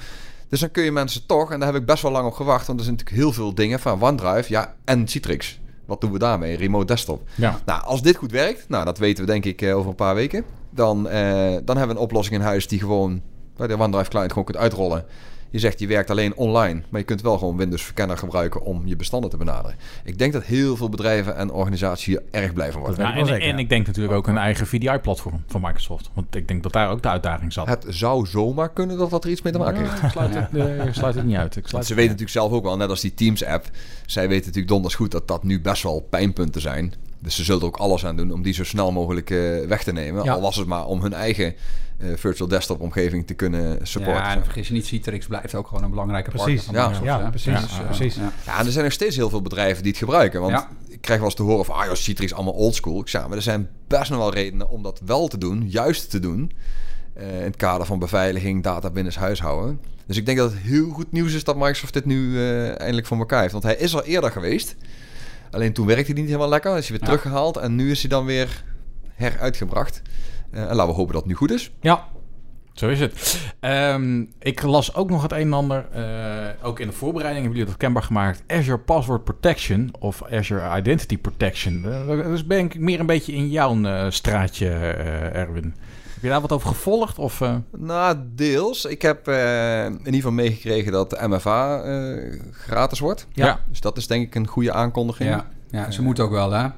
Dus 0.48 0.60
dan 0.60 0.70
kun 0.70 0.84
je 0.84 0.92
mensen 0.92 1.26
toch, 1.26 1.52
en 1.52 1.58
daar 1.58 1.72
heb 1.72 1.80
ik 1.80 1.86
best 1.86 2.02
wel 2.02 2.12
lang 2.12 2.26
op 2.26 2.32
gewacht, 2.32 2.66
want 2.66 2.78
er 2.78 2.84
zijn 2.84 2.96
natuurlijk 2.96 3.22
heel 3.22 3.32
veel 3.32 3.54
dingen 3.54 3.80
van 3.80 4.02
OneDrive, 4.02 4.52
ja, 4.52 4.74
en 4.84 5.08
Citrix. 5.08 5.60
Wat 5.84 6.00
doen 6.00 6.12
we 6.12 6.18
daarmee? 6.18 6.56
Remote 6.56 6.86
desktop. 6.86 7.28
Ja. 7.34 7.60
Nou, 7.64 7.82
als 7.82 8.02
dit 8.02 8.16
goed 8.16 8.30
werkt, 8.30 8.68
nou, 8.68 8.84
dat 8.84 8.98
weten 8.98 9.24
we 9.24 9.30
denk 9.30 9.44
ik 9.44 9.62
eh, 9.62 9.76
over 9.76 9.90
een 9.90 9.96
paar 9.96 10.14
weken. 10.14 10.44
Dan, 10.70 11.08
eh, 11.08 11.20
dan 11.64 11.76
hebben 11.76 11.88
we 11.88 11.92
een 11.92 12.06
oplossing 12.06 12.36
in 12.36 12.42
huis 12.42 12.68
die 12.68 12.78
gewoon 12.78 13.22
bij 13.56 13.66
de 13.66 13.78
OneDrive 13.78 14.10
client 14.10 14.28
gewoon 14.28 14.44
kunt 14.44 14.56
uitrollen. 14.56 15.04
Je 15.50 15.58
zegt 15.58 15.78
je 15.78 15.86
werkt 15.86 16.10
alleen 16.10 16.36
online, 16.36 16.82
maar 16.88 17.00
je 17.00 17.06
kunt 17.06 17.22
wel 17.22 17.38
gewoon 17.38 17.56
Windows 17.56 17.82
Verkenner 17.82 18.18
gebruiken 18.18 18.62
om 18.62 18.82
je 18.84 18.96
bestanden 18.96 19.30
te 19.30 19.36
benaderen. 19.36 19.76
Ik 20.04 20.18
denk 20.18 20.32
dat 20.32 20.44
heel 20.44 20.76
veel 20.76 20.88
bedrijven 20.88 21.36
en 21.36 21.50
organisaties 21.50 22.04
hier 22.04 22.22
erg 22.30 22.52
blij 22.52 22.72
van 22.72 22.80
worden. 22.80 23.04
Ja, 23.04 23.14
en, 23.14 23.26
zeker, 23.26 23.42
en 23.42 23.48
ja. 23.48 23.56
ik 23.56 23.68
denk 23.68 23.86
natuurlijk 23.86 24.14
ook 24.14 24.26
een 24.26 24.38
eigen 24.38 24.66
VDI-platform 24.66 25.42
van 25.46 25.60
Microsoft. 25.60 26.10
Want 26.14 26.34
ik 26.34 26.48
denk 26.48 26.62
dat 26.62 26.72
daar 26.72 26.90
ook 26.90 27.02
de 27.02 27.08
uitdaging 27.08 27.52
zat. 27.52 27.66
Het 27.66 27.84
zou 27.88 28.26
zomaar 28.26 28.72
kunnen 28.72 28.98
dat 28.98 29.10
dat 29.10 29.24
er 29.24 29.30
iets 29.30 29.42
mee 29.42 29.52
te 29.52 29.58
maken 29.58 29.80
heeft. 29.80 30.00
Ja, 30.00 30.04
ik 30.04 30.10
sluit, 30.10 30.34
het, 30.34 30.86
ik 30.88 30.94
sluit 30.94 31.14
het 31.14 31.24
niet 31.24 31.36
uit. 31.36 31.56
Ik 31.56 31.66
sluit 31.66 31.86
ze 31.86 31.94
weten 31.94 32.10
natuurlijk 32.10 32.38
zelf 32.38 32.52
ook 32.52 32.62
wel, 32.62 32.76
net 32.76 32.90
als 32.90 33.00
die 33.00 33.14
Teams-app. 33.14 33.70
Zij 34.06 34.28
weten 34.28 34.46
natuurlijk 34.46 34.72
donders 34.72 34.94
goed 34.94 35.10
dat 35.10 35.28
dat 35.28 35.42
nu 35.42 35.60
best 35.60 35.82
wel 35.82 36.06
pijnpunten 36.10 36.60
zijn. 36.60 36.94
Dus 37.20 37.34
ze 37.36 37.44
zullen 37.44 37.60
er 37.60 37.66
ook 37.66 37.76
alles 37.76 38.06
aan 38.06 38.16
doen 38.16 38.32
om 38.32 38.42
die 38.42 38.52
zo 38.54 38.64
snel 38.64 38.92
mogelijk 38.92 39.30
eh, 39.30 39.38
weg 39.66 39.82
te 39.82 39.92
nemen. 39.92 40.24
Ja. 40.24 40.32
Al 40.32 40.40
was 40.40 40.56
het 40.56 40.66
maar 40.66 40.86
om 40.86 41.02
hun 41.02 41.12
eigen 41.12 41.54
eh, 41.98 42.06
virtual 42.16 42.48
desktop 42.48 42.80
omgeving 42.80 43.26
te 43.26 43.34
kunnen 43.34 43.86
supporten. 43.86 44.22
Ja, 44.22 44.34
en 44.36 44.44
vergis 44.44 44.68
je 44.68 44.74
niet, 44.74 44.86
Citrix 44.86 45.26
blijft 45.26 45.54
ook 45.54 45.66
gewoon 45.66 45.82
een 45.82 45.90
belangrijke 45.90 46.30
Precies, 46.30 46.64
partner 46.64 46.94
van 46.94 47.04
ja, 47.04 47.16
Microsoft, 47.18 47.44
ja, 47.44 47.52
precies, 47.56 47.60
Dus, 47.68 47.78
eh, 47.78 47.84
precies. 47.86 48.14
ja. 48.14 48.32
Ja, 48.46 48.58
en 48.58 48.66
er 48.66 48.72
zijn 48.72 48.84
nog 48.84 48.92
steeds 48.92 49.16
heel 49.16 49.30
veel 49.30 49.42
bedrijven 49.42 49.82
die 49.82 49.90
het 49.90 50.00
gebruiken. 50.00 50.40
Want 50.40 50.52
Ja. 50.52 50.68
ik 50.88 51.00
krijg 51.00 51.18
wel 51.18 51.28
eens 51.28 51.36
te 51.38 51.42
horen 51.42 51.64
van... 51.64 51.74
ah 51.74 51.84
joh, 51.84 51.94
Citrix 51.94 52.32
allemaal 52.34 52.52
oldschool. 52.54 53.00
Ik 53.00 53.08
zeg, 53.08 53.28
maar 53.28 53.36
er 53.36 53.42
zijn 53.42 53.68
best 53.86 54.10
nog 54.10 54.18
wel 54.18 54.32
redenen 54.34 54.68
om 54.68 54.82
dat 54.82 55.00
wel 55.04 55.28
te 55.28 55.38
doen. 55.38 55.64
Juist 55.68 56.10
te 56.10 56.18
doen. 56.20 56.52
eh, 57.14 57.38
in 57.38 57.44
het 57.44 57.56
kader 57.56 57.86
van 57.86 57.98
beveiliging, 57.98 58.62
data 58.62 58.90
binnen 58.90 59.12
huishouden. 59.14 59.80
Dus 60.06 60.16
ik 60.16 60.26
denk 60.26 60.38
dat 60.38 60.50
het 60.52 60.60
heel 60.60 60.88
goed 60.90 61.12
nieuws 61.12 61.32
is 61.34 61.44
dat 61.44 61.56
Microsoft 61.56 61.92
dit 61.92 62.04
nu 62.04 62.38
eindelijk 62.74 63.06
voor 63.06 63.18
elkaar 63.18 63.40
heeft. 63.40 63.52
Want 63.52 63.64
hij 63.64 63.76
is 63.76 63.94
al 63.94 64.04
eerder 64.04 64.30
geweest. 64.30 64.76
Alleen 65.50 65.72
toen 65.72 65.86
werkte 65.86 66.04
hij 66.12 66.14
niet 66.20 66.26
helemaal 66.26 66.48
lekker. 66.48 66.76
Is 66.76 66.88
hij 66.88 66.98
weer 66.98 67.08
Ja. 67.08 67.14
teruggehaald. 67.16 67.56
En 67.56 67.74
nu 67.74 67.90
is 67.90 68.00
hij 68.00 68.08
dan 68.10 68.24
weer 68.24 68.64
heruitgebracht. 69.14 70.02
Eh, 70.50 70.60
en 70.60 70.74
laten 70.74 70.86
we 70.86 70.92
hopen 70.98 71.12
dat 71.12 71.22
het 71.22 71.30
nu 71.30 71.34
goed 71.36 71.50
is. 71.50 71.70
Ja, 71.80 72.04
Zo 72.72 72.88
is 72.88 73.00
het. 73.00 73.40
Ehm, 73.60 74.24
ik 74.38 74.62
las 74.62 74.94
ook 74.94 75.10
nog 75.10 75.22
het 75.22 75.32
een 75.32 75.38
en 75.38 75.52
ander. 75.52 75.86
eh, 75.92 76.66
ook 76.66 76.80
in 76.80 76.86
de 76.86 76.92
voorbereiding 76.92 77.42
hebben 77.44 77.58
jullie 77.58 77.72
dat 77.74 77.76
kenbaar 77.84 78.02
gemaakt. 78.02 78.42
Azure 78.46 78.78
Password 78.78 79.24
Protection 79.24 79.90
of 79.98 80.22
Azure 80.30 80.76
Identity 80.78 81.18
Protection. 81.18 81.84
Eh, 81.84 82.08
dus 82.24 82.46
ben 82.46 82.58
ik 82.58 82.78
meer 82.78 83.00
een 83.00 83.06
beetje 83.06 83.32
in 83.32 83.48
jouw 83.50 84.10
straatje, 84.10 84.68
Erwin. 85.32 85.74
Heb 86.18 86.26
je 86.26 86.32
daar 86.32 86.42
wat 86.42 86.52
over 86.52 86.68
gevolgd? 86.68 87.18
Of? 87.18 87.42
Nou, 87.76 88.16
deels. 88.34 88.84
Ik 88.84 89.02
heb 89.02 89.28
eh, 89.28 89.84
in 89.84 89.98
ieder 89.98 90.14
geval 90.14 90.32
meegekregen 90.32 90.92
dat 90.92 91.10
de 91.10 91.28
MFA 91.28 91.82
eh, 91.82 92.40
gratis 92.52 92.98
wordt. 92.98 93.26
Ja. 93.32 93.60
Dus 93.68 93.80
dat 93.80 93.96
is 93.96 94.06
denk 94.06 94.26
ik 94.26 94.34
een 94.34 94.46
goede 94.46 94.72
aankondiging. 94.72 95.30
Ja, 95.30 95.46
ja 95.70 95.90
ze 95.90 96.02
moet 96.02 96.20
ook 96.20 96.30
wel, 96.30 96.50
hè. 96.50 96.68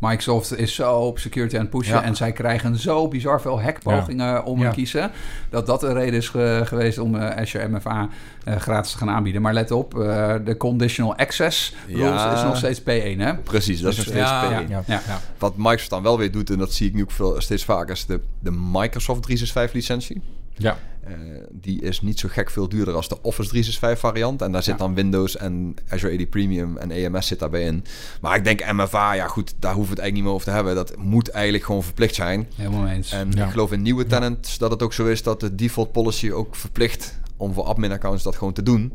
Microsoft 0.00 0.56
is 0.58 0.74
zo 0.74 0.92
op 0.92 1.18
security 1.18 1.54
aan 1.54 1.60
het 1.60 1.70
pushen 1.70 1.94
Ja. 1.94 2.02
en 2.02 2.16
zij 2.16 2.32
krijgen 2.32 2.76
zo 2.76 3.08
bizar 3.08 3.40
veel 3.40 3.62
hackpogingen 3.62 4.44
om 4.44 4.60
Ja. 4.60 4.68
te 4.68 4.74
kiezen. 4.74 5.10
Dat 5.50 5.66
dat 5.66 5.80
de 5.80 5.92
reden 5.92 6.14
is 6.14 6.28
ge- 6.28 6.62
geweest 6.64 6.98
om 6.98 7.14
eh, 7.14 7.36
Azure 7.40 7.68
MFA 7.68 8.08
eh, 8.44 8.56
gratis 8.56 8.92
te 8.92 8.98
gaan 8.98 9.10
aanbieden. 9.10 9.42
Maar 9.42 9.54
let 9.54 9.70
op, 9.70 9.98
eh, 10.00 10.34
de 10.44 10.56
conditional 10.56 11.16
access 11.16 11.74
rules 11.88 12.34
is 12.34 12.42
nog 12.42 12.56
steeds 12.56 12.80
P1, 12.80 13.18
hè? 13.20 13.34
Precies, 13.36 13.80
dat 13.80 13.90
is 13.92 13.96
nog 13.96 14.06
Dus, 14.06 14.14
steeds 14.14 14.30
ja, 14.30 14.44
P1. 14.48 14.52
ja, 14.52 14.60
Ja. 14.68 14.82
ja, 14.86 15.00
ja. 15.06 15.20
Wat 15.38 15.56
Microsoft 15.56 15.90
dan 15.90 16.02
wel 16.02 16.18
weer 16.18 16.32
doet, 16.32 16.50
en 16.50 16.58
dat 16.58 16.72
zie 16.72 16.88
ik 16.88 16.94
nu 16.94 17.02
ook 17.02 17.10
veel, 17.10 17.40
steeds 17.40 17.64
vaker, 17.64 17.94
is 17.94 18.06
de, 18.06 18.20
de 18.40 18.50
Microsoft 18.50 19.22
365 19.22 19.72
licentie. 19.72 20.22
Ja. 20.62 20.78
Eh, 21.04 21.12
die 21.50 21.82
is 21.82 22.00
niet 22.00 22.18
zo 22.20 22.28
gek 22.32 22.50
veel 22.50 22.68
duurder 22.68 22.94
als 22.94 23.08
de 23.08 23.22
Office 23.22 23.48
365 23.48 23.98
variant. 23.98 24.42
En 24.42 24.52
daar 24.52 24.62
zit 24.62 24.72
Ja. 24.72 24.78
dan 24.84 24.94
Windows 24.94 25.36
en 25.36 25.74
Azure 25.88 26.18
AD 26.22 26.30
Premium 26.30 26.76
en 26.76 26.90
EMS 26.90 27.26
zit 27.26 27.38
daarbij 27.38 27.62
in. 27.62 27.84
Maar 28.20 28.36
ik 28.36 28.44
denk 28.44 28.72
MFA, 28.72 29.12
ja 29.12 29.26
goed, 29.26 29.54
daar 29.58 29.74
hoeven 29.74 29.94
we 29.94 30.00
het 30.02 30.10
eigenlijk 30.10 30.12
niet 30.14 30.22
meer 30.24 30.32
over 30.32 30.46
te 30.46 30.50
hebben. 30.52 30.74
Dat 30.74 30.96
moet 30.96 31.28
eigenlijk 31.30 31.64
gewoon 31.64 31.82
verplicht 31.82 32.14
zijn. 32.14 32.48
Helemaal 32.54 32.86
eens. 32.88 33.12
En 33.12 33.30
Ja. 33.34 33.44
ik 33.44 33.50
geloof 33.50 33.72
in 33.72 33.82
nieuwe 33.82 34.06
tenants 34.06 34.58
dat 34.58 34.70
het 34.70 34.82
ook 34.82 34.92
zo 34.92 35.06
is 35.06 35.22
dat 35.22 35.40
de 35.40 35.54
default 35.54 35.92
policy 35.92 36.30
ook 36.30 36.56
verplicht 36.56 37.18
om 37.36 37.52
voor 37.52 37.64
admin 37.64 37.92
accounts 37.92 38.22
dat 38.22 38.36
gewoon 38.36 38.52
te 38.52 38.62
doen. 38.62 38.92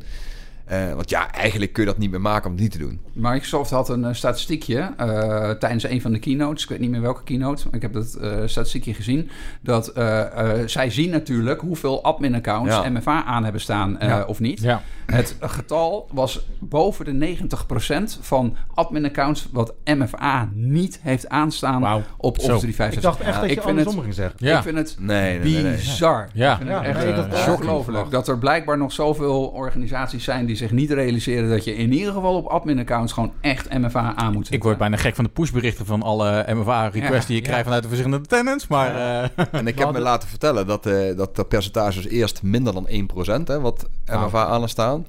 Eh, 0.66 0.94
want 0.94 1.10
ja, 1.10 1.32
eigenlijk 1.32 1.74
kun 1.74 1.84
je 1.84 1.90
dat 1.90 1.98
niet 1.98 2.12
meer 2.12 2.22
maken 2.22 2.46
om 2.46 2.52
het 2.52 2.62
niet 2.62 2.72
te 2.72 2.78
doen. 2.78 3.00
Microsoft 3.14 3.70
had 3.72 3.90
een 3.90 4.06
eh, 4.06 4.14
statistiekje 4.14 4.94
eh, 4.98 5.50
tijdens 5.50 5.84
een 5.84 6.02
van 6.02 6.12
de 6.12 6.20
keynotes. 6.20 6.64
Ik 6.64 6.70
weet 6.70 6.80
niet 6.80 6.90
meer 6.90 7.02
welke 7.02 7.24
keynote, 7.24 7.64
maar 7.66 7.74
ik 7.76 7.82
heb 7.82 7.94
dat 7.94 8.14
eh, 8.14 8.32
statistiekje 8.46 8.94
gezien. 8.94 9.30
Dat 9.62 9.88
eh, 9.88 10.22
eh, 10.62 10.68
zij 10.68 10.90
zien 10.90 11.10
natuurlijk 11.10 11.62
hoeveel 11.62 12.04
admin-accounts 12.04 12.74
Ja. 12.76 12.90
MFA 12.90 13.24
aan 13.24 13.44
hebben 13.44 13.62
staan 13.62 14.00
eh, 14.00 14.08
Ja. 14.08 14.24
of 14.24 14.40
niet. 14.40 14.60
ja. 14.62 14.82
Het 15.06 15.36
getal 15.40 16.08
was 16.12 16.46
boven 16.60 17.06
de 17.06 17.12
90% 17.12 18.18
van 18.22 18.56
admin-accounts 18.74 19.48
wat 19.52 19.74
MFA 19.84 20.50
niet 20.54 21.00
heeft 21.02 21.30
aanstaan 21.30 21.82
Wauw. 21.82 22.02
op. 22.18 22.38
Office 22.38 22.46
365. 22.58 22.96
ik 22.96 23.02
dacht 23.02 23.20
echt 23.20 23.34
dat 23.42 23.44
ik 23.44 23.50
je 23.50 23.56
vind 23.56 23.66
andersom 23.68 23.94
het- 23.94 24.04
ging 24.04 24.14
zeggen. 24.16 24.36
Ja. 24.40 24.58
Ik 24.58 24.64
vind 24.64 24.78
het 24.78 24.96
Nee, 25.00 25.40
nee, 25.40 25.54
nee. 25.54 25.64
nee. 25.64 25.76
bizar. 25.76 26.30
Ja. 26.34 26.52
Ik 26.52 26.58
vind 26.58 26.70
het 26.70 27.26
Ja, 27.32 27.38
echt 27.38 27.48
ongelooflijk. 27.50 28.12
Dat 28.12 28.28
er 28.28 28.38
blijkbaar 28.38 28.78
nog 28.78 28.92
zoveel 28.92 29.46
organisaties 29.48 30.24
zijn 30.24 30.46
die 30.46 30.55
zich 30.56 30.72
niet 30.72 30.92
realiseren 30.92 31.50
dat 31.50 31.64
je 31.64 31.76
in 31.76 31.94
ieder 31.94 32.14
geval 32.14 32.36
op 32.36 32.46
admin-accounts 32.46 33.14
gewoon 33.14 33.32
echt 33.42 33.70
MFA 33.74 34.16
aan 34.16 34.26
moet 34.26 34.36
zetten. 34.36 34.54
Ik 34.56 34.64
word 34.64 34.78
bijna 34.78 34.98
gek 34.98 35.16
van 35.16 35.24
de 35.24 35.30
pushberichten 35.30 35.86
van 35.86 36.02
alle 36.02 36.46
MFA-requests 36.48 37.22
Ja, 37.22 37.28
die 37.28 37.36
je 37.36 37.42
ja. 37.42 37.48
krijgt 37.48 37.64
vanuit 37.64 37.84
de 37.84 37.90
verschillende 37.90 38.28
tenants. 38.28 38.68
Maar 38.68 38.96
eh, 38.96 39.46
En 39.52 39.68
ik 39.68 39.80
heb 39.80 39.92
me 39.92 40.00
laten 40.00 40.30
vertellen 40.30 40.68
dat, 40.68 40.86
eh 40.86 41.18
dat 41.18 41.36
dat 41.36 41.48
percentage 41.48 42.00
is 42.00 42.08
eerst 42.08 42.44
minder 42.44 42.74
dan 42.74 42.88
1%, 42.88 43.44
hè, 43.44 43.60
wat 43.60 43.90
MFA 44.06 44.46
aan 44.46 44.70
staan. 44.70 45.06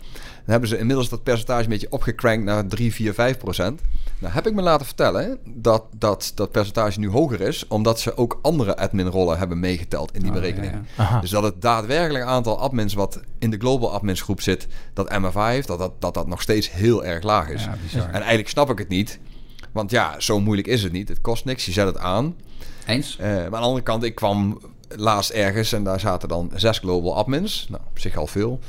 Dan 0.46 0.54
hebben 0.54 0.68
ze 0.68 0.78
inmiddels 0.78 1.09
dat 1.09 1.22
percentage 1.22 1.62
een 1.62 1.68
beetje 1.68 1.90
opgekrankt 1.92 2.44
naar 2.44 2.66
3, 2.66 2.92
4, 2.94 3.14
5 3.14 3.38
procent. 3.38 3.80
Nou 4.18 4.32
heb 4.35 4.46
ik 4.46 4.54
me 4.54 4.62
laten 4.62 4.87
vertellen 4.87 5.38
dat, 5.44 5.85
dat 5.98 6.32
dat 6.35 6.50
percentage 6.50 6.98
nu 7.00 7.09
hoger 7.11 7.40
is, 7.40 7.66
omdat 7.68 8.00
ze 8.00 8.16
ook 8.16 8.38
andere 8.42 8.76
adminrollen 8.76 9.38
hebben 9.38 9.61
meegeteld 9.61 10.14
in 10.14 10.20
die 10.20 10.28
Oh, 10.30 10.37
berekening. 10.37 10.72
ja, 10.72 10.80
ja. 10.96 11.02
aha. 11.02 11.20
Dus 11.20 11.30
dat 11.30 11.42
het 11.42 11.62
daadwerkelijk 11.62 12.24
aantal 12.24 12.59
admins 12.59 12.94
wat 12.94 13.20
in 13.38 13.50
de 13.50 13.59
global 13.59 13.92
admins 13.92 14.20
groep 14.20 14.40
zit, 14.40 14.66
dat 14.92 15.18
MFA 15.18 15.48
heeft, 15.48 15.66
dat 15.66 15.78
dat, 15.78 15.92
dat, 15.98 16.14
dat 16.14 16.26
nog 16.26 16.42
steeds 16.42 16.70
heel 16.70 17.04
erg 17.04 17.22
laag 17.22 17.48
is. 17.48 17.64
Ja. 17.92 18.06
En 18.06 18.12
eigenlijk 18.12 18.48
snap 18.48 18.70
ik 18.70 18.78
het 18.78 18.88
niet. 18.88 19.18
Want 19.72 19.90
ja, 19.90 20.14
zo 20.20 20.40
moeilijk 20.40 20.68
is 20.68 20.82
het 20.82 20.92
niet. 20.92 21.09
Het 21.09 21.20
kost 21.20 21.44
niks, 21.44 21.64
je 21.66 21.72
zet 21.72 21.87
het 21.87 21.98
aan. 21.98 22.37
Eens? 22.87 23.16
Eh, 23.18 23.26
maar 23.28 23.44
aan 23.44 23.50
de 23.50 23.56
andere 23.56 23.82
kant, 23.82 24.02
ik 24.02 24.14
kwam 24.14 24.61
laatst 24.88 25.30
ergens 25.30 25.72
en 25.72 25.85
daar 25.85 26.00
zaten 26.00 26.28
dan 26.28 26.50
zes 26.54 26.78
global 26.78 27.16
admins. 27.16 27.66
Nou, 27.68 27.82
op 27.90 27.98
zich 27.98 28.16
al 28.16 28.26
veel. 28.26 28.61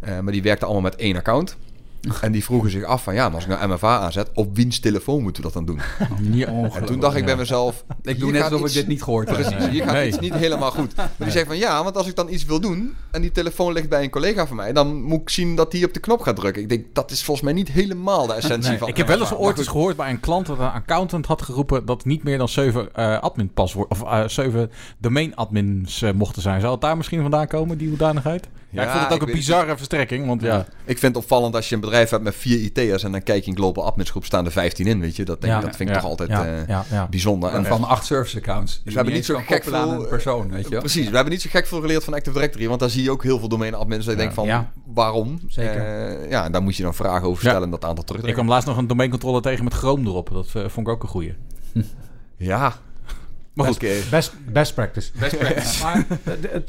Eh, 0.00 0.18
maar 0.20 0.32
die 0.32 0.42
werkten 0.42 0.66
allemaal 0.66 0.90
met 0.90 0.96
één 1.00 1.16
account. 1.16 1.56
En 2.20 2.32
die 2.32 2.44
vroegen 2.44 2.70
zich 2.70 2.84
af 2.84 3.02
van 3.02 3.14
ja, 3.14 3.24
maar 3.26 3.34
als 3.34 3.44
ik 3.44 3.50
nou 3.50 3.72
MFA 3.72 3.98
aanzet, 3.98 4.30
op 4.34 4.56
wiens 4.56 4.78
telefoon 4.78 5.22
moeten 5.22 5.42
we 5.42 5.50
dat 5.52 5.66
dan 5.66 5.76
doen? 5.76 5.80
Ja, 6.38 6.46
En 6.72 6.84
toen 6.84 7.00
dacht 7.00 7.16
ik 7.16 7.24
bij 7.24 7.36
mezelf, 7.36 7.84
Ik 8.02 8.18
doe 8.18 8.30
net 8.32 8.40
gaat 8.42 8.50
alsof 8.52 8.60
ik 8.60 8.66
iets- 8.66 8.74
dit 8.74 8.86
niet 8.88 9.02
gehoord 9.02 9.28
heb. 9.28 9.40
Precies, 9.40 9.68
hier 9.68 9.82
gaat 9.84 9.92
Nee. 9.92 10.08
iets 10.08 10.18
niet 10.18 10.34
helemaal 10.34 10.70
goed. 10.70 10.96
Maar 10.96 11.10
die 11.18 11.30
zegt 11.30 11.46
van 11.46 11.56
ja, 11.58 11.82
want 11.84 11.96
als 11.96 12.06
ik 12.06 12.16
dan 12.16 12.28
iets 12.32 12.44
wil 12.44 12.60
doen 12.60 12.94
en 13.10 13.20
die 13.20 13.32
telefoon 13.32 13.72
ligt 13.72 13.88
bij 13.88 14.02
een 14.02 14.10
collega 14.10 14.46
van 14.46 14.56
mij, 14.56 14.72
dan 14.72 15.02
moet 15.02 15.20
ik 15.20 15.30
zien 15.30 15.56
dat 15.56 15.72
hij 15.72 15.84
op 15.84 15.94
de 15.94 16.00
knop 16.00 16.20
gaat 16.20 16.36
drukken. 16.36 16.62
Ik 16.62 16.68
denk, 16.68 16.84
dat 16.92 17.10
is 17.10 17.22
volgens 17.24 17.44
mij 17.46 17.54
niet 17.54 17.68
helemaal 17.68 18.26
de 18.26 18.32
essentie 18.34 18.68
Nee, 18.70 18.78
van 18.78 18.88
ik 18.88 18.96
heb 18.96 19.06
wel 19.06 19.20
eens 19.20 19.34
ooit 19.34 19.58
eens 19.58 19.68
gehoord 19.68 19.96
bij 19.96 20.10
een 20.10 20.20
klant 20.20 20.46
dat 20.46 20.58
een 20.58 20.70
accountant 20.70 21.26
had 21.26 21.42
geroepen 21.42 21.86
dat 21.86 22.04
niet 22.04 22.22
meer 22.22 22.38
dan 22.38 22.48
zeven 22.48 22.94
eh 22.94 23.18
admin 23.20 23.52
paswoord 23.52 23.90
of 23.90 24.02
eh, 24.02 24.28
zeven 24.28 24.70
domain 24.98 25.36
admins 25.36 26.02
eh, 26.02 26.12
mochten 26.12 26.42
zijn. 26.42 26.60
Zou 26.60 26.72
het 26.72 26.80
daar 26.80 26.96
misschien 26.96 27.20
vandaan 27.20 27.46
komen, 27.46 27.78
die 27.78 27.88
hoedanigheid? 27.88 28.48
Ja, 28.70 28.82
ik 28.82 28.88
vond 28.88 29.02
het 29.04 29.12
ook 29.12 29.20
een 29.20 29.26
het 29.26 29.36
bizarre 29.36 29.76
verstrekking, 29.76 30.26
want 30.26 30.42
ja. 30.42 30.66
Ik 30.84 30.98
vind 30.98 31.14
het 31.14 31.22
opvallend 31.24 31.54
als 31.54 31.68
je 31.68 31.74
een 31.74 31.80
bedrijf 31.80 32.10
hebt 32.10 32.22
met 32.22 32.34
vier 32.34 32.58
IT'ers 32.58 33.02
en 33.02 33.12
dan 33.12 33.22
kijk 33.22 33.44
je 33.44 33.50
in 33.50 33.56
global 33.56 33.84
adminsgroep 33.84 34.24
staan 34.24 34.44
er 34.44 34.52
15 34.52 34.86
in, 34.86 35.00
weet 35.00 35.16
je. 35.16 35.24
Dat, 35.24 35.40
denk, 35.40 35.52
Ja. 35.52 35.58
ik- 35.58 35.64
dat 35.64 35.76
vind 35.76 35.88
ik 35.88 35.94
Ja. 35.94 36.00
toch 36.00 36.10
altijd 36.10 36.28
Ja, 36.28 36.46
eh, 36.46 36.66
ja, 36.68 36.84
ja. 36.90 37.06
bijzonder. 37.08 37.50
En, 37.52 37.64
Van 37.64 37.84
acht 37.84 38.06
service 38.06 38.36
accounts. 38.36 38.72
Dus 38.72 38.82
we 38.84 38.90
hebben 38.92 39.10
je 39.12 39.18
niet 39.18 39.26
zo 39.28 39.38
gek 39.46 39.66
aan 39.72 39.88
veel, 39.88 40.02
een 40.02 40.08
persoon, 40.08 40.50
weet 40.50 40.68
je. 40.68 40.78
Precies, 40.78 41.08
we 41.08 41.14
hebben 41.14 41.32
niet 41.32 41.42
zo 41.42 41.48
gek 41.52 41.66
veel 41.66 41.80
geleerd 41.80 42.04
van 42.04 42.14
Active 42.14 42.34
Directory, 42.36 42.68
want 42.68 42.80
daar 42.80 42.90
zie 42.90 43.02
je 43.02 43.10
ook 43.10 43.22
heel 43.22 43.38
veel 43.38 43.48
domein 43.48 43.74
admins. 43.74 44.04
Dat 44.04 44.14
ik 44.14 44.18
Ja. 44.20 44.24
denk 44.24 44.36
van, 44.36 44.46
Ja. 44.46 44.70
waarom? 44.94 45.40
Zeker. 45.46 45.76
Eh, 46.22 46.30
ja, 46.30 46.44
en 46.44 46.52
daar 46.52 46.62
moet 46.62 46.76
je 46.76 46.82
dan 46.82 46.94
vragen 46.94 47.28
over 47.28 47.42
Ja. 47.44 47.48
stellen 47.48 47.64
en 47.64 47.70
dat 47.70 47.84
aantal 47.84 48.04
terug. 48.04 48.22
Ik 48.22 48.34
kwam 48.34 48.48
laatst 48.48 48.68
nog 48.68 48.76
een 48.76 48.86
domeincontroller 48.86 49.42
tegen 49.42 49.64
met 49.64 49.74
Chrome 49.74 50.08
erop. 50.08 50.30
Dat 50.32 50.46
eh, 50.46 50.62
vond 50.68 50.86
ik 50.86 50.92
ook 50.92 51.02
een 51.02 51.08
goeie. 51.08 51.34
Ja, 52.36 52.74
Maar 53.58 53.66
goed, 53.66 53.76
Oké. 53.76 53.94
Best, 54.10 54.32
best 54.52 54.74
practice. 54.74 55.10
best 55.18 55.38
practice. 55.38 55.82
Maar 55.84 56.06
het, 56.22 56.50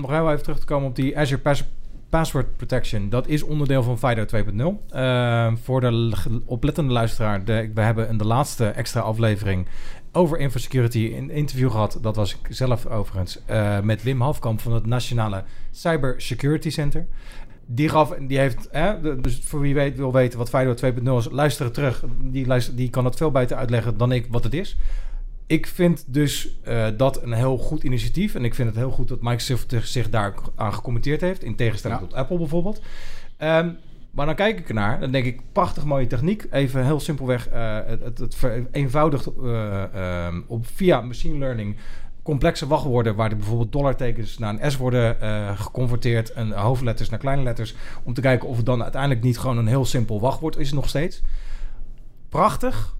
nog 0.00 0.10
heel 0.10 0.30
even 0.30 0.42
terug 0.42 0.58
te 0.58 0.66
komen 0.66 0.88
op 0.88 0.96
die 0.96 1.18
Azure 1.18 1.40
Pass- 1.40 1.64
Password 2.08 2.56
Protection. 2.56 3.08
Dat 3.08 3.28
is 3.28 3.42
onderdeel 3.42 3.82
van 3.82 3.98
FIDO 3.98 4.24
2.0. 4.24 4.90
Ehm, 4.90 5.56
voor 5.62 5.80
de 5.80 6.12
oplettende 6.44 6.92
luisteraar, 6.92 7.44
de, 7.44 7.70
we 7.74 7.80
hebben 7.80 8.08
in 8.08 8.18
de 8.18 8.24
laatste 8.26 8.66
extra 8.66 9.00
aflevering 9.00 9.66
over 10.12 10.38
infosecurity 10.38 11.12
een 11.16 11.30
interview 11.30 11.70
gehad. 11.70 11.98
Dat 12.02 12.16
was 12.16 12.32
ik 12.34 12.54
zelf 12.54 12.86
overigens. 12.86 13.38
eh, 13.46 13.80
met 13.80 14.02
Wim 14.02 14.20
Hafkamp 14.20 14.60
van 14.60 14.72
het 14.72 14.86
Nationale 14.86 15.44
Cyber 15.70 16.14
Security 16.20 16.70
Center. 16.70 17.06
Die 17.66 17.88
gaf, 17.88 18.14
die 18.26 18.38
heeft, 18.38 18.68
hè, 18.70 19.00
de- 19.00 19.20
dus 19.20 19.40
voor 19.44 19.60
wie 19.60 19.74
weet, 19.74 19.96
wil 19.96 20.12
weten 20.12 20.38
wat 20.38 20.48
FIDO 20.50 20.74
2.0 20.74 21.18
is, 21.18 21.28
luister 21.30 21.64
het 21.64 21.74
terug. 21.74 22.04
Die, 22.22 22.46
luister, 22.46 22.76
die 22.76 22.90
kan 22.90 23.04
het 23.04 23.16
veel 23.16 23.30
beter 23.30 23.56
uitleggen 23.56 23.96
dan 23.96 24.12
ik 24.12 24.26
wat 24.30 24.44
het 24.44 24.54
is. 24.54 24.76
Ik 25.50 25.66
vind 25.66 26.04
dus 26.06 26.60
eh, 26.62 26.86
dat 26.96 27.22
een 27.22 27.32
heel 27.32 27.58
goed 27.58 27.82
initiatief. 27.82 28.34
En 28.34 28.44
ik 28.44 28.54
vind 28.54 28.68
het 28.68 28.76
heel 28.76 28.90
goed 28.90 29.08
dat 29.08 29.22
Microsoft 29.22 29.74
zich 29.82 30.10
daar 30.10 30.34
aan 30.54 30.74
gecommenteerd 30.74 31.20
heeft. 31.20 31.42
In 31.42 31.56
tegenstelling 31.56 32.00
Ja. 32.00 32.06
tot 32.06 32.16
Apple 32.16 32.38
bijvoorbeeld. 32.38 32.80
Ehm, 33.36 33.70
Maar 34.10 34.26
dan 34.26 34.34
kijk 34.34 34.58
ik 34.58 34.68
ernaar, 34.68 35.00
dan 35.00 35.10
denk 35.10 35.24
ik, 35.24 35.40
prachtig 35.52 35.84
mooie 35.84 36.06
techniek. 36.06 36.46
Even 36.50 36.84
heel 36.84 37.00
simpelweg, 37.00 37.48
eh, 37.48 37.78
het, 37.86 38.02
het, 38.02 38.18
het 38.18 38.34
vereenvoudigt 38.34 39.26
eh, 39.26 39.82
ehm, 39.94 40.40
op, 40.46 40.66
via 40.66 41.00
machine 41.00 41.38
learning 41.38 41.76
complexe 42.22 42.66
wachtwoorden... 42.66 43.14
waar 43.14 43.30
er 43.30 43.36
bijvoorbeeld 43.36 43.72
dollartekens 43.72 44.38
naar 44.38 44.54
een 44.60 44.70
S 44.70 44.76
worden 44.76 45.16
geconverteerd... 45.56 46.32
en 46.32 46.52
hoofdletters 46.52 47.08
naar 47.08 47.18
kleine 47.18 47.42
letters... 47.42 47.74
om 48.02 48.14
te 48.14 48.20
kijken 48.20 48.48
of 48.48 48.56
het 48.56 48.66
dan 48.66 48.82
uiteindelijk 48.82 49.22
niet 49.22 49.38
gewoon 49.38 49.58
een 49.58 49.66
heel 49.66 49.84
simpel 49.84 50.20
wachtwoord 50.20 50.56
is 50.56 50.72
nog 50.72 50.88
steeds. 50.88 51.22
Prachtig, 52.28 52.94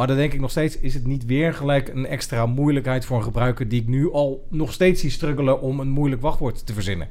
maar 0.00 0.08
dan 0.08 0.18
denk 0.18 0.32
ik 0.32 0.40
nog 0.40 0.50
steeds, 0.50 0.78
is 0.78 0.94
het 0.94 1.06
niet 1.06 1.24
weer 1.26 1.54
gelijk 1.54 1.88
een 1.88 2.06
extra 2.06 2.46
moeilijkheid 2.46 3.04
voor 3.04 3.16
een 3.16 3.22
gebruiker 3.22 3.68
die 3.68 3.80
ik 3.80 3.88
nu 3.88 4.12
al 4.12 4.46
nog 4.50 4.72
steeds 4.72 5.00
zie 5.00 5.10
struggelen 5.10 5.60
om 5.60 5.80
een 5.80 5.88
moeilijk 5.88 6.22
wachtwoord 6.22 6.66
te 6.66 6.72
verzinnen. 6.72 7.08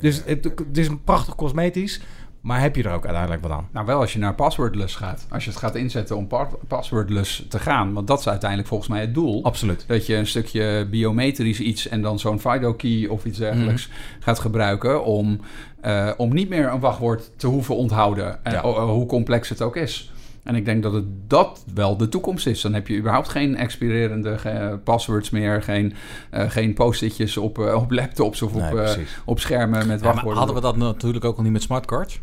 Dus 0.00 0.22
het, 0.24 0.44
het 0.44 0.78
is 0.78 0.88
een 0.88 1.02
prachtig 1.04 1.34
cosmetisch, 1.34 2.00
maar 2.40 2.60
heb 2.60 2.76
je 2.76 2.82
er 2.82 2.92
ook 2.92 3.04
uiteindelijk 3.04 3.42
wat 3.42 3.50
aan? 3.50 3.68
Nou, 3.72 3.86
wel 3.86 4.00
als 4.00 4.12
je 4.12 4.18
naar 4.18 4.34
passwordless 4.34 4.96
gaat. 4.96 5.26
Als 5.30 5.44
je 5.44 5.50
het 5.50 5.58
gaat 5.58 5.74
inzetten 5.74 6.16
om 6.16 6.26
pa- 6.26 6.48
passwordless 6.68 7.46
te 7.48 7.58
gaan. 7.58 7.92
Want 7.92 8.06
dat 8.06 8.18
is 8.18 8.28
uiteindelijk 8.28 8.68
volgens 8.68 8.90
mij 8.90 9.00
het 9.00 9.14
doel. 9.14 9.44
Absoluut. 9.44 9.84
Dat 9.86 10.06
je 10.06 10.16
een 10.16 10.26
stukje 10.26 10.86
biometrisch 10.90 11.60
iets 11.60 11.88
en 11.88 12.02
dan 12.02 12.18
zo'n 12.18 12.40
FIDO-key 12.40 13.06
of 13.06 13.24
iets 13.24 13.38
dergelijks 13.38 13.88
gaat 14.20 14.38
gebruiken 14.38 15.04
om, 15.04 15.40
eh, 15.80 16.10
om 16.16 16.34
niet 16.34 16.48
meer 16.48 16.68
een 16.72 16.80
wachtwoord 16.80 17.30
te 17.36 17.46
hoeven 17.46 17.76
onthouden. 17.76 18.38
Ja. 18.44 18.60
o- 18.60 18.88
hoe 18.92 19.06
complex 19.06 19.48
het 19.48 19.62
ook 19.62 19.76
is. 19.76 20.12
En 20.42 20.54
ik 20.54 20.64
denk 20.64 20.82
dat 20.82 20.92
het 20.92 21.04
dat 21.26 21.64
wel 21.74 21.96
de 21.96 22.08
toekomst 22.08 22.46
is. 22.46 22.60
Dan 22.60 22.74
heb 22.74 22.88
je 22.88 22.96
überhaupt 22.96 23.28
geen 23.28 23.56
expirerende 23.56 24.30
eh, 24.30 24.72
passwords 24.84 25.30
meer. 25.30 25.62
Geen, 25.62 25.94
eh, 26.30 26.50
geen 26.50 26.74
post-itjes 26.74 27.36
op, 27.36 27.58
eh, 27.58 27.74
op 27.74 27.90
laptops 27.90 28.42
of 28.42 28.54
Nee, 28.54 28.70
op, 28.70 28.78
eh, 28.78 28.92
op 29.24 29.40
schermen 29.40 29.86
met 29.86 29.86
Ja, 29.86 30.04
maar 30.04 30.12
wachtwoorden. 30.12 30.36
hadden 30.38 30.54
we 30.56 30.62
dat 30.62 30.76
natuurlijk 30.76 31.24
ook 31.24 31.36
al 31.36 31.42
niet 31.42 31.52
met 31.52 31.62
smartcards? 31.62 32.20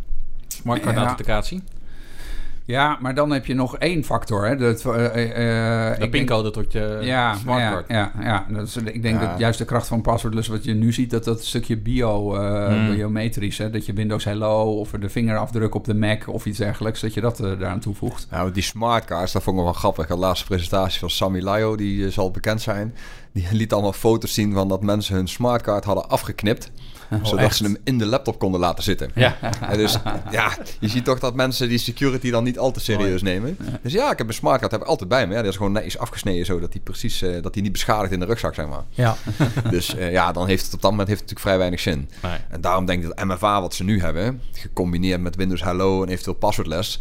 Smartcard 0.47 0.95
Ja. 0.95 1.01
Ja, 2.69 2.97
maar 3.01 3.15
dan 3.15 3.31
heb 3.31 3.45
je 3.45 3.53
nog 3.53 3.77
één 3.77 4.03
factor. 4.03 4.45
Hè? 4.47 4.55
Dat, 4.55 4.85
eh, 4.85 5.05
eh, 5.05 5.87
De 5.87 5.93
ik 5.93 5.99
denk- 5.99 6.11
pincode 6.11 6.51
tot 6.51 6.71
je 6.71 6.97
ja, 7.01 7.35
smartcard. 7.35 7.87
Ja, 7.87 8.11
ja, 8.19 8.23
ja. 8.23 8.45
Dat 8.49 8.67
is, 8.67 8.75
ik 8.77 9.01
denk 9.01 9.21
Ja. 9.21 9.29
dat 9.29 9.39
juist 9.39 9.57
de 9.59 9.65
kracht 9.65 9.87
van 9.87 10.01
passwordless 10.01 10.47
wat 10.47 10.63
je 10.63 10.73
nu 10.73 10.93
ziet, 10.93 11.09
dat 11.09 11.23
dat 11.23 11.43
stukje 11.43 11.77
bio, 11.77 12.35
eh, 12.35 12.65
Hmm. 12.67 12.95
biometrisch, 12.95 13.57
hè, 13.57 13.69
dat 13.69 13.85
je 13.85 13.93
Windows 13.93 14.23
Hello 14.23 14.79
of 14.79 14.89
de 14.89 15.09
vingerafdruk 15.09 15.75
op 15.75 15.85
de 15.85 15.95
Mac 15.95 16.27
of 16.27 16.45
iets 16.45 16.57
dergelijks, 16.57 16.99
dat 17.01 17.13
je 17.13 17.21
dat 17.21 17.37
daaraan 17.37 17.79
toevoegt. 17.79 18.27
Nou, 18.31 18.51
die 18.51 18.63
smartcards, 18.63 19.31
dat 19.31 19.43
vond 19.43 19.57
ik 19.57 19.63
wel 19.63 19.73
grappig. 19.73 20.07
De 20.07 20.15
laatste 20.17 20.45
presentatie 20.45 20.99
van 20.99 21.09
Sammy 21.09 21.41
Layo, 21.41 21.75
die 21.75 22.09
zal 22.09 22.31
bekend 22.31 22.61
zijn. 22.61 22.95
Die 23.33 23.47
liet 23.51 23.73
allemaal 23.73 23.93
foto's 23.93 24.33
zien 24.33 24.53
van 24.53 24.67
dat 24.67 24.83
mensen 24.83 25.15
hun 25.15 25.27
smartcard 25.27 25.83
hadden 25.83 26.09
afgeknipt. 26.09 26.71
zodat 27.23 27.45
echt? 27.45 27.55
ze 27.55 27.63
hem 27.63 27.77
in 27.83 27.97
de 27.97 28.05
laptop 28.05 28.39
konden 28.39 28.59
laten 28.59 28.83
zitten. 28.83 29.11
Ja. 29.15 29.37
En 29.69 29.77
dus 29.77 29.97
ja, 30.31 30.57
je 30.79 30.87
ziet 30.87 31.05
toch 31.05 31.19
dat 31.19 31.35
mensen 31.35 31.69
die 31.69 31.77
security 31.77 32.31
dan 32.31 32.43
niet 32.43 32.59
al 32.59 32.71
te 32.71 32.79
serieus 32.79 33.21
nemen. 33.21 33.57
Dus 33.81 33.93
ja, 33.93 34.11
ik 34.11 34.17
heb 34.17 34.27
een 34.27 34.33
smartcard 34.33 34.71
heb 34.71 34.81
ik 34.81 34.87
altijd 34.87 35.09
bij 35.09 35.27
me. 35.27 35.33
Ja, 35.33 35.39
die 35.41 35.49
is 35.49 35.57
gewoon 35.57 35.71
netjes 35.71 35.97
afgesneden, 35.97 36.45
zodat 36.45 36.71
die 36.71 36.81
precies 36.81 37.21
eh, 37.21 37.41
dat 37.41 37.53
die 37.53 37.63
niet 37.63 37.71
beschadigd 37.71 38.11
in 38.11 38.19
de 38.19 38.25
rugzak, 38.25 38.53
zeg 38.53 38.67
maar. 38.67 38.83
Ja, 38.89 39.15
Dus 39.69 39.95
eh, 39.95 40.11
ja, 40.11 40.31
dan 40.31 40.47
heeft 40.47 40.65
het 40.65 40.73
op 40.73 40.81
dat 40.81 40.91
moment 40.91 41.09
heeft 41.09 41.21
het 41.21 41.29
natuurlijk 41.29 41.39
vrij 41.39 41.57
weinig 41.57 41.79
zin. 41.79 42.09
Nee. 42.21 42.37
En 42.49 42.61
daarom 42.61 42.85
denk 42.85 43.03
ik 43.03 43.15
dat 43.15 43.25
MFA 43.25 43.61
wat 43.61 43.73
ze 43.73 43.83
nu 43.83 44.01
hebben, 44.01 44.41
gecombineerd 44.51 45.21
met 45.21 45.35
Windows 45.35 45.63
Hello 45.63 46.03
en 46.03 46.09
eventueel 46.09 46.35
passwordless. 46.35 46.99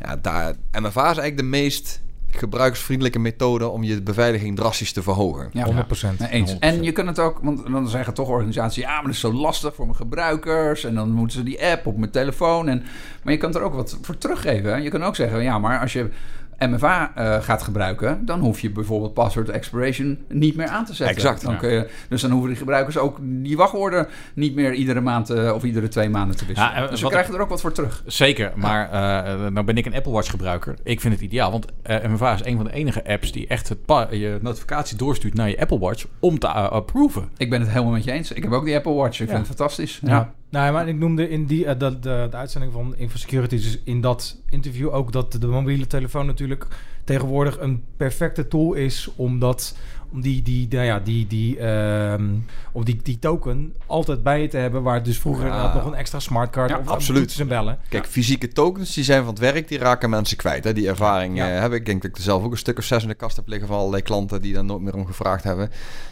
Ja, 0.00 0.16
daar, 0.16 0.54
MFA 0.72 1.10
is 1.10 1.18
eigenlijk 1.18 1.36
de 1.36 1.42
meest 1.42 2.00
gebruiksvriendelijke 2.38 3.18
methode 3.18 3.68
om 3.68 3.82
je 3.82 4.02
beveiliging 4.02 4.56
drastisch 4.56 4.92
te 4.92 5.02
verhogen. 5.02 5.50
Ja, 5.52 5.66
100%. 5.66 5.70
Nee, 6.18 6.28
eens. 6.30 6.58
En 6.58 6.82
je 6.82 6.92
kunt 6.92 7.08
het 7.08 7.18
ook, 7.18 7.38
want 7.42 7.66
dan 7.66 7.88
zeggen 7.88 8.14
toch 8.14 8.28
organisaties, 8.28 8.82
ja, 8.82 8.94
maar 8.94 9.02
dat 9.02 9.12
is 9.12 9.20
zo 9.20 9.32
lastig 9.32 9.74
voor 9.74 9.84
mijn 9.84 9.96
gebruikers. 9.96 10.84
En 10.84 10.94
dan 10.94 11.10
moeten 11.10 11.38
ze 11.38 11.44
die 11.44 11.64
app 11.64 11.86
op 11.86 11.98
mijn 11.98 12.10
telefoon. 12.10 12.68
En, 12.68 12.82
maar 13.22 13.32
je 13.32 13.38
kan 13.38 13.54
er 13.54 13.62
ook 13.62 13.74
wat 13.74 13.98
voor 14.02 14.18
teruggeven. 14.18 14.82
Je 14.82 14.90
kan 14.90 15.04
ook 15.04 15.16
zeggen, 15.16 15.42
ja, 15.42 15.58
maar 15.58 15.80
als 15.80 15.92
je 15.92 16.10
MFA 16.58 17.12
eh, 17.14 17.42
gaat 17.42 17.62
gebruiken, 17.62 18.24
dan 18.24 18.40
hoef 18.40 18.60
je 18.60 18.70
bijvoorbeeld 18.70 19.14
password 19.14 19.48
expiration 19.48 20.18
niet 20.28 20.56
meer 20.56 20.66
aan 20.68 20.84
te 20.84 20.94
zetten. 20.94 21.16
Exact, 21.16 21.42
Dan 21.42 21.52
ja. 21.52 21.58
kun 21.58 21.70
je, 21.70 21.88
dus 22.08 22.20
dan 22.20 22.30
hoeven 22.30 22.48
die 22.48 22.58
gebruikers 22.58 22.98
ook 22.98 23.18
die 23.20 23.56
wachtwoorden 23.56 24.06
niet 24.34 24.54
meer 24.54 24.72
iedere 24.72 25.00
maand 25.00 25.30
eh, 25.30 25.52
of 25.54 25.62
iedere 25.64 25.88
twee 25.88 26.08
maanden 26.08 26.36
te 26.36 26.46
wisselen. 26.46 26.70
Ja, 26.70 26.76
en 26.76 26.88
dus 26.88 26.96
we 26.96 27.02
wat 27.02 27.12
krijgen 27.12 27.34
er 27.34 27.40
ook 27.40 27.48
wat 27.48 27.60
voor 27.60 27.72
terug. 27.72 28.02
Zeker, 28.06 28.52
maar 28.54 28.90
eh 28.90 29.50
nou 29.50 29.66
ben 29.66 29.76
ik 29.76 29.86
een 29.86 29.94
Apple 29.94 30.12
Watch 30.12 30.30
gebruiker. 30.30 30.74
Ik 30.82 31.00
vind 31.00 31.14
het 31.14 31.22
ideaal, 31.22 31.50
want 31.50 31.66
eh 31.82 32.04
MFA 32.04 32.34
is 32.34 32.44
een 32.44 32.56
van 32.56 32.64
de 32.64 32.72
enige 32.72 33.04
apps 33.04 33.32
die 33.32 33.46
echt 33.46 33.68
het 33.68 33.78
je 34.10 34.38
notificatie 34.42 34.96
doorstuurt 34.96 35.34
naar 35.34 35.48
je 35.48 35.60
Apple 35.60 35.78
Watch 35.78 36.06
om 36.18 36.38
te 36.38 36.46
uh, 36.46 36.68
approven. 36.70 37.28
Ik 37.36 37.50
ben 37.50 37.60
het 37.60 37.70
helemaal 37.70 37.92
met 37.92 38.04
je 38.04 38.12
eens. 38.12 38.32
Ik 38.32 38.42
heb 38.42 38.52
ook 38.52 38.64
die 38.64 38.76
Apple 38.76 38.92
Watch. 38.92 39.20
Ik 39.20 39.26
Ja. 39.28 39.34
vind 39.34 39.46
het 39.46 39.56
fantastisch. 39.56 40.00
Ja. 40.02 40.32
Nou, 40.50 40.72
maar 40.72 40.88
ik 40.88 40.96
noemde 40.98 41.28
in 41.28 41.44
die, 41.46 41.66
eh, 41.66 41.78
de, 41.78 41.98
de, 41.98 42.26
de 42.30 42.36
uitzending 42.36 42.72
van 42.72 42.94
Infosecurity, 42.96 43.56
dus 43.56 43.78
in 43.84 44.00
dat 44.00 44.36
interview 44.50 44.94
ook 44.94 45.12
dat 45.12 45.32
de 45.32 45.46
mobiele 45.46 45.86
telefoon 45.86 46.26
natuurlijk 46.26 46.66
tegenwoordig 47.04 47.60
een 47.60 47.84
perfecte 47.96 48.48
tool 48.48 48.72
is 48.74 49.08
om 49.16 49.38
dat, 49.38 49.76
om 50.12 50.20
die, 50.20 50.42
die, 50.42 50.66
nou 50.70 50.84
ja, 50.84 50.98
die, 51.00 51.26
die, 51.26 51.58
ehm, 51.58 52.24
om 52.72 52.84
die, 52.84 53.00
die 53.02 53.18
token 53.18 53.74
altijd 53.86 54.22
bij 54.22 54.42
je 54.42 54.48
te 54.48 54.56
hebben, 54.56 54.82
waar 54.82 55.02
dus 55.02 55.18
vroeger 55.18 55.44
Ja. 55.46 55.48
inderdaad 55.50 55.74
nog 55.74 55.84
een 55.92 55.94
extra 55.98 56.18
smartcard 56.18 56.70
Ja, 56.70 56.78
of 56.78 56.88
absoluut. 56.88 57.38
en 57.40 57.48
bellen. 57.48 57.78
Kijk, 57.88 58.06
fysieke 58.06 58.48
tokens 58.48 58.94
die 58.94 59.04
zijn 59.04 59.18
van 59.20 59.28
het 59.30 59.38
werk, 59.38 59.68
die 59.68 59.78
raken 59.78 60.10
mensen 60.10 60.36
kwijt. 60.36 60.64
Hè? 60.64 60.72
Die 60.72 60.88
ervaring 60.88 61.36
Ja. 61.36 61.54
eh, 61.54 61.60
heb 61.60 61.72
ik. 61.72 61.78
Ik 61.78 61.86
denk 61.86 62.02
dat 62.02 62.10
ik 62.10 62.16
er 62.16 62.22
zelf 62.22 62.44
ook 62.44 62.50
een 62.52 62.58
stuk 62.58 62.78
of 62.78 62.84
zes 62.84 63.02
in 63.02 63.08
de 63.08 63.14
kast 63.14 63.36
heb 63.36 63.48
liggen 63.48 63.68
van 63.68 63.76
allerlei 63.78 64.02
klanten 64.02 64.42
die 64.42 64.54
daar 64.54 64.64
nooit 64.64 64.82
meer 64.82 64.94
om 64.94 65.06
gevraagd 65.06 65.44
hebben. 65.44 65.68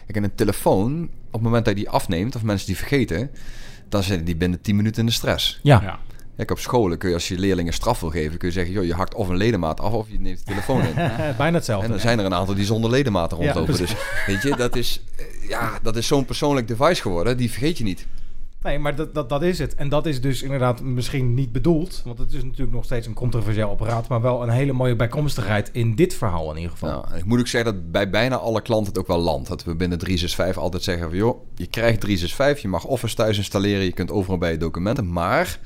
Kijk, 0.06 0.16
en 0.18 0.24
een 0.24 0.34
telefoon, 0.34 1.02
op 1.26 1.32
het 1.32 1.42
moment 1.42 1.64
dat 1.64 1.74
je 1.76 1.80
die 1.84 1.90
afneemt, 1.90 2.36
of 2.36 2.42
mensen 2.42 2.66
die 2.66 2.76
vergeten, 2.76 3.30
dan 3.88 4.02
zitten 4.02 4.24
die 4.24 4.36
binnen 4.36 4.60
10 4.60 4.76
minuten 4.76 5.00
in 5.00 5.06
de 5.06 5.12
stress. 5.12 5.60
Ja, 5.62 5.80
Ja. 5.82 5.98
Kijk, 6.36 6.50
op 6.50 6.58
scholen 6.58 6.98
kun 6.98 7.08
je 7.08 7.14
als 7.14 7.28
je 7.28 7.38
leerlingen 7.38 7.72
straf 7.72 8.00
wil 8.00 8.10
geven, 8.10 8.38
kun 8.38 8.48
je 8.48 8.54
zeggen, 8.54 8.72
joh, 8.74 8.84
je 8.84 8.94
hakt 8.94 9.14
of 9.14 9.28
een 9.28 9.36
ledemaat 9.36 9.80
af 9.80 9.92
of 9.92 10.06
je 10.10 10.20
neemt 10.20 10.38
de 10.38 10.44
telefoon 10.44 10.80
in. 10.82 10.94
bijna 11.38 11.56
hetzelfde. 11.56 11.84
En 11.84 11.90
dan 11.90 12.00
zijn 12.00 12.18
er 12.18 12.24
een 12.24 12.34
aantal 12.34 12.54
die 12.54 12.64
zonder 12.64 12.90
ledematen 12.90 13.38
Ja, 13.38 13.52
rondlopen. 13.52 13.76
dus 13.86 13.94
weet 14.26 14.42
je, 14.42 14.56
dat 14.56 14.76
is, 14.76 15.00
eh, 15.16 15.48
ja, 15.48 15.78
dat 15.82 15.96
is 15.96 16.06
zo'n 16.06 16.24
persoonlijk 16.24 16.68
device 16.68 17.02
geworden, 17.02 17.36
die 17.36 17.50
vergeet 17.50 17.78
je 17.78 17.84
niet. 17.84 18.06
Nee, 18.62 18.78
maar 18.78 18.96
dat, 18.96 19.14
dat, 19.14 19.28
dat 19.28 19.42
is 19.42 19.58
het. 19.58 19.74
En 19.74 19.88
dat 19.88 20.06
is 20.06 20.20
dus 20.20 20.42
inderdaad 20.42 20.80
misschien 20.82 21.34
niet 21.34 21.52
bedoeld. 21.52 22.02
Want 22.04 22.18
het 22.18 22.32
is 22.32 22.44
natuurlijk 22.44 22.72
nog 22.72 22.84
steeds 22.84 23.06
een 23.06 23.14
controversieel 23.14 23.70
apparaat. 23.70 24.08
Maar 24.08 24.20
wel 24.20 24.42
een 24.42 24.48
hele 24.48 24.72
mooie 24.72 24.96
bijkomstigheid 24.96 25.70
in 25.72 25.94
dit 25.94 26.14
verhaal 26.14 26.50
in 26.50 26.56
ieder 26.56 26.70
geval. 26.70 26.90
Nou, 26.90 27.16
ik 27.16 27.24
moet 27.24 27.38
ook 27.38 27.46
zeggen 27.46 27.74
dat 27.74 27.90
bij 27.90 28.10
bijna 28.10 28.36
alle 28.36 28.62
klanten 28.62 28.88
het 28.92 28.98
ook 28.98 29.06
wel 29.06 29.18
landt. 29.18 29.48
Dat 29.48 29.64
we 29.64 29.74
binnen 29.74 29.98
365 29.98 30.62
altijd 30.62 30.82
zeggen 30.82 31.08
van... 31.08 31.18
joh, 31.18 31.44
je 31.54 31.66
krijgt 31.66 32.00
365, 32.00 32.62
je 32.62 32.68
mag 32.68 32.84
Office 32.84 33.14
thuis 33.14 33.36
installeren... 33.36 33.84
je 33.84 33.92
kunt 33.92 34.10
overal 34.10 34.38
bij 34.38 34.50
je 34.50 34.58
documenten, 34.58 35.12
maar... 35.12 35.58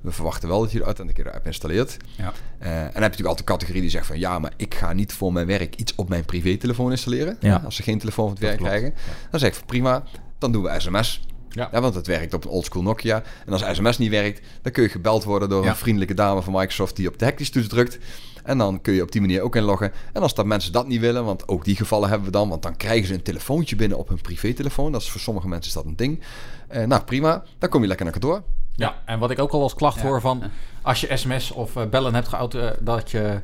we 0.00 0.10
verwachten 0.10 0.48
wel 0.48 0.60
dat 0.60 0.72
je 0.72 0.78
de 0.78 0.84
Authenticator 0.84 1.32
app 1.32 1.46
installeert. 1.46 1.96
Ja. 2.16 2.32
Eh, 2.58 2.70
en 2.70 2.76
dan 2.76 2.82
heb 2.82 2.94
je 2.94 3.00
natuurlijk 3.00 3.28
altijd 3.28 3.46
de 3.46 3.52
categorie 3.52 3.80
die 3.80 3.90
zegt 3.90 4.06
van... 4.06 4.18
ja, 4.18 4.38
maar 4.38 4.52
ik 4.56 4.74
ga 4.74 4.92
niet 4.92 5.12
voor 5.12 5.32
mijn 5.32 5.46
werk 5.46 5.76
iets 5.76 5.94
op 5.94 6.08
mijn 6.08 6.24
privételefoon 6.24 6.90
installeren. 6.90 7.36
Ja. 7.40 7.62
Als 7.64 7.76
ze 7.76 7.82
geen 7.82 7.98
telefoon 7.98 8.24
van 8.24 8.34
het 8.34 8.44
werk 8.44 8.58
krijgen. 8.58 8.94
Dan 9.30 9.40
zeg 9.40 9.48
ik 9.48 9.54
van 9.54 9.66
prima, 9.66 10.02
dan 10.38 10.52
doen 10.52 10.62
we 10.62 10.74
sms... 10.78 11.28
Ja. 11.50 11.68
Ja, 11.72 11.80
want 11.80 11.94
het 11.94 12.06
werkt 12.06 12.34
op 12.34 12.44
een 12.44 12.50
oldschool 12.50 12.82
Nokia. 12.82 13.22
En 13.46 13.52
als 13.52 13.64
sms 13.76 13.98
niet 13.98 14.10
werkt, 14.10 14.40
dan 14.62 14.72
kun 14.72 14.82
je 14.82 14.88
gebeld 14.88 15.24
worden 15.24 15.48
door 15.48 15.64
Ja. 15.64 15.70
een 15.70 15.76
vriendelijke 15.76 16.14
dame 16.14 16.42
van 16.42 16.52
Microsoft 16.52 16.96
die 16.96 17.08
op 17.08 17.18
de 17.18 17.24
hektisch 17.24 17.50
toets 17.50 17.68
drukt. 17.68 17.98
En 18.44 18.58
dan 18.58 18.80
kun 18.80 18.94
je 18.94 19.02
op 19.02 19.12
die 19.12 19.20
manier 19.20 19.42
ook 19.42 19.56
inloggen. 19.56 19.92
En 20.12 20.22
als 20.22 20.34
dat 20.34 20.46
mensen 20.46 20.72
dat 20.72 20.86
niet 20.86 21.00
willen, 21.00 21.24
want 21.24 21.48
ook 21.48 21.64
die 21.64 21.76
gevallen 21.76 22.08
hebben 22.08 22.26
we 22.26 22.32
dan, 22.32 22.48
want 22.48 22.62
dan 22.62 22.76
krijgen 22.76 23.06
ze 23.06 23.14
een 23.14 23.22
telefoontje 23.22 23.76
binnen 23.76 23.98
op 23.98 24.08
hun 24.08 24.20
privételefoon. 24.20 24.92
Dat 24.92 25.00
is 25.00 25.10
voor 25.10 25.20
sommige 25.20 25.48
mensen 25.48 25.68
is 25.68 25.74
dat 25.74 25.84
een 25.84 25.96
ding. 25.96 26.20
Eh, 26.68 26.84
nou, 26.84 27.02
prima. 27.02 27.42
Dan 27.58 27.68
kom 27.68 27.80
je 27.80 27.86
lekker 27.86 28.04
naar 28.04 28.18
kantoor. 28.18 28.42
Ja, 28.76 29.02
en 29.04 29.18
wat 29.18 29.30
ik 29.30 29.38
ook 29.38 29.50
al 29.52 29.62
als 29.62 29.74
klacht 29.74 30.00
Ja. 30.00 30.02
hoor 30.06 30.20
van... 30.20 30.42
als 30.82 31.00
je 31.00 31.16
sms 31.16 31.50
of 31.50 31.76
eh, 31.76 31.86
bellen 31.86 32.14
hebt 32.14 32.28
geauto, 32.28 32.58
eh, 32.58 32.70
dat 32.80 33.10
je 33.10 33.40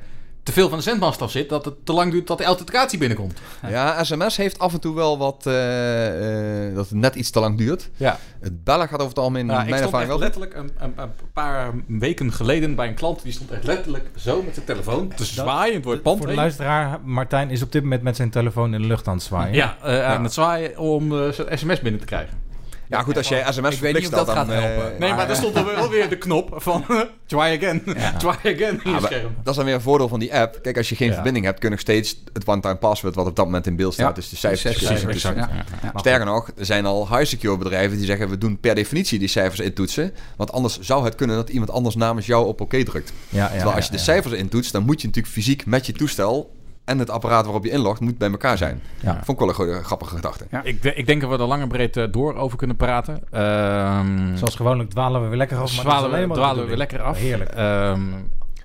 te 0.47 0.53
veel 0.53 0.69
van 0.69 0.79
de 0.79 0.85
zendmast 0.85 1.23
af 1.23 1.31
zit... 1.31 1.49
dat 1.49 1.65
het 1.65 1.87
te 1.87 1.93
lang 1.93 2.11
duurt 2.11 2.27
dat 2.27 2.39
de 2.39 2.45
authenticatie 2.45 2.99
binnenkomt. 2.99 3.41
Ja, 3.69 4.05
sms 4.05 4.37
heeft 4.37 4.59
af 4.59 4.73
en 4.73 4.81
toe 4.81 4.95
wel 4.95 5.19
wat, 5.19 5.47
eh, 5.47 6.69
eh, 6.69 6.75
dat 6.75 6.89
het 6.89 6.99
net 6.99 7.15
iets 7.15 7.31
te 7.31 7.41
lang 7.41 7.59
duurt. 7.59 7.91
Ja, 7.97 8.19
Het 8.41 8.65
bellen 8.65 8.89
gaat 8.89 8.99
over 8.99 9.09
het 9.09 9.19
algemeen, 9.19 9.47
ja 9.47 9.53
mijn 9.53 9.69
ik 9.69 9.75
stond 9.75 9.85
ervaring 9.85 10.11
echt 10.11 10.19
wel. 10.19 10.29
letterlijk 10.29 10.55
een, 10.55 10.71
een, 10.79 10.93
een 10.97 11.11
paar 11.33 11.73
weken 11.87 12.33
geleden 12.33 12.75
bij 12.75 12.89
een 12.89 12.95
klant... 12.95 13.23
die 13.23 13.33
stond 13.33 13.51
echt 13.51 13.65
letterlijk 13.65 14.09
zo 14.17 14.43
met 14.43 14.55
zijn 14.55 14.67
telefoon 14.67 15.09
te 15.09 15.25
zwaaien 15.25 15.83
door 15.83 15.93
het 15.93 16.03
pand 16.03 16.17
Voor 16.17 16.27
de 16.27 16.33
heen. 16.33 16.41
luisteraar, 16.43 17.01
Martijn 17.05 17.51
is 17.51 17.63
op 17.63 17.73
dit 17.73 17.83
moment 17.83 18.03
met 18.03 18.17
zijn 18.17 18.31
telefoon 18.31 18.75
in 18.75 18.81
de 18.81 18.87
lucht 18.87 19.09
aan 19.09 19.15
het 19.15 19.23
zwaaien. 19.23 19.55
Ja, 19.55 19.77
eh, 19.83 20.05
aan 20.05 20.23
het 20.23 20.33
zwaaien 20.33 20.79
om 20.79 21.19
eh, 21.19 21.29
zijn 21.33 21.59
sms 21.59 21.81
binnen 21.81 22.01
te 22.01 22.07
krijgen. 22.07 22.45
Ja, 22.89 23.03
goed, 23.03 23.17
als 23.17 23.29
jij 23.29 23.41
sms 23.43 23.57
Ik 23.57 23.63
weet 23.63 23.73
verplicht 23.73 23.95
niet 24.11 24.21
of 24.21 24.27
dat 24.27 24.35
gaat 24.37 24.47
dan, 24.47 24.57
eh, 24.57 24.63
helpen. 24.63 24.93
Nee, 24.99 25.15
maar 25.15 25.31
er 25.31 25.37
stond 25.37 25.57
er 25.57 25.65
wel 25.65 25.89
weer 25.89 26.09
de 26.09 26.19
knop 26.19 26.55
van 26.57 26.85
try 27.27 27.39
again, 27.39 27.83
try 28.19 28.29
again 28.29 28.81
in 28.85 28.91
je 28.93 29.01
scherm. 29.03 29.35
dat 29.43 29.51
is 29.51 29.57
dan 29.57 29.65
weer 29.65 29.75
een 29.75 29.81
voordeel 29.81 30.09
van 30.09 30.19
die 30.19 30.35
app. 30.35 30.59
Kijk, 30.63 30.77
als 30.77 30.89
je 30.89 30.97
geen 30.97 31.09
Ja. 31.09 31.15
verbinding 31.15 31.45
hebt, 31.45 31.59
kun 31.59 31.69
je 31.69 31.75
nog 31.75 31.85
steeds 31.85 32.23
het 32.33 32.47
one-time 32.49 32.77
password 32.77 33.15
wat 33.15 33.27
op 33.27 33.37
dat 33.37 33.45
moment 33.45 33.67
in 33.67 33.77
beeld 33.77 33.93
staat. 33.93 34.09
Ja. 34.09 34.13
Dus 34.15 34.29
de 34.29 34.37
cijfers. 34.37 34.63
Precies, 34.63 34.87
precies. 34.87 35.05
precies, 35.05 35.23
ja. 35.23 35.51
Ja. 35.83 35.99
Sterker 35.99 36.27
nog, 36.27 36.51
er 36.57 36.67
zijn 36.67 36.87
al 36.87 37.09
high-secure 37.09 37.57
bedrijven 37.57 37.97
die 37.97 38.07
zeggen... 38.07 38.29
we 38.29 38.39
doen 38.39 38.59
per 38.61 38.75
definitie 38.75 39.19
die 39.19 39.29
cijfers 39.29 39.61
intoetsen. 39.61 40.13
Want 40.37 40.53
anders 40.53 40.79
zou 40.81 41.05
het 41.05 41.15
kunnen 41.15 41.37
dat 41.37 41.49
iemand 41.49 41.71
anders 41.71 41.95
namens 41.95 42.27
jou 42.27 42.47
op 42.47 42.61
oké 42.61 42.83
drukt. 42.85 43.13
ja, 43.29 43.39
ja, 43.39 43.49
Terwijl 43.49 43.75
als 43.75 43.85
je 43.87 43.91
ja, 43.91 43.91
de 43.91 43.97
ja. 43.97 44.03
cijfers 44.05 44.35
intoetst... 44.35 44.73
dan 44.73 44.83
moet 44.83 45.01
je 45.01 45.07
natuurlijk 45.07 45.35
fysiek 45.35 45.67
met 45.67 45.87
je 45.87 45.93
toestel 45.93 46.56
en 46.87 46.99
het 46.99 47.11
apparaat 47.11 47.45
waarop 47.45 47.65
je 47.65 47.71
inlogt 47.71 48.01
moet 48.01 48.19
bij 48.19 48.31
elkaar 48.31 48.59
zijn. 48.59 48.83
Ja. 49.01 49.13
Vond 49.15 49.29
ik 49.29 49.39
wel 49.39 49.49
een 49.49 49.55
goede, 49.55 49.83
grappige 49.85 50.15
gedachte. 50.15 50.47
Ja. 50.51 50.63
Ik, 50.63 50.85
ik 50.85 51.07
denk 51.07 51.21
dat 51.21 51.31
we 51.31 51.37
er 51.39 51.47
lang 51.47 51.63
en 51.63 51.69
breed 51.69 52.13
door 52.13 52.35
over 52.35 52.59
kunnen 52.59 52.77
praten. 52.77 53.23
Ehm 53.31 54.37
Zoals 54.37 54.55
gewoonlijk 54.55 54.91
dwalen 54.91 55.23
we 55.23 55.29
weer 55.29 55.37
lekker 55.37 55.57
af. 55.57 55.75
maar 55.75 55.85
zwalen 55.85 56.29
we, 56.29 56.35
dwalen 56.35 56.63
we 56.63 56.69
weer 56.69 56.77
lekker 56.77 57.03
af. 57.03 57.19
Heerlijk. 57.19 57.51
Ehm, 57.51 58.01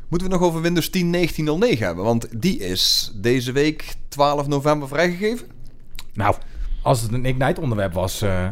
Moeten 0.08 0.30
we 0.30 0.34
nog 0.36 0.44
over 0.44 0.62
Windows 0.62 0.90
10 0.90 1.12
1909 1.12 1.86
hebben? 1.86 2.04
Want 2.04 2.42
die 2.42 2.60
is 2.60 3.12
deze 3.16 3.52
week 3.52 3.94
12 4.08 4.48
november 4.48 4.88
vrijgegeven. 4.88 5.48
nou, 6.14 6.36
Als 6.82 7.02
het 7.02 7.12
een 7.14 7.26
Ignite 7.26 7.62
onderwerp 7.62 7.94
was, 7.94 8.22
eh 8.22 8.48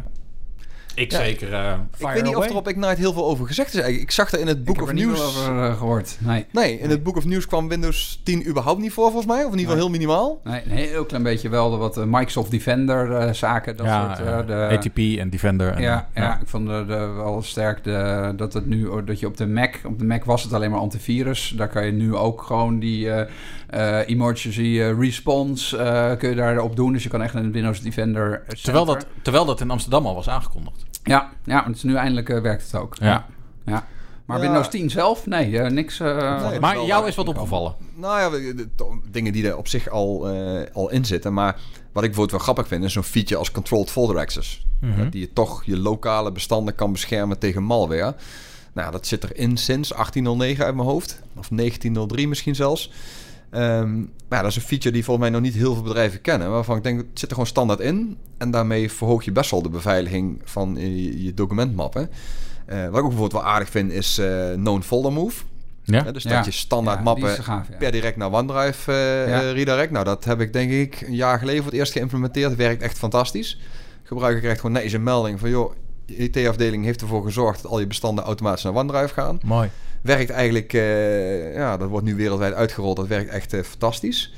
ik 0.99 1.11
Ja. 1.11 1.17
zeker. 1.17 1.53
eh, 1.53 1.73
ik 1.97 2.07
weet 2.07 2.23
niet 2.23 2.35
of 2.35 2.49
er 2.49 2.55
op 2.55 2.67
Ignite 2.67 2.95
heel 2.95 3.13
veel 3.13 3.25
over 3.25 3.47
gezegd 3.47 3.67
is. 3.67 3.73
eigenlijk. 3.73 4.03
Ik 4.03 4.11
zag 4.11 4.31
er 4.31 4.39
in 4.39 4.47
het 4.47 4.57
Ik 4.57 4.63
Book 4.63 4.75
heb 4.75 4.83
of 4.83 4.89
er 4.89 4.95
niet 4.95 5.05
News... 5.05 5.21
over 5.21 5.63
eh, 5.63 5.77
gehoord. 5.77 6.17
Nee. 6.19 6.45
Nee, 6.51 6.79
in 6.79 6.89
het 6.89 7.03
Book 7.03 7.17
of 7.17 7.25
News 7.25 7.45
kwam 7.47 7.67
Windows 7.67 8.21
10 8.23 8.47
überhaupt 8.47 8.81
niet 8.81 8.91
voor 8.91 9.05
volgens 9.05 9.25
mij. 9.25 9.43
Of 9.43 9.51
in 9.51 9.59
ieder 9.59 9.65
geval 9.65 9.77
heel 9.77 9.89
minimaal. 9.89 10.41
Nee, 10.43 10.61
een 10.65 10.71
heel 10.71 11.05
klein 11.05 11.23
beetje 11.23 11.49
wel 11.49 11.71
de 11.71 11.77
wat 11.77 11.97
eh, 11.97 12.03
Microsoft 12.03 12.51
Defender 12.51 13.11
eh, 13.11 13.33
zaken. 13.33 13.77
Dat 13.77 13.85
ja, 13.85 14.15
soort, 14.15 14.47
de, 14.47 14.53
ATP 14.71 14.97
en 14.97 15.29
Defender. 15.29 15.73
En, 15.73 15.81
ja, 15.81 16.09
ja, 16.15 16.39
ik 16.41 16.47
vond 16.47 16.67
de, 16.67 16.85
wel 16.85 17.41
sterk 17.41 17.83
de, 17.83 18.33
dat 18.35 18.53
het 18.53 18.65
nu 18.65 18.85
oh, 18.85 19.05
dat 19.05 19.19
je 19.19 19.27
op 19.27 19.37
de 19.37 19.47
Mac, 19.47 19.75
op 19.85 19.99
de 19.99 20.05
Mac 20.05 20.23
was 20.23 20.43
het 20.43 20.53
alleen 20.53 20.71
maar 20.71 20.79
antivirus. 20.79 21.53
Daar 21.55 21.69
kan 21.69 21.85
je 21.85 21.91
nu 21.91 22.15
ook 22.15 22.41
gewoon 22.41 22.79
die 22.79 23.11
eh, 23.11 23.27
eh, 23.69 24.07
emergency 24.07 24.81
response 24.99 25.77
eh, 25.77 26.17
kun 26.17 26.29
je 26.29 26.35
daarop 26.35 26.75
doen. 26.75 26.93
Dus 26.93 27.03
je 27.03 27.09
kan 27.09 27.21
echt 27.21 27.33
een 27.33 27.51
Windows 27.51 27.81
Defender. 27.81 28.43
Terwijl, 28.61 28.85
dat, 28.85 29.05
terwijl 29.21 29.45
dat 29.45 29.61
in 29.61 29.71
Amsterdam 29.71 30.05
al 30.05 30.15
was 30.15 30.29
aangekondigd. 30.29 30.85
Ja, 31.09 31.29
ja, 31.43 31.63
het 31.65 31.75
is 31.75 31.83
nu 31.83 31.95
eindelijk 31.95 32.29
eh, 32.29 32.41
werkt 32.41 32.63
het 32.71 32.81
ook. 32.81 32.95
Ja. 32.99 33.25
ja. 33.65 33.87
Maar 34.25 34.37
Ja. 34.37 34.43
Windows 34.43 34.69
10 34.69 34.89
zelf, 34.89 35.25
nee, 35.25 35.59
eh, 35.59 35.71
niks. 35.71 35.99
eh, 35.99 36.49
Nee, 36.49 36.59
Maar 36.59 36.85
jou 36.85 37.07
is 37.07 37.15
wat 37.15 37.27
opgevallen. 37.27 37.75
Nou 37.95 38.19
ja, 38.19 38.29
we- 38.31 38.53
de- 38.55 38.75
to- 38.75 39.01
dingen 39.11 39.33
die 39.33 39.47
er 39.47 39.57
op 39.57 39.67
zich 39.67 39.89
al, 39.89 40.29
eh, 40.29 40.61
al 40.73 40.89
in 40.91 41.05
zitten. 41.05 41.33
Maar 41.33 41.53
wat 41.91 42.03
ik 42.03 42.09
bijvoorbeeld 42.09 42.31
wel 42.31 42.39
grappig 42.39 42.67
vind, 42.67 42.83
is 42.83 42.93
zo'n 42.93 43.03
feature 43.03 43.39
als 43.39 43.51
Controlled 43.51 43.91
Folder 43.91 44.17
Access. 44.17 44.65
Mhm. 44.81 45.09
Die 45.09 45.21
je 45.21 45.33
toch 45.33 45.63
je 45.65 45.77
lokale 45.77 46.31
bestanden 46.31 46.75
kan 46.75 46.91
beschermen 46.91 47.39
tegen 47.39 47.63
malware. 47.63 48.15
Nou, 48.73 48.91
dat 48.91 49.07
zit 49.07 49.23
erin 49.23 49.57
sinds 49.57 49.93
1809 49.93 50.65
uit 50.65 50.75
mijn 50.75 50.87
hoofd. 50.87 51.21
Of 51.37 51.49
1903 51.49 52.27
misschien 52.27 52.55
zelfs. 52.55 52.91
Ehm, 53.51 53.97
maar 53.99 54.37
ja, 54.37 54.41
dat 54.41 54.51
is 54.51 54.55
een 54.55 54.61
feature 54.61 54.91
die 54.93 55.03
volgens 55.03 55.29
mij 55.29 55.35
nog 55.39 55.45
niet 55.45 55.55
heel 55.59 55.73
veel 55.73 55.83
bedrijven 55.83 56.21
kennen. 56.21 56.49
Waarvan 56.51 56.77
ik 56.77 56.83
denk, 56.83 56.97
het 56.97 57.07
zit 57.13 57.23
er 57.23 57.29
gewoon 57.29 57.45
standaard 57.47 57.79
in. 57.79 58.17
En 58.37 58.51
daarmee 58.51 58.91
verhoog 58.91 59.23
je 59.25 59.31
best 59.31 59.51
wel 59.51 59.61
de 59.61 59.69
beveiliging 59.69 60.41
van 60.43 60.75
je, 60.79 61.23
je 61.23 61.33
documentmappen. 61.33 62.09
Eh, 62.65 62.77
wat 62.77 62.87
ik 62.87 62.95
ook 63.03 63.09
bijvoorbeeld 63.09 63.31
wel 63.41 63.43
aardig 63.51 63.69
vind, 63.69 63.91
is 63.91 64.17
eh 64.17 64.51
Known 64.53 64.81
Folder 64.81 65.11
Move. 65.13 65.43
Ja? 65.83 66.03
Hè, 66.03 66.11
dus 66.11 66.23
Ja. 66.23 66.35
dat 66.35 66.45
je 66.45 66.51
standaard 66.51 66.97
ja, 66.97 67.03
mappen 67.03 67.29
gaaf, 67.43 67.67
per 67.79 67.91
direct 67.91 68.17
naar 68.17 68.31
OneDrive 68.31 68.91
eh, 68.91 69.27
Ja. 69.29 69.41
eh, 69.41 69.51
redirect. 69.51 69.91
Nou, 69.91 70.05
dat 70.05 70.23
heb 70.23 70.39
ik 70.41 70.53
denk 70.53 70.71
ik 70.71 71.01
een 71.01 71.15
jaar 71.15 71.39
geleden 71.39 71.63
voor 71.63 71.71
het 71.71 71.79
eerst 71.79 71.91
geïmplementeerd. 71.91 72.55
Werkt 72.55 72.81
echt 72.81 72.97
fantastisch. 72.97 73.59
Gebruiker 74.03 74.41
krijgt 74.41 74.59
gewoon 74.59 74.75
netjes 74.75 74.93
een 74.93 75.03
melding 75.03 75.39
van... 75.39 75.49
joh, 75.49 75.73
je 76.05 76.15
IT-afdeling 76.15 76.83
heeft 76.83 77.01
ervoor 77.01 77.23
gezorgd 77.23 77.61
dat 77.61 77.71
al 77.71 77.79
je 77.79 77.87
bestanden 77.87 78.23
automatisch 78.23 78.63
naar 78.63 78.73
OneDrive 78.75 79.13
gaan. 79.13 79.39
mooi. 79.43 79.69
Werkt 80.01 80.29
eigenlijk, 80.29 80.73
eh, 80.73 81.55
ja, 81.55 81.77
dat 81.77 81.89
wordt 81.89 82.05
nu 82.05 82.15
wereldwijd 82.15 82.53
uitgerold. 82.53 82.95
Dat 82.95 83.07
werkt 83.07 83.29
echt 83.29 83.53
eh, 83.53 83.63
fantastisch. 83.63 84.33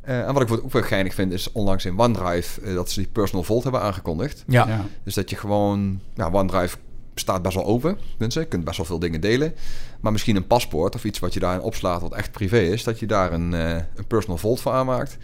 Eh, 0.00 0.26
en 0.26 0.34
wat 0.34 0.42
ik 0.42 0.50
ook 0.50 0.72
wel 0.72 0.82
geinig 0.82 1.14
vind, 1.14 1.32
is 1.32 1.52
onlangs 1.52 1.84
in 1.84 1.98
OneDrive 1.98 2.74
dat 2.74 2.90
ze 2.90 3.00
die 3.00 3.08
Personal 3.12 3.44
Vault 3.44 3.62
hebben 3.62 3.80
aangekondigd. 3.80 4.44
Ja. 4.46 4.68
Ja. 4.68 4.84
Dus 5.04 5.14
dat 5.14 5.30
je 5.30 5.36
gewoon, 5.36 6.00
nou, 6.14 6.34
OneDrive 6.34 6.76
staat 7.20 7.42
best 7.42 7.54
wel 7.54 7.64
open. 7.64 7.98
Mensen, 8.18 8.42
je 8.42 8.48
kunt 8.48 8.64
best 8.64 8.76
wel 8.76 8.86
veel 8.86 8.98
dingen 8.98 9.20
delen. 9.20 9.54
Maar 10.00 10.12
misschien 10.12 10.36
een 10.36 10.46
paspoort 10.46 10.94
of 10.94 11.04
iets 11.04 11.18
wat 11.18 11.34
je 11.34 11.40
daarin 11.40 11.60
opslaat 11.60 12.00
wat 12.00 12.14
echt 12.14 12.32
privé 12.32 12.58
is, 12.58 12.84
dat 12.84 12.98
je 12.98 13.06
daar 13.06 13.32
een, 13.32 13.54
eh, 13.54 13.70
een 13.70 14.06
personal 14.06 14.38
vault 14.38 14.60
voor 14.60 14.72
aanmaakt. 14.72 15.18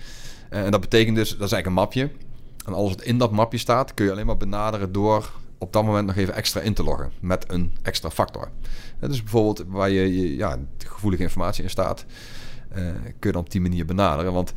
Eh, 0.50 0.64
en 0.64 0.70
dat 0.70 0.80
betekent 0.80 1.16
dus, 1.16 1.28
dat 1.28 1.46
is 1.46 1.52
eigenlijk 1.52 1.66
een 1.66 1.72
mapje. 1.72 2.10
En 2.66 2.74
alles 2.74 2.90
wat 2.90 3.02
in 3.02 3.18
dat 3.18 3.32
mapje 3.32 3.58
staat, 3.58 3.94
kun 3.94 4.04
je 4.04 4.10
alleen 4.10 4.26
maar 4.26 4.36
benaderen 4.36 4.92
door 4.92 5.32
op 5.58 5.72
dat 5.72 5.84
moment 5.84 6.06
nog 6.06 6.16
even 6.16 6.34
extra 6.34 6.60
in 6.60 6.74
te 6.74 6.82
loggen 6.82 7.10
met 7.20 7.44
een 7.48 7.72
extra 7.82 8.10
factor. 8.10 8.48
Eh, 9.00 9.08
dus 9.08 9.22
bijvoorbeeld 9.22 9.64
waar 9.68 9.90
je, 9.90 10.16
je 10.16 10.36
ja, 10.36 10.58
gevoelige 10.78 11.22
informatie 11.22 11.62
in 11.62 11.70
staat, 11.70 12.04
eh, 12.68 12.84
kun 13.02 13.14
je 13.20 13.32
dan 13.32 13.42
op 13.42 13.50
die 13.50 13.60
manier 13.60 13.86
benaderen. 13.86 14.32
Want 14.32 14.52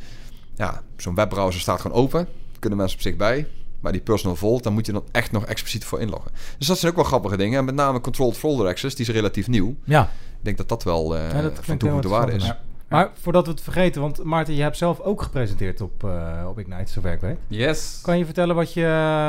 ja, 0.54 0.82
zo'n 0.96 1.14
webbrowser 1.14 1.60
staat 1.60 1.80
gewoon 1.80 1.96
open, 1.96 2.28
kunnen 2.58 2.78
mensen 2.78 2.96
op 2.96 3.02
zich 3.02 3.16
bij. 3.16 3.46
Maar 3.80 3.92
die 3.92 4.00
personal 4.00 4.36
vault, 4.36 4.62
daar 4.62 4.72
moet 4.72 4.86
je 4.86 4.92
dan 4.92 5.04
echt 5.12 5.32
nog 5.32 5.46
expliciet 5.46 5.84
voor 5.84 6.00
inloggen. 6.00 6.30
Dus 6.58 6.66
dat 6.66 6.78
zijn 6.78 6.90
ook 6.90 6.96
wel 6.96 7.06
grappige 7.06 7.36
dingen. 7.36 7.58
En 7.58 7.64
met 7.64 7.74
name 7.74 8.00
controlled 8.00 8.36
folder 8.36 8.66
access, 8.66 8.96
die 8.96 9.06
is 9.06 9.12
relatief 9.12 9.48
nieuw. 9.48 9.76
Ja. 9.84 10.02
Ik 10.02 10.44
denk 10.46 10.56
dat 10.56 10.68
dat 10.68 10.82
wel 10.82 11.16
eh 11.16 11.32
Ja, 11.32 11.42
dat 11.42 11.58
van 11.62 11.76
toegevoegde 11.76 12.08
waarde 12.08 12.32
is. 12.32 12.52
Maar 12.88 13.10
voordat 13.20 13.46
we 13.46 13.50
het 13.50 13.60
vergeten, 13.60 14.00
want 14.00 14.24
Maarten, 14.24 14.54
je 14.54 14.62
hebt 14.62 14.76
zelf 14.76 15.00
ook 15.00 15.22
gepresenteerd 15.22 15.80
op, 15.80 16.04
eh, 16.04 16.44
op 16.48 16.58
Ignite, 16.58 16.92
zover 16.92 17.12
ik 17.12 17.20
weet. 17.20 17.36
Yes. 17.46 17.98
Kan 18.02 18.18
je 18.18 18.24
vertellen 18.24 18.54
wat 18.54 18.72
je, 18.72 18.82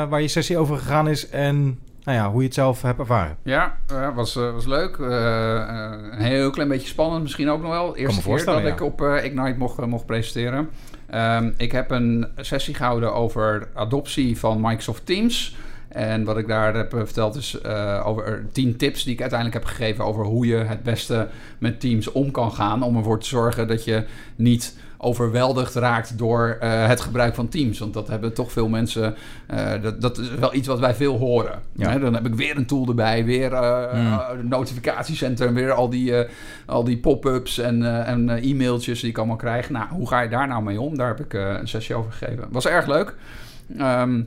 waar 0.08 0.20
je 0.20 0.28
sessie 0.28 0.58
over 0.58 0.78
gegaan 0.78 1.08
is 1.08 1.28
en 1.28 1.78
nou 2.04 2.18
ja, 2.18 2.30
hoe 2.30 2.40
je 2.40 2.46
het 2.46 2.54
zelf 2.54 2.82
hebt 2.82 2.98
ervaren? 2.98 3.36
Ja, 3.42 3.76
eh, 3.86 4.14
was, 4.14 4.36
eh, 4.36 4.52
was 4.52 4.66
leuk. 4.66 4.98
Eh, 4.98 5.90
een 6.10 6.20
heel 6.20 6.50
klein 6.50 6.68
beetje 6.68 6.88
spannend 6.88 7.22
misschien 7.22 7.50
ook 7.50 7.62
nog 7.62 7.70
wel. 7.70 7.96
Eerste 7.96 8.22
keer 8.22 8.44
dat 8.44 8.64
ik 8.64 8.80
op 8.80 9.00
Ignite 9.00 9.58
mocht, 9.58 9.86
mocht 9.86 10.06
presenteren. 10.06 10.68
Ehm, 11.06 11.50
ik 11.56 11.72
heb 11.72 11.90
een 11.90 12.26
sessie 12.36 12.74
gehouden 12.74 13.14
over 13.14 13.68
adoptie 13.74 14.38
van 14.38 14.60
Microsoft 14.60 15.06
Teams. 15.06 15.56
En 15.88 16.24
wat 16.24 16.38
ik 16.38 16.46
daar 16.46 16.74
heb 16.74 16.90
verteld 16.90 17.36
is 17.36 17.64
over 18.04 18.46
tien 18.52 18.76
tips 18.76 19.04
die 19.04 19.12
ik 19.12 19.20
uiteindelijk 19.20 19.64
heb 19.64 19.74
gegeven 19.74 20.04
over 20.04 20.24
hoe 20.24 20.46
je 20.46 20.56
het 20.56 20.82
beste 20.82 21.28
met 21.58 21.80
Teams 21.80 22.12
om 22.12 22.30
kan 22.30 22.52
gaan. 22.52 22.82
Om 22.82 22.96
ervoor 22.96 23.20
te 23.20 23.28
zorgen 23.28 23.68
dat 23.68 23.84
je 23.84 24.04
niet 24.36 24.76
overweldigd 25.02 25.74
raakt 25.74 26.18
door 26.18 26.56
eh, 26.60 26.86
het 26.86 27.00
gebruik 27.00 27.34
van 27.34 27.48
Teams. 27.48 27.78
Want 27.78 27.94
dat 27.94 28.08
hebben 28.08 28.34
toch 28.34 28.52
veel 28.52 28.68
mensen. 28.68 29.14
eh, 29.46 29.82
dat, 29.82 30.00
dat 30.00 30.18
is 30.18 30.34
wel 30.34 30.54
iets 30.54 30.68
wat 30.68 30.78
wij 30.78 30.94
veel 30.94 31.18
horen. 31.18 31.58
Ja. 31.72 31.90
Hè, 31.90 31.98
dan 31.98 32.14
heb 32.14 32.26
ik 32.26 32.34
weer 32.34 32.56
een 32.56 32.66
tool 32.66 32.86
erbij, 32.88 33.24
weer 33.24 33.52
eh 33.52 33.90
Hmm. 33.92 34.38
een 34.38 34.48
notificatiecentrum, 34.48 35.54
weer 35.54 35.72
al 35.72 35.88
die, 35.90 36.12
al 36.66 36.84
die 36.84 36.98
pop-ups 36.98 37.58
en, 37.58 38.04
en 38.06 38.28
e-mailtjes 38.28 39.00
die 39.00 39.10
ik 39.10 39.18
allemaal 39.18 39.36
krijg. 39.36 39.70
Nou, 39.70 39.86
hoe 39.90 40.08
ga 40.08 40.20
je 40.20 40.28
daar 40.28 40.48
nou 40.48 40.62
mee 40.62 40.80
om? 40.80 40.96
Daar 40.96 41.08
heb 41.08 41.20
ik 41.20 41.32
een 41.32 41.68
sessie 41.68 41.94
over 41.94 42.12
gegeven. 42.12 42.44
Was 42.50 42.66
erg 42.66 42.86
leuk. 42.86 43.14
Ehm, 43.78 44.22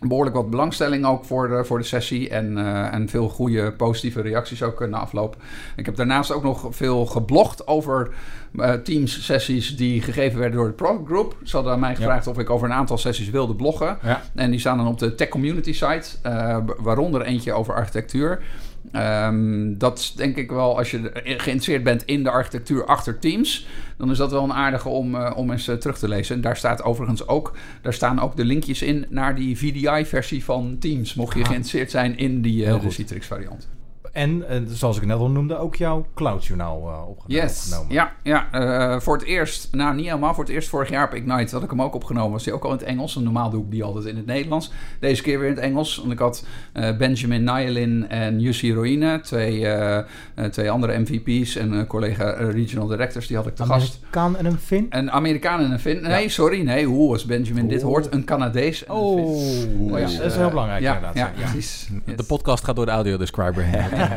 behoorlijk 0.00 0.36
wat 0.36 0.50
belangstelling 0.50 1.06
ook 1.06 1.24
voor 1.24 1.48
de, 1.48 1.64
voor 1.64 1.78
de 1.78 1.84
sessie. 1.84 2.28
En, 2.28 2.58
eh, 2.58 2.94
en 2.94 3.08
veel 3.08 3.28
goede 3.28 3.72
positieve 3.72 4.20
reacties 4.20 4.62
ook 4.62 4.80
eh, 4.80 4.88
na 4.88 4.98
afloop. 4.98 5.36
Ik 5.76 5.86
heb 5.86 5.96
daarnaast 5.96 6.32
ook 6.32 6.42
nog 6.42 6.66
veel 6.70 7.06
geblogd 7.06 7.66
over 7.66 8.10
eh, 8.58 8.72
Teams-sessies 8.72 9.76
die 9.76 10.02
gegeven 10.02 10.38
werden 10.38 10.58
door 10.58 10.68
de 10.68 10.74
Product 10.74 11.06
Group. 11.06 11.36
Ze 11.42 11.56
hadden 11.56 11.72
aan 11.72 11.80
mij 11.80 11.96
gevraagd 11.96 12.26
of 12.26 12.38
ik 12.38 12.50
over 12.50 12.68
een 12.68 12.74
aantal 12.74 12.98
sessies 12.98 13.30
wilde 13.30 13.54
bloggen. 13.54 13.98
Ja. 14.02 14.22
En 14.34 14.50
die 14.50 14.60
staan 14.60 14.76
dan 14.76 14.86
op 14.86 14.98
de 14.98 15.14
Tech 15.14 15.28
Community 15.28 15.72
site, 15.72 16.08
waaronder 16.78 17.22
eentje 17.22 17.52
over 17.52 17.74
architectuur. 17.74 18.42
Ehm, 18.92 19.78
dat 19.78 19.98
is 19.98 20.12
denk 20.12 20.36
ik 20.36 20.50
wel, 20.50 20.78
als 20.78 20.90
je 20.90 21.10
geïnteresseerd 21.22 21.82
bent 21.82 22.04
in 22.04 22.22
de 22.22 22.30
architectuur 22.30 22.84
achter 22.84 23.18
Teams, 23.18 23.66
dan 23.96 24.10
is 24.10 24.18
dat 24.18 24.30
wel 24.30 24.42
een 24.44 24.52
aardige 24.52 24.88
om, 24.88 25.14
eh, 25.14 25.32
om 25.36 25.50
eens 25.50 25.68
eh, 25.68 25.76
terug 25.76 25.98
te 25.98 26.08
lezen. 26.08 26.34
En 26.34 26.40
daar 26.40 26.56
staat 26.56 26.82
overigens 26.82 27.28
ook, 27.28 27.56
daar 27.82 27.94
staan 27.94 28.20
ook 28.20 28.36
de 28.36 28.44
linkjes 28.44 28.82
in 28.82 29.06
naar 29.08 29.34
die 29.34 29.58
VDI-versie 29.58 30.44
van 30.44 30.76
Teams, 30.78 31.14
mocht 31.14 31.34
je 31.34 31.40
Ah. 31.40 31.46
geïnteresseerd 31.46 31.90
zijn 31.90 32.18
in 32.18 32.42
die 32.42 32.64
eh, 32.66 32.70
En 34.16 34.48
eh, 34.48 34.60
zoals 34.68 34.96
ik 34.96 35.06
net 35.06 35.18
al 35.18 35.30
noemde, 35.30 35.58
ook 35.58 35.74
jouw 35.76 36.06
Cloud-journaal 36.14 36.76
eh, 36.76 37.08
opgenomen. 37.08 37.46
Yes, 37.46 37.64
opgenomen. 37.66 37.94
ja, 37.94 38.12
ja 38.22 38.46
eh, 38.52 39.00
voor 39.00 39.16
het 39.16 39.24
eerst, 39.26 39.68
nou 39.72 39.94
niet 39.94 40.04
helemaal, 40.06 40.34
voor 40.34 40.44
het 40.44 40.52
eerst 40.52 40.68
vorig 40.68 40.88
jaar 40.90 41.06
op 41.06 41.14
Ignite 41.14 41.54
had 41.54 41.62
ik 41.64 41.70
hem 41.70 41.82
ook 41.82 41.94
opgenomen. 41.94 42.30
Was 42.32 42.44
die 42.44 42.52
ook 42.52 42.64
al 42.64 42.70
in 42.70 42.76
het 42.76 42.86
Engels. 42.86 43.16
En 43.16 43.22
normaal 43.22 43.50
doe 43.50 43.64
ik 43.64 43.70
die 43.70 43.84
altijd 43.84 44.04
in 44.04 44.16
het 44.16 44.26
Nederlands. 44.26 44.72
Deze 45.00 45.22
keer 45.22 45.38
weer 45.38 45.48
in 45.48 45.54
het 45.54 45.64
Engels. 45.64 45.96
Want 45.96 46.12
ik 46.12 46.18
had 46.18 46.44
eh, 46.72 46.96
Benjamin 46.96 47.44
Nyelin 47.44 48.08
en 48.08 48.40
Jussi 48.40 48.74
Roine, 48.74 49.20
twee, 49.20 49.66
twee 50.50 50.70
andere 50.70 50.98
MVP's 50.98 51.56
en 51.56 51.72
een 51.72 51.86
collega 51.86 52.30
regional 52.30 52.86
directors, 52.86 53.26
die 53.26 53.36
had 53.36 53.46
ik 53.46 53.54
te 53.54 53.64
gast. 53.64 53.98
Amerikaan 54.00 54.36
en 54.36 54.46
een 54.46 54.58
Fin? 54.58 54.86
Een 54.90 55.10
Amerikaan 55.10 55.60
en 55.60 55.70
een 55.70 55.80
Fin. 55.80 56.02
Nee, 56.02 56.28
sorry, 56.28 56.62
nee, 56.62 56.86
hoe 56.86 57.10
was 57.10 57.24
Benjamin? 57.24 57.68
Dit 57.68 57.80
Oh. 57.82 57.88
hoort 57.88 58.12
een 58.12 58.24
Canadees 58.24 58.84
en 58.84 58.94
een 58.94 59.00
Oh, 59.00 59.40
Fin. 59.40 59.86
ja, 59.88 60.00
dat 60.18 60.26
is 60.26 60.36
heel 60.36 60.48
belangrijk 60.48 60.82
ja, 60.82 60.94
inderdaad. 60.94 61.16
Ja, 61.16 61.32
ja. 61.36 61.50
precies. 61.50 61.88
Yes. 62.06 62.16
De 62.16 62.22
podcast 62.24 62.64
gaat 62.64 62.76
door 62.76 62.84
de 62.86 62.90
audiodescriber 62.92 63.62
heen. 63.62 64.04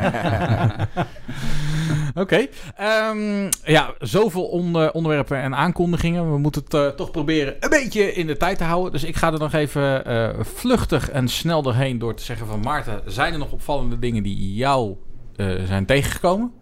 Oké. 2.14 2.46
ehm, 2.76 3.48
ja, 3.64 3.94
zoveel 3.98 4.44
onder- 4.44 4.92
onderwerpen 4.92 5.36
en 5.42 5.54
aankondigingen. 5.54 6.32
We 6.32 6.38
moeten 6.38 6.62
het 6.64 6.74
eh, 6.74 6.86
toch 6.86 7.10
proberen 7.10 7.54
een 7.60 7.70
beetje 7.70 8.12
in 8.12 8.26
de 8.26 8.36
tijd 8.36 8.58
te 8.58 8.64
houden. 8.64 8.92
Dus 8.92 9.04
ik 9.04 9.16
ga 9.16 9.32
er 9.32 9.38
nog 9.38 9.52
even 9.52 10.04
eh, 10.04 10.28
vluchtig 10.40 11.10
en 11.10 11.28
snel 11.28 11.62
doorheen 11.62 11.98
door 11.98 12.14
te 12.14 12.22
zeggen 12.22 12.46
van... 12.46 12.60
Maarten, 12.60 13.02
zijn 13.06 13.32
er 13.32 13.38
nog 13.38 13.52
opvallende 13.52 13.98
dingen 13.98 14.22
die 14.22 14.54
jou 14.54 14.94
eh, 15.36 15.46
zijn 15.66 15.86
tegengekomen? 15.86 16.52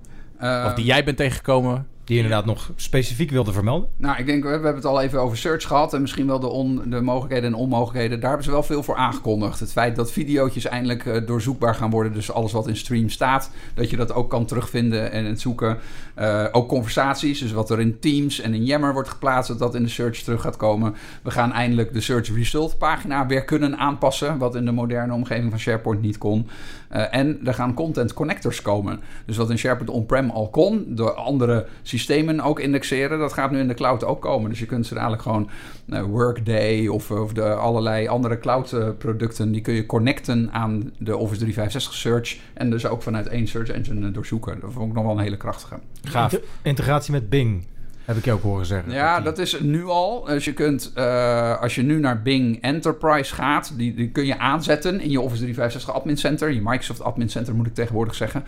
Of 0.41 0.75
die 0.75 0.85
jij 0.85 1.05
bent 1.05 1.17
tegengekomen 1.17 1.87
die 2.09 2.17
je 2.17 2.23
inderdaad 2.23 2.47
nog 2.47 2.73
specifiek 2.77 3.31
wilde 3.31 3.53
vermelden? 3.53 3.89
Nou, 3.97 4.19
ik 4.19 4.27
denk, 4.27 4.43
we 4.43 4.49
hebben 4.49 4.75
het 4.75 4.85
al 4.85 5.01
even 5.01 5.21
over 5.21 5.37
search 5.37 5.67
gehad. 5.67 5.95
En 5.95 6.01
misschien 6.01 6.27
wel 6.27 6.41
de, 6.41 6.47
on, 6.47 6.83
de 6.91 7.01
mogelijkheden 7.01 7.53
en 7.53 7.59
onmogelijkheden. 7.59 8.21
Daar 8.21 8.29
hebben 8.29 8.47
ze 8.47 8.53
wel 8.53 8.63
veel 8.63 8.83
voor 8.83 8.97
aangekondigd. 8.97 9.61
Het 9.61 9.73
feit 9.73 9.97
dat 9.97 10.13
video's 10.13 10.65
eindelijk 10.65 11.07
eh, 11.07 11.27
doorzoekbaar 11.27 11.75
gaan 11.75 11.91
worden. 11.91 12.13
Dus 12.13 12.33
alles 12.33 12.53
wat 12.53 12.69
in 12.69 12.77
stream 12.77 13.09
staat, 13.09 13.51
dat 13.75 13.91
je 13.91 13.97
dat 13.97 14.13
ook 14.13 14.31
kan 14.31 14.45
terugvinden 14.45 15.13
en 15.13 15.25
het 15.25 15.41
zoeken. 15.41 15.79
Eh, 16.19 16.45
ook 16.53 16.69
conversaties, 16.69 17.39
dus 17.39 17.53
wat 17.53 17.71
er 17.71 17.81
in 17.81 17.99
Teams 17.99 18.41
en 18.41 18.55
in 18.55 18.65
Yammer 18.65 18.93
wordt 18.93 19.09
geplaatst, 19.09 19.49
dat 19.49 19.59
dat 19.59 19.75
in 19.75 19.83
de 19.83 19.89
search 19.89 20.19
terug 20.19 20.41
gaat 20.41 20.57
komen. 20.57 20.95
We 21.23 21.31
gaan 21.31 21.53
eindelijk 21.53 21.93
de 21.93 22.01
search 22.01 22.35
result 22.35 22.79
pagina 22.79 23.27
weer 23.27 23.45
kunnen 23.45 23.79
aanpassen. 23.79 24.39
Wat 24.39 24.55
in 24.55 24.65
de 24.65 24.73
moderne 24.73 25.13
omgeving 25.13 25.51
van 25.51 25.59
SharePoint 25.59 26.03
niet 26.03 26.19
kon. 26.19 26.49
Eh, 26.89 27.15
en 27.15 27.41
er 27.45 27.55
gaan 27.55 27.75
content 27.75 28.13
connectors 28.13 28.63
komen. 28.63 29.01
Dus 29.27 29.37
wat 29.37 29.51
in 29.51 29.59
SharePoint 29.59 29.91
on-prem 29.91 30.31
al 30.31 30.49
kon, 30.49 30.85
door 30.89 31.15
andere 31.15 31.67
systemen 31.83 32.41
ook 32.41 32.61
indexeren, 32.61 33.19
dat 33.19 33.33
gaat 33.33 33.51
nu 33.51 33.59
in 33.59 33.69
de 33.69 33.75
cloud 33.75 34.05
ook 34.05 34.21
komen. 34.21 34.51
Dus 34.51 34.59
je 34.59 34.67
kunt 34.67 34.87
ze 34.87 34.95
dadelijk 34.95 35.23
gewoon 35.23 35.51
eh, 35.89 36.03
Workday 36.03 36.87
of, 36.87 37.11
of 37.11 37.33
de 37.33 37.55
allerlei 37.55 38.09
andere 38.09 38.39
cloud 38.39 38.99
producten, 38.99 39.53
die 39.53 39.61
kun 39.61 39.75
je 39.75 39.87
connecten 39.87 40.49
aan 40.53 40.93
de 40.99 41.17
Office 41.17 41.41
365 41.41 41.95
search. 41.95 42.39
En 42.55 42.71
dus 42.71 42.87
ook 42.87 43.03
vanuit 43.03 43.27
één 43.27 43.47
search 43.47 43.69
engine 43.69 44.11
doorzoeken. 44.11 44.61
Dat 44.61 44.73
vond 44.73 44.89
ik 44.89 44.95
nog 44.95 45.05
wel 45.05 45.13
een 45.13 45.23
hele 45.23 45.37
krachtige. 45.37 45.79
Gaaf. 46.09 46.33
Inter- 46.33 46.49
integratie 46.63 47.13
met 47.13 47.29
Bing, 47.29 47.67
heb 48.05 48.17
ik 48.17 48.25
je 48.25 48.33
ook 48.33 48.43
horen 48.43 48.67
zeggen. 48.67 48.93
Ja, 48.93 49.21
dat 49.21 49.39
is 49.39 49.61
nu 49.61 49.85
al. 49.85 50.25
Dus 50.25 50.45
je 50.45 50.53
kunt, 50.53 50.93
eh, 50.95 51.61
als 51.61 51.75
je 51.75 51.83
nu 51.83 51.99
naar 52.01 52.23
Bing 52.23 52.63
Enterprise 52.63 53.35
gaat, 53.35 53.73
die, 53.77 53.95
die 53.95 54.11
kun 54.11 54.27
je 54.27 54.39
aanzetten 54.39 55.01
in 55.01 55.11
je 55.11 55.21
Office 55.21 55.41
365 55.41 55.95
Admin 55.95 56.17
Center, 56.17 56.53
je 56.53 56.61
Microsoft 56.63 57.03
Admin 57.03 57.31
Center 57.31 57.55
moet 57.55 57.67
ik 57.67 57.75
tegenwoordig 57.75 58.15
zeggen. 58.15 58.45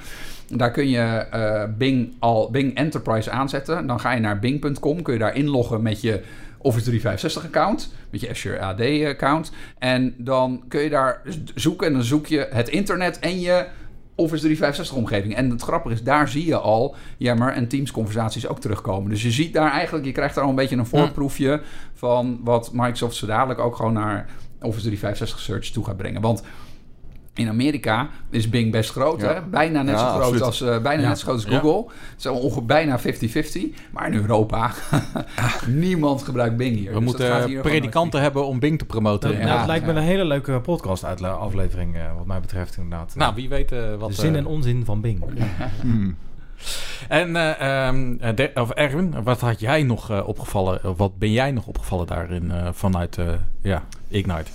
Daar 0.49 0.71
kun 0.71 0.89
je 0.89 0.99
eh, 1.01 1.65
Bing, 1.79 2.15
al, 2.19 2.51
Bing 2.51 2.75
Enterprise 2.77 3.31
aanzetten. 3.31 3.87
Dan 3.87 4.01
ga 4.01 4.13
je 4.13 4.21
naar 4.21 4.39
bing.com, 4.39 5.03
kun 5.03 5.13
je 5.13 5.19
daar 5.19 5.37
inloggen 5.37 5.83
met 5.83 6.01
je 6.01 6.21
Office 6.63 6.85
365 6.85 7.45
account, 7.45 7.93
met 8.11 8.21
je 8.21 8.31
Azure 8.31 8.61
AD 8.61 8.81
account. 9.07 9.53
En 9.79 10.15
dan 10.17 10.63
kun 10.69 10.81
je 10.81 10.89
daar 10.91 11.23
zoeken 11.55 11.87
en 11.87 11.93
dan 11.93 12.03
zoek 12.03 12.27
je 12.27 12.47
het 12.51 12.69
internet 12.69 13.19
en 13.19 13.41
je 13.41 13.67
Office 14.15 14.43
365 14.43 14.97
omgeving. 14.97 15.35
En 15.35 15.51
het 15.51 15.63
grappige 15.63 15.95
is, 15.95 16.03
daar 16.03 16.29
zie 16.29 16.47
je 16.47 16.57
al 16.57 16.95
Yammer 17.17 17.53
en 17.53 17.69
Teams 17.69 17.91
conversaties 17.91 18.47
ook 18.47 18.61
terugkomen. 18.61 19.11
Dus 19.11 19.23
je 19.23 19.31
ziet 19.31 19.53
daar 19.53 19.71
eigenlijk, 19.71 20.05
je 20.07 20.13
krijgt 20.13 20.35
daar 20.35 20.45
al 20.45 20.51
een 20.51 20.57
beetje 20.57 20.77
een 20.77 20.87
voorproefje 20.87 21.61
van 21.95 22.41
wat 22.45 22.71
Microsoft 22.73 23.17
zo 23.17 23.27
dadelijk 23.27 23.61
ook 23.61 23.77
gewoon 23.77 23.93
naar 23.93 24.27
Office 24.61 24.87
365 24.87 25.39
Search 25.41 25.71
toe 25.71 25.85
gaat 25.85 25.97
brengen. 25.97 26.21
Want 26.21 26.43
in 27.35 27.49
Amerika 27.49 28.09
is 28.31 28.49
Bing 28.49 28.73
best 28.73 28.91
groot, 28.91 29.21
Ja. 29.21 29.35
hè? 29.35 29.41
bijna 29.43 29.83
net 29.83 29.95
Ja, 29.95 30.01
zo 30.01 30.07
groot 30.07 30.21
absoluut. 30.23 30.43
als, 30.43 30.61
eh, 30.61 30.79
bijna 30.83 31.03
Ja. 31.03 31.09
net 31.09 31.19
zo 31.19 31.25
groot 31.25 31.37
als 31.45 31.53
Ja. 31.53 31.59
Google. 31.61 31.93
Het 32.11 32.19
is 32.19 32.27
ongeveer 32.27 32.65
bijna 32.65 32.99
50-50. 32.99 33.63
Maar 33.91 34.07
in 34.13 34.15
Europa, 34.21 34.71
niemand 35.67 36.23
gebruikt 36.23 36.57
Bing 36.57 36.77
hier. 36.77 36.89
We 36.93 36.95
Dus 36.97 37.05
moeten 37.05 37.45
hier 37.47 37.61
predikanten 37.61 38.21
hebben 38.21 38.47
om 38.47 38.59
Bing 38.59 38.79
te 38.79 38.85
promoten. 38.85 39.29
Dat, 39.29 39.39
Ja, 39.39 39.45
nou, 39.45 39.53
Ja. 39.55 39.59
het 39.59 39.69
lijkt 39.69 39.87
me 39.87 39.93
een 39.93 40.03
hele 40.03 40.25
leuke 40.25 40.61
podcast 40.61 41.05
aflevering, 41.21 41.95
eh, 41.97 42.01
wat 42.17 42.27
mij 42.27 42.41
betreft 42.41 42.77
inderdaad. 42.77 43.15
Nou, 43.17 43.35
wie 43.35 43.49
weet 43.49 43.73
eh, 43.73 43.95
wat... 43.99 44.09
de 44.09 44.15
zin 44.15 44.33
eh, 44.33 44.39
en 44.39 44.47
onzin 44.47 44.85
van 44.85 45.01
Bing. 45.01 45.25
Hmm. 45.81 46.17
En 47.09 47.37
eh, 47.37 47.87
ehm, 47.89 48.15
eh, 48.21 48.35
de- 48.37 48.51
of 48.55 48.71
Erwin, 48.71 49.23
wat 49.23 49.41
had 49.41 49.61
jij 49.61 49.83
nog 49.83 50.11
eh, 50.11 50.29
opgevallen? 50.29 50.85
of 50.85 50.97
Wat 50.99 51.19
ben 51.19 51.33
jij 51.33 51.51
nog 51.53 51.67
opgevallen 51.67 52.07
daarin 52.07 52.51
eh, 52.51 52.69
vanuit 52.73 53.19
eh, 53.19 53.27
ja, 53.63 53.83
Ignite? 54.09 54.51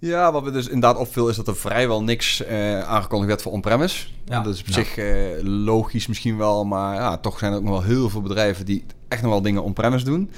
Ja, 0.00 0.32
wat 0.32 0.44
me 0.44 0.50
dus 0.50 0.66
inderdaad 0.66 0.96
opviel 1.00 1.28
is 1.28 1.36
dat 1.36 1.48
er 1.48 1.56
vrijwel 1.56 2.02
niks 2.02 2.44
eh, 2.44 2.80
aangekondigd 2.80 3.28
werd 3.30 3.42
voor 3.42 3.52
on-premise. 3.52 4.06
Ja. 4.24 4.40
Dat 4.40 4.54
is 4.54 4.60
op 4.60 4.66
Ja. 4.66 4.72
zich 4.72 4.96
eh, 4.96 5.06
logisch 5.42 6.06
misschien 6.06 6.36
wel, 6.36 6.64
maar 6.64 6.94
ja, 6.94 7.16
toch 7.16 7.38
zijn 7.38 7.52
er 7.52 7.58
ook 7.58 7.64
nog 7.64 7.72
wel 7.72 7.82
heel 7.82 8.10
veel 8.10 8.20
bedrijven 8.22 8.64
die 8.64 8.84
echt 9.08 9.22
nog 9.22 9.30
wel 9.30 9.42
dingen 9.42 9.62
on-premise 9.62 10.04
doen. 10.04 10.30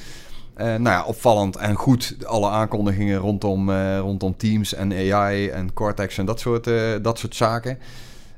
Eh, 0.55 0.67
nou 0.67 0.83
ja, 0.83 1.05
opvallend 1.05 1.57
en 1.57 1.75
goed 1.75 2.17
alle 2.25 2.49
aankondigingen 2.49 3.19
rondom, 3.19 3.71
rondom 3.99 4.37
Teams 4.37 4.75
en 4.75 4.93
AI 5.13 5.49
en 5.49 5.73
Cortex 5.73 6.19
en 6.19 6.27
dat 6.27 6.41
soort, 6.41 6.71
dat 7.03 7.19
soort 7.19 7.35
zaken. 7.37 7.79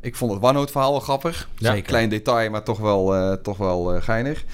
Ik 0.01 0.17
vond 0.17 0.33
het 0.33 0.43
OneNote 0.43 0.73
verhaal 0.73 0.91
wel 0.91 1.01
grappig. 1.01 1.49
Ja. 1.57 1.71
Zeker. 1.71 1.87
Klein 1.89 2.09
detail, 2.09 2.51
maar 2.51 2.63
toch 2.63 2.79
wel, 2.79 3.37
toch 3.43 3.57
wel 3.57 4.01
geinig. 4.01 4.45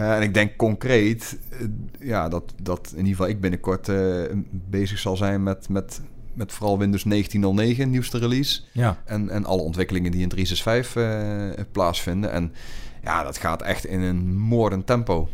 Eh, 0.00 0.16
en 0.16 0.22
ik 0.22 0.34
denk 0.34 0.56
concreet 0.56 1.38
eh, 1.50 1.58
ja, 2.00 2.28
dat, 2.28 2.54
dat 2.62 2.86
in 2.90 2.96
ieder 2.96 3.10
geval 3.10 3.28
ik 3.28 3.40
binnenkort 3.40 3.88
eh, 3.88 4.22
bezig 4.50 4.98
zal 4.98 5.16
zijn 5.16 5.42
met, 5.42 5.68
met, 5.68 6.00
met 6.32 6.52
vooral 6.52 6.78
Windows 6.78 7.04
19.09, 7.04 7.86
nieuwste 7.86 8.18
release. 8.18 8.60
Ja. 8.72 9.02
En, 9.04 9.30
en 9.30 9.44
alle 9.44 9.62
ontwikkelingen 9.62 10.10
die 10.10 10.20
in 10.20 10.28
365 10.28 11.02
eh, 11.02 11.64
plaatsvinden. 11.72 12.32
En 12.32 12.52
ja, 13.02 13.22
dat 13.22 13.38
gaat 13.38 13.62
echt 13.62 13.84
in 13.84 14.00
een 14.00 14.38
moordend 14.38 14.86
tempo. 14.86 15.28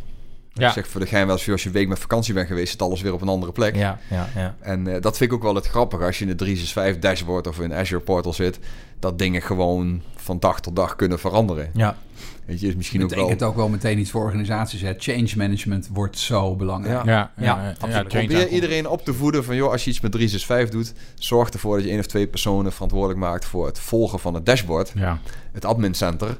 Ja. 0.58 0.66
Ik 0.66 0.72
zeg 0.72 0.88
voor 0.88 1.00
de 1.00 1.06
gein 1.06 1.26
wel 1.26 1.36
eens, 1.36 1.50
als 1.50 1.62
je 1.62 1.68
een 1.68 1.74
week 1.74 1.88
met 1.88 1.98
vakantie 1.98 2.34
bent 2.34 2.46
geweest, 2.48 2.70
zit 2.70 2.82
alles 2.82 3.00
weer 3.00 3.12
op 3.12 3.20
een 3.20 3.28
andere 3.28 3.52
plek. 3.52 3.76
Ja, 3.76 3.98
ja, 4.10 4.28
ja. 4.34 4.54
En 4.60 4.86
eh, 4.94 5.00
dat 5.02 5.16
vind 5.16 5.30
ik 5.30 5.36
ook 5.36 5.42
wel 5.42 5.54
het 5.54 5.66
grappige 5.66 6.04
als 6.04 6.18
je 6.18 6.24
in 6.24 6.30
de 6.30 6.36
365 6.36 7.02
dashboard 7.10 7.46
of 7.46 7.60
in 7.60 7.74
Azure 7.74 8.00
Portal 8.00 8.32
zit, 8.32 8.58
dat 9.00 9.18
dingen 9.18 9.42
gewoon 9.42 10.02
van 10.16 10.38
dag 10.38 10.60
tot 10.60 10.76
dag 10.76 10.96
kunnen 10.96 11.18
veranderen. 11.18 11.70
ja. 11.74 11.96
Weet 12.46 12.60
je, 12.60 12.66
is 12.66 12.74
misschien 12.76 13.02
ook 13.02 13.08
betekent 13.08 13.40
wel... 13.40 13.48
ook 13.48 13.56
wel 13.56 13.68
meteen 13.68 13.98
iets 13.98 14.10
voor 14.10 14.22
organisaties. 14.24 14.80
Hè. 14.80 14.94
Change 14.98 15.28
management 15.36 15.88
wordt 15.92 16.18
zo 16.18 16.56
belangrijk. 16.56 17.04
Ja. 17.04 17.32
Ja, 17.36 17.74
Probeer 18.08 18.48
iedereen 18.48 18.88
op 18.88 19.04
te 19.04 19.14
voeden 19.14 19.44
van, 19.44 19.56
joh, 19.56 19.70
als 19.70 19.84
je 19.84 19.90
iets 19.90 20.00
met 20.00 20.12
365 20.12 20.80
doet, 20.80 20.92
zorg 21.14 21.48
ervoor 21.50 21.74
dat 21.76 21.84
je 21.84 21.90
één 21.90 21.98
of 21.98 22.06
twee 22.06 22.26
personen 22.26 22.72
verantwoordelijk 22.72 23.20
maakt 23.20 23.44
voor 23.44 23.66
het 23.66 23.78
volgen 23.78 24.18
van 24.18 24.34
het 24.34 24.46
dashboard, 24.46 24.92
Ja. 24.94 25.18
het 25.52 25.64
admin 25.64 25.94
center, 25.94 26.28
eh, 26.28 26.36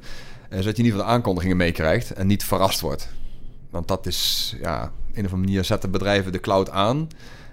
zodat 0.49 0.62
je 0.64 0.69
in 0.71 0.77
ieder 0.85 0.91
geval 0.93 1.07
de 1.07 1.12
aankondigingen 1.12 1.57
meekrijgt 1.57 2.11
en 2.12 2.27
niet 2.27 2.45
verrast 2.45 2.81
wordt. 2.81 3.09
Want 3.71 3.89
dat 3.89 4.07
is, 4.07 4.55
ja, 4.61 4.83
op 4.83 4.91
een 5.17 5.25
of 5.25 5.33
andere 5.33 5.37
manier 5.37 5.64
zetten 5.64 5.91
bedrijven 5.91 6.33
de 6.33 6.41
cloud 6.41 6.71
aan 6.71 7.09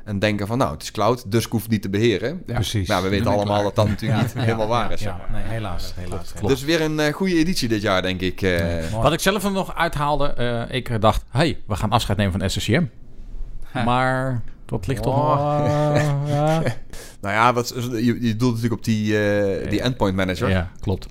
en 0.06 0.20
denken 0.20 0.48
van, 0.48 0.58
nou, 0.58 0.72
het 0.74 0.82
is 0.84 0.92
cloud, 0.92 1.32
dus 1.32 1.46
ik 1.46 1.52
hoef 1.52 1.62
het 1.62 1.72
niet 1.72 1.82
te 1.82 1.90
beheren. 1.90 2.44
Ja. 2.48 2.54
Precies. 2.54 2.88
Nou, 2.88 3.04
we 3.04 3.10
weten 3.10 3.26
allemaal 3.28 3.46
klaar. 3.46 3.64
dat 3.64 3.76
dat 3.76 3.88
natuurlijk 3.88 4.20
Ja, 4.22 4.26
niet 4.26 4.34
ja, 4.36 4.42
helemaal 4.42 4.68
waar 4.68 4.88
ja, 4.88 4.92
is. 4.94 5.02
zeg 5.02 5.12
Ja, 5.12 5.18
maar. 5.18 5.42
nee, 5.42 5.50
helaas. 5.52 5.94
helaas, 5.96 6.34
helaas. 6.34 6.50
Dus 6.52 6.64
weer 6.64 6.82
een 6.82 7.00
eh, 7.00 7.14
goede 7.14 7.36
editie 7.38 7.68
dit 7.70 7.82
jaar, 7.82 8.02
denk 8.02 8.22
ik. 8.22 8.42
eh. 8.42 8.92
Wat 9.02 9.14
ik 9.14 9.20
zelf 9.20 9.44
er 9.44 9.52
nog 9.52 9.76
uithaalde, 9.76 10.28
eh, 10.28 10.76
ik 10.76 11.02
dacht, 11.02 11.24
hey, 11.30 11.58
we 11.68 11.76
gaan 11.76 11.92
afscheid 11.92 12.18
nemen 12.18 12.40
van 12.40 12.50
SSCM. 12.50 12.84
Maar 13.86 14.42
dat 14.66 14.88
ligt 14.88 15.04
toch 15.04 15.16
nog... 15.16 15.38
ja. 16.28 16.62
Nou 17.22 17.34
ja, 17.36 17.54
wat, 17.54 17.74
je, 17.92 18.18
je 18.22 18.36
doelt 18.36 18.54
natuurlijk 18.54 18.74
op 18.80 18.84
die, 18.84 19.18
eh, 19.28 19.70
die 19.70 19.82
endpoint 19.82 20.16
manager. 20.16 20.50
ja, 20.50 20.72
klopt. 20.80 21.08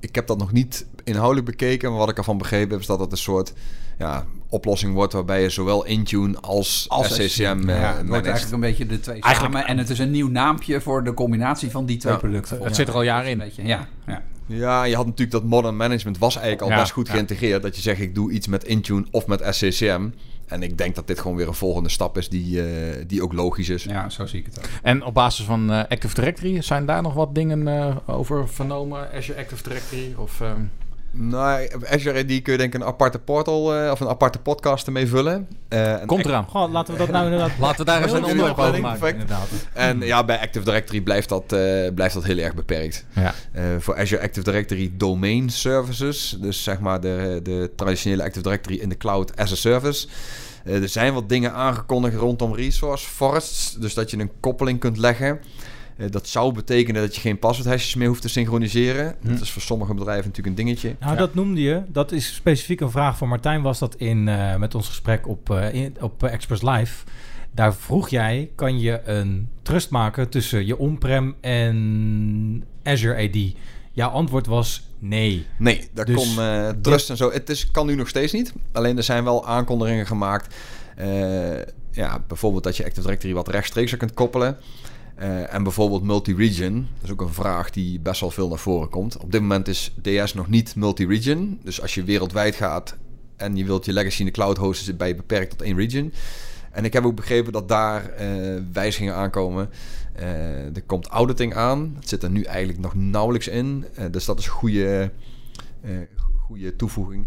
Ik 0.00 0.14
heb 0.14 0.26
dat 0.26 0.38
nog 0.38 0.52
niet 0.52 0.86
inhoudelijk 1.04 1.46
bekeken, 1.46 1.90
maar 1.90 1.98
wat 1.98 2.08
ik 2.10 2.18
ervan 2.18 2.38
begrepen 2.38 2.70
heb, 2.70 2.80
is 2.80 2.86
dat 2.86 3.00
het 3.00 3.12
een 3.12 3.18
soort 3.18 3.52
ja, 4.00 4.24
oplossing 4.48 4.94
wordt 4.94 5.12
waarbij 5.12 5.42
je 5.42 5.48
zowel 5.48 5.84
Intune 5.84 6.38
als, 6.40 6.84
Als 6.88 7.14
SCCM 7.14 7.68
eh, 7.68 7.80
ja, 7.80 7.96
het 7.96 8.08
wordt 8.08 8.24
eigenlijk 8.26 8.54
een 8.54 8.60
beetje 8.60 8.86
de 8.86 9.00
twee 9.00 9.20
Eigenlijk- 9.20 9.54
samen. 9.54 9.68
En 9.68 9.78
het 9.78 9.90
is 9.90 9.98
een 9.98 10.10
nieuw 10.10 10.28
naampje 10.28 10.80
voor 10.80 11.04
de 11.04 11.14
combinatie 11.14 11.70
van 11.70 11.86
die 11.86 11.96
twee 11.96 12.12
Ja. 12.12 12.18
producten. 12.18 12.62
Het 12.62 12.76
zit 12.76 12.88
er 12.88 12.94
al 12.94 13.02
jaren 13.02 13.24
Een 13.24 13.30
in. 13.30 13.38
beetje, 13.38 13.64
ja, 13.66 13.88
ja. 14.06 14.22
Ja, 14.46 14.84
je 14.84 14.94
had 14.96 15.04
natuurlijk 15.06 15.30
dat 15.32 15.44
modern 15.44 15.76
management 15.76 16.18
was 16.18 16.34
eigenlijk 16.34 16.64
al 16.64 16.70
Ja, 16.70 16.80
best 16.80 16.92
goed 16.92 17.06
ja. 17.06 17.12
geïntegreerd. 17.12 17.62
Dat 17.62 17.76
je 17.76 17.82
zegt, 17.82 18.00
ik 18.00 18.14
doe 18.14 18.30
iets 18.30 18.46
met 18.46 18.64
Intune 18.64 19.06
of 19.10 19.26
met 19.26 19.42
SCCM. 19.50 20.08
En 20.46 20.62
ik 20.62 20.78
denk 20.78 20.94
dat 20.94 21.06
dit 21.06 21.20
gewoon 21.20 21.36
weer 21.36 21.48
een 21.48 21.54
volgende 21.54 21.88
stap 21.88 22.18
is 22.18 22.28
die, 22.28 22.62
eh, 22.62 23.04
die 23.06 23.22
ook 23.22 23.32
logisch 23.32 23.68
is. 23.68 23.82
ja, 23.84 24.08
zo 24.08 24.26
zie 24.26 24.38
ik 24.40 24.46
het 24.46 24.58
ook. 24.58 24.64
En 24.82 25.04
op 25.04 25.14
basis 25.14 25.44
van 25.44 25.70
eh, 25.72 25.78
Active 25.88 26.14
Directory, 26.14 26.62
zijn 26.62 26.86
daar 26.86 27.02
nog 27.02 27.14
wat 27.14 27.34
dingen 27.34 27.68
eh, 27.68 27.96
over 28.06 28.48
vernomen? 28.48 29.08
Azure 29.14 29.38
Active 29.38 29.62
Directory 29.62 30.14
of... 30.16 30.40
ehm, 30.40 30.60
Nou, 31.12 31.68
Azure 31.88 32.18
AD 32.18 32.26
kun 32.26 32.52
je 32.52 32.56
denk 32.56 32.74
ik 32.74 32.74
een 32.74 32.86
aparte 32.86 33.18
portal 33.18 33.74
eh, 33.74 33.90
of 33.90 34.00
een 34.00 34.08
aparte 34.08 34.38
podcast 34.38 34.86
ermee 34.86 35.06
vullen. 35.06 35.48
Eh, 35.68 35.94
Komt 36.06 36.24
eraan. 36.24 36.44
Goh, 36.44 36.72
laten 36.72 36.92
we 36.92 36.98
dat 36.98 37.10
nou 37.10 37.24
inderdaad... 37.24 37.50
Laten 37.58 37.78
we 37.78 37.84
daar 37.84 38.02
eens 38.02 38.12
een 38.12 38.24
onderwerp 38.24 38.58
over 38.58 38.80
maken. 38.80 39.12
Inderdaad. 39.12 39.48
En 39.72 40.00
ja, 40.00 40.24
bij 40.24 40.40
Active 40.40 40.64
Directory 40.64 41.00
blijft 41.00 41.28
dat, 41.28 41.52
eh, 41.52 41.94
blijft 41.94 42.14
dat 42.14 42.24
heel 42.24 42.38
erg 42.38 42.54
beperkt. 42.54 43.04
Ja. 43.14 43.34
Eh, 43.52 43.64
voor 43.78 43.96
Azure 43.96 44.22
Active 44.22 44.44
Directory 44.44 44.92
Domain 44.96 45.50
Services, 45.50 46.36
dus 46.40 46.62
zeg 46.62 46.80
maar 46.80 47.00
de, 47.00 47.40
de 47.42 47.70
traditionele 47.76 48.22
Active 48.22 48.42
Directory 48.42 48.76
in 48.76 48.88
de 48.88 48.96
cloud 48.96 49.36
as 49.36 49.52
a 49.52 49.56
service. 49.56 50.08
Eh, 50.64 50.82
er 50.82 50.88
zijn 50.88 51.14
wat 51.14 51.28
dingen 51.28 51.52
aangekondigd 51.52 52.16
rondom 52.16 52.54
resource 52.54 53.08
forests, 53.08 53.76
dus 53.78 53.94
dat 53.94 54.10
je 54.10 54.18
een 54.18 54.30
koppeling 54.40 54.80
kunt 54.80 54.96
leggen. 54.96 55.40
Eh, 56.00 56.10
dat 56.10 56.28
zou 56.28 56.54
betekenen 56.54 57.02
dat 57.02 57.14
je 57.14 57.20
geen 57.20 57.38
passwordhashes 57.38 57.94
meer 57.94 58.08
hoeft 58.08 58.22
te 58.22 58.28
synchroniseren. 58.28 59.16
Hm. 59.20 59.28
Dat 59.28 59.40
is 59.40 59.50
voor 59.50 59.62
sommige 59.62 59.94
bedrijven 59.94 60.26
natuurlijk 60.28 60.58
een 60.58 60.64
dingetje. 60.64 60.96
Nou, 61.00 61.12
Ja. 61.12 61.18
dat 61.18 61.34
noemde 61.34 61.60
je. 61.60 61.82
Dat 61.88 62.12
is 62.12 62.34
specifiek 62.34 62.80
een 62.80 62.90
vraag 62.90 63.16
voor 63.16 63.28
Martijn. 63.28 63.62
Was 63.62 63.78
dat 63.78 63.94
in 63.94 64.28
eh, 64.28 64.56
met 64.56 64.74
ons 64.74 64.86
gesprek 64.88 65.28
op, 65.28 65.50
eh, 65.50 65.74
in, 65.74 65.96
op 66.00 66.22
Express 66.24 66.62
Live? 66.62 67.04
Daar 67.54 67.74
vroeg 67.74 68.08
jij: 68.08 68.50
kan 68.54 68.80
je 68.80 69.00
een 69.04 69.48
trust 69.62 69.90
maken 69.90 70.28
tussen 70.28 70.66
je 70.66 70.78
on-prem 70.78 71.34
en 71.40 72.64
Azure 72.82 73.28
AD? 73.28 73.52
Jouw 73.92 74.10
antwoord 74.10 74.46
was 74.46 74.88
nee. 74.98 75.46
Nee, 75.58 75.88
dat 75.92 76.06
Dus 76.06 76.16
kon 76.16 76.44
eh, 76.44 76.68
trust 76.82 77.10
en 77.10 77.16
zo. 77.16 77.30
Het 77.32 77.50
is, 77.50 77.70
kan 77.70 77.86
nu 77.86 77.94
nog 77.94 78.08
steeds 78.08 78.32
niet. 78.32 78.52
Alleen 78.72 78.96
er 78.96 79.02
zijn 79.02 79.24
wel 79.24 79.46
aankondigingen 79.46 80.06
gemaakt. 80.06 80.54
Eh, 80.96 81.08
ja, 81.92 82.22
bijvoorbeeld 82.28 82.64
dat 82.64 82.76
je 82.76 82.84
Active 82.84 83.02
Directory 83.02 83.34
wat 83.34 83.48
rechtstreeks 83.48 83.96
kunt 83.96 84.14
koppelen. 84.14 84.56
Eh, 85.20 85.54
en 85.54 85.62
bijvoorbeeld 85.62 86.02
multi-region, 86.02 86.88
dat 86.94 87.04
is 87.04 87.10
ook 87.10 87.20
een 87.20 87.32
vraag 87.32 87.70
die 87.70 88.00
best 88.00 88.20
wel 88.20 88.30
veel 88.30 88.48
naar 88.48 88.58
voren 88.58 88.88
komt. 88.88 89.16
Op 89.16 89.32
dit 89.32 89.40
moment 89.40 89.68
is 89.68 89.94
DS 90.02 90.34
nog 90.34 90.48
niet 90.48 90.76
multi-region. 90.76 91.60
Dus 91.62 91.82
als 91.82 91.94
je 91.94 92.04
wereldwijd 92.04 92.54
gaat 92.54 92.96
en 93.36 93.56
je 93.56 93.64
wilt 93.64 93.84
je 93.84 93.92
legacy 93.92 94.20
in 94.20 94.26
de 94.26 94.32
cloud 94.32 94.56
hosten, 94.56 94.84
zit 94.84 94.96
bij 94.96 95.08
je 95.08 95.14
beperkt 95.14 95.50
tot 95.50 95.62
één 95.62 95.76
region. 95.76 96.12
En 96.70 96.84
ik 96.84 96.92
heb 96.92 97.04
ook 97.04 97.14
begrepen 97.14 97.52
dat 97.52 97.68
daar 97.68 98.08
eh, 98.08 98.28
wijzigingen 98.72 99.14
aankomen. 99.14 99.70
Eh, 100.12 100.76
er 100.76 100.82
komt 100.86 101.06
auditing 101.06 101.54
aan. 101.54 101.92
Het 101.98 102.08
zit 102.08 102.22
er 102.22 102.30
nu 102.30 102.42
eigenlijk 102.42 102.78
nog 102.78 102.94
nauwelijks 102.94 103.48
in. 103.48 103.84
Dus 104.10 104.24
dat 104.24 104.38
is 104.38 104.44
een 104.44 104.50
goede, 104.50 105.10
goede 106.46 106.76
toevoeging. 106.76 107.26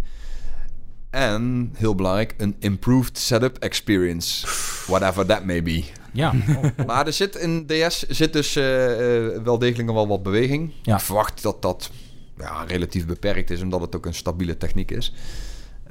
En, 1.10 1.72
heel 1.74 1.96
belangrijk, 1.96 2.34
een 2.38 2.56
improved 2.60 3.18
setup 3.18 3.58
experience. 3.58 4.48
Whatever 4.88 5.26
that 5.26 5.46
may 5.46 5.64
be. 5.64 5.84
Ja, 6.12 6.34
Maar 6.88 7.08
er 7.08 7.14
zit 7.14 7.36
in 7.36 7.66
DS 7.68 8.08
zit 8.08 8.34
dus 8.34 8.56
eh, 8.56 9.26
eh, 9.26 9.44
wel 9.44 9.60
degelijk 9.60 9.88
nog 9.88 9.96
wel 9.96 10.08
wat 10.08 10.24
beweging. 10.24 10.72
Ja. 10.82 10.96
Ik 10.96 11.02
verwacht 11.02 11.42
dat 11.42 11.62
dat 11.62 11.90
ja, 12.38 12.64
relatief 12.68 13.06
beperkt 13.06 13.50
is, 13.50 13.62
omdat 13.62 13.82
het 13.82 13.96
ook 13.96 14.06
een 14.06 14.14
stabiele 14.14 14.58
techniek 14.58 14.92
is. 14.92 15.14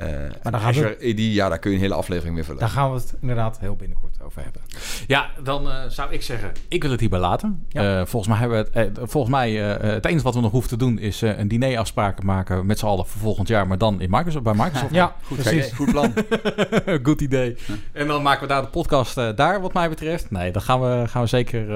Eh 0.03 0.31
daar 0.43 0.61
gaan 0.61 0.69
Azure 0.69 0.95
AD, 0.97 1.19
ja, 1.19 1.49
daar 1.49 1.59
kun 1.59 1.71
je 1.71 1.77
een 1.77 1.83
hele 1.83 1.95
aflevering 1.95 2.35
mee 2.35 2.45
vullen. 2.45 2.61
daar 2.61 2.69
gaan 2.69 2.93
we 2.93 2.97
het 2.99 3.15
inderdaad 3.21 3.59
heel 3.59 3.77
binnenkort 3.77 4.17
over 4.23 4.43
hebben. 4.43 4.61
Ja, 5.07 5.31
dan 5.43 5.71
eh, 5.71 5.75
zou 5.89 6.13
ik 6.13 6.23
zeggen, 6.23 6.53
ik 6.69 6.83
wil 6.83 6.91
het 6.91 7.01
hierbij 7.01 7.19
laten. 7.19 7.65
Ja. 7.69 8.01
Eh, 8.01 8.07
volgens 8.07 8.27
mij 8.33 8.39
hebben 8.41 8.67
we 8.73 8.79
het, 8.79 8.99
volgens 9.03 9.33
mij, 9.35 9.75
eh, 9.77 9.91
het 9.93 10.05
enige 10.07 10.25
wat 10.25 10.35
we 10.35 10.41
nog 10.41 10.51
hoeven 10.51 10.71
te 10.71 10.77
doen 10.77 10.99
is 10.99 11.23
eh, 11.23 11.39
een 11.39 11.49
dinerafspraak 11.49 12.23
maken 12.23 12.67
met 12.67 12.79
z'n 12.79 12.87
allen 12.87 13.07
voor 13.07 13.21
volgend 13.21 13.49
jaar, 13.49 13.67
maar 13.67 13.79
dan 13.79 14.01
in 14.01 14.11
Microsoft, 14.11 14.45
bij 14.45 14.55
Microsoft. 14.55 14.93
Ja, 15.03 15.15
Goed, 15.25 15.39
precies. 15.43 15.61
kijk, 15.61 15.75
goed 15.75 15.91
plan. 15.91 16.13
Goed 17.07 17.21
idee. 17.21 17.57
En 17.93 18.07
dan 18.07 18.23
maken 18.23 18.43
we 18.43 18.49
daar 18.49 18.63
de 18.63 18.69
podcast 18.69 19.19
eh, 19.19 19.29
daar, 19.37 19.61
wat 19.61 19.73
mij 19.73 19.89
betreft. 19.89 20.31
Nee, 20.31 20.53
daar 20.53 20.63
gaan 20.63 20.81
we, 20.81 21.05
gaan 21.09 21.23
we 21.23 21.29
zeker 21.29 21.67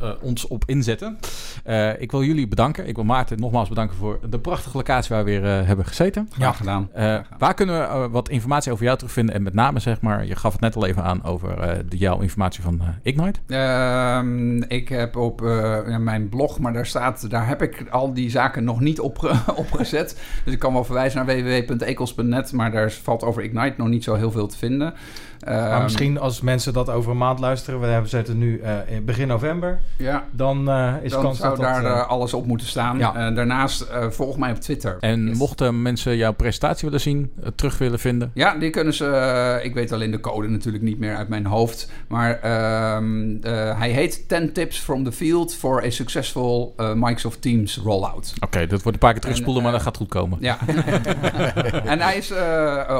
eh, 0.00 0.10
ons 0.20 0.46
op 0.46 0.64
inzetten. 0.66 1.18
Eh, 1.64 2.00
ik 2.00 2.10
wil 2.10 2.22
jullie 2.22 2.48
bedanken. 2.48 2.88
Ik 2.88 2.94
wil 2.94 3.04
Maarten 3.04 3.40
nogmaals 3.40 3.68
bedanken 3.68 3.96
voor 3.96 4.18
de 4.30 4.38
prachtige 4.38 4.76
locatie 4.76 5.14
waar 5.14 5.24
we 5.24 5.30
weer 5.30 5.44
eh, 5.44 5.66
hebben 5.66 5.86
gezeten. 5.86 6.28
Graag 6.30 6.56
gedaan. 6.56 6.88
Eh, 6.92 7.18
waar 7.38 7.54
kunnen 7.54 8.02
we 8.02 8.08
wat 8.08 8.28
informatie 8.28 8.72
over 8.72 8.84
jou 8.84 8.96
terugvinden? 8.96 9.34
En 9.34 9.42
met 9.42 9.54
name, 9.54 9.80
zeg 9.80 10.00
maar, 10.00 10.26
je 10.26 10.36
gaf 10.36 10.52
het 10.52 10.60
net 10.60 10.76
al 10.76 10.86
even 10.86 11.02
aan 11.02 11.24
over 11.24 11.58
eh, 11.58 11.78
de, 11.88 11.96
jouw 11.96 12.20
informatie 12.20 12.62
van 12.62 12.80
Ignite. 13.02 13.40
Ehm, 13.46 14.62
ik 14.62 14.88
heb 14.88 15.16
op 15.16 15.42
eh, 15.42 15.78
ja, 15.86 15.98
mijn 15.98 16.28
blog, 16.28 16.58
maar 16.58 16.72
daar 16.72 16.86
staat, 16.86 17.30
daar 17.30 17.48
heb 17.48 17.62
ik 17.62 17.84
al 17.90 18.14
die 18.14 18.30
zaken 18.30 18.64
nog 18.64 18.80
niet 18.80 19.00
op, 19.00 19.40
opgezet. 19.56 20.20
Dus 20.44 20.54
ik 20.54 20.58
kan 20.58 20.72
wel 20.72 20.84
verwijzen 20.84 21.26
naar 21.26 21.36
www.ecos.net, 21.36 22.52
maar 22.52 22.70
daar 22.70 22.90
valt 22.90 23.22
over 23.22 23.42
Ignite 23.42 23.74
nog 23.76 23.88
niet 23.88 24.04
zo 24.04 24.14
heel 24.14 24.30
veel 24.30 24.46
te 24.46 24.58
vinden. 24.58 24.94
Maar 25.44 25.70
Ehm, 25.72 25.82
misschien 25.82 26.18
als 26.18 26.40
mensen 26.40 26.72
dat 26.72 26.90
over 26.90 27.10
een 27.10 27.16
maand 27.16 27.38
luisteren, 27.38 27.80
we 27.80 27.86
hebben 27.86 28.10
zetten 28.10 28.38
nu 28.38 28.58
eh, 28.60 28.74
in 28.86 29.04
begin 29.04 29.28
november, 29.28 29.80
Ja, 29.96 30.24
dan 30.30 30.70
eh, 30.70 30.94
is 31.02 31.10
dan 31.10 31.22
kans 31.22 31.38
zou 31.38 31.56
dat 31.56 31.60
dat... 31.64 31.82
daar 31.82 31.92
eh, 31.92 32.08
alles 32.08 32.34
op 32.34 32.46
moeten 32.46 32.66
staan. 32.66 32.98
Ja. 32.98 33.30
Daarnaast 33.30 33.80
eh, 33.80 34.06
volg 34.10 34.38
mij 34.38 34.50
op 34.50 34.56
Twitter. 34.56 34.96
En 35.00 35.26
Yes. 35.28 35.38
mochten 35.38 35.82
mensen 35.82 36.16
jouw 36.16 36.32
presentatie 36.32 36.84
willen 36.84 37.00
zien, 37.00 37.32
terug 37.54 37.78
willen 37.78 37.98
vinden. 37.98 38.30
Ja, 38.34 38.54
die 38.54 38.70
kunnen 38.70 38.94
ze. 38.94 39.60
ik 39.62 39.74
weet 39.74 39.92
alleen 39.92 40.10
de 40.10 40.20
code 40.20 40.48
natuurlijk 40.48 40.84
niet 40.84 40.98
meer 40.98 41.16
uit 41.16 41.28
mijn 41.28 41.46
hoofd. 41.46 41.90
Maar 42.08 42.40
ehm, 42.40 43.36
eh, 43.42 43.78
hij 43.78 43.90
heet 43.90 44.28
10 44.28 44.52
Tips 44.52 44.78
from 44.78 45.04
the 45.04 45.12
Field 45.12 45.54
for 45.54 45.84
a 45.84 45.90
Successful 45.90 46.74
Microsoft 46.94 47.42
Teams 47.42 47.76
Rollout. 47.76 48.34
Oké, 48.40 48.60
dat 48.60 48.70
wordt 48.70 48.84
een 48.84 48.98
paar 48.98 49.12
keer 49.12 49.20
terugspoelen, 49.20 49.56
En, 49.56 49.62
maar 49.62 49.72
dat 49.72 49.82
gaat 49.82 49.96
goed 49.96 50.08
komen. 50.08 50.38
Ja. 50.40 50.58
en 51.92 52.00
hij 52.00 52.16
is 52.16 52.32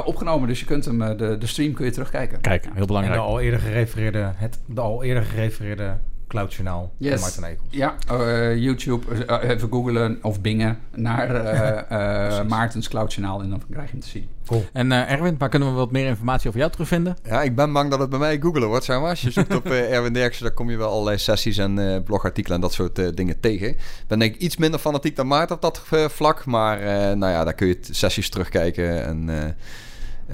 opgenomen, 0.05 0.47
dus 0.47 0.59
je 0.59 0.65
kunt 0.65 0.85
hem, 0.85 1.17
de, 1.17 1.37
de 1.39 1.47
stream 1.47 1.73
kun 1.73 1.85
je 1.85 1.91
terugkijken. 1.91 2.32
Kijk, 2.41 2.63
heel 2.63 2.73
en 2.73 2.79
de 2.79 2.85
belangrijk. 2.87 3.19
al 3.19 3.39
eerder 3.39 3.59
gerefereerde, 3.59 4.31
het 4.35 4.59
de 4.65 4.81
al 4.81 5.03
eerder 5.03 5.23
gerefereerde 5.23 5.97
Cloud 6.27 6.53
Journaal 6.53 6.91
Yes. 6.97 7.11
van 7.11 7.19
Martin 7.21 7.43
Ekel. 7.43 7.63
Ja, 7.69 7.95
eh, 8.09 8.55
YouTube, 8.57 9.25
eh, 9.25 9.49
even 9.49 9.69
googlen 9.71 10.19
of 10.21 10.41
bingen 10.41 10.79
naar 10.95 11.35
eh, 11.35 12.37
eh, 12.39 12.47
Maartens 12.47 12.87
Cloud 12.89 13.13
Journaal 13.13 13.41
en 13.41 13.49
dan 13.49 13.61
krijg 13.71 13.85
je 13.85 13.91
hem 13.91 14.01
te 14.01 14.07
zien. 14.07 14.27
En 14.73 14.91
eh, 14.91 15.11
Erwin, 15.11 15.35
waar 15.37 15.49
kunnen 15.49 15.69
we 15.69 15.75
wat 15.75 15.91
meer 15.91 16.07
informatie 16.07 16.47
over 16.47 16.59
jou 16.59 16.71
terugvinden? 16.71 17.17
Ja, 17.23 17.41
ik 17.41 17.55
ben 17.55 17.73
bang 17.73 17.89
dat 17.89 17.99
het 17.99 18.09
bij 18.09 18.19
mij 18.19 18.39
googelen 18.39 18.67
wordt, 18.67 18.85
zeg 18.85 18.99
maar. 18.99 19.09
Als 19.09 19.21
je 19.21 19.31
zoekt 19.31 19.55
op 19.55 19.65
eh, 19.65 19.91
Erwin 19.95 20.13
Derksen, 20.13 20.43
dan 20.45 20.53
kom 20.53 20.69
je 20.69 20.77
wel 20.77 20.89
allerlei 20.91 21.17
sessies 21.17 21.57
en 21.57 21.79
eh, 21.93 22.03
blogartikelen 22.03 22.55
en 22.55 22.61
dat 22.61 22.73
soort 22.73 22.99
eh, 22.99 23.07
dingen 23.13 23.39
tegen. 23.39 23.75
Ben 24.07 24.21
ik 24.21 24.35
iets 24.35 24.57
minder 24.57 24.79
fanatiek 24.79 25.15
dan 25.15 25.27
Maarten 25.27 25.55
op 25.55 25.61
dat 25.61 25.81
eh, 25.91 26.05
vlak. 26.07 26.45
Maar 26.45 26.79
eh, 26.79 27.15
nou 27.15 27.31
ja, 27.31 27.43
daar 27.43 27.53
kun 27.53 27.67
je 27.67 27.77
sessies 27.81 28.29
terugkijken 28.29 29.05
en, 29.05 29.29
eh, 29.29 29.43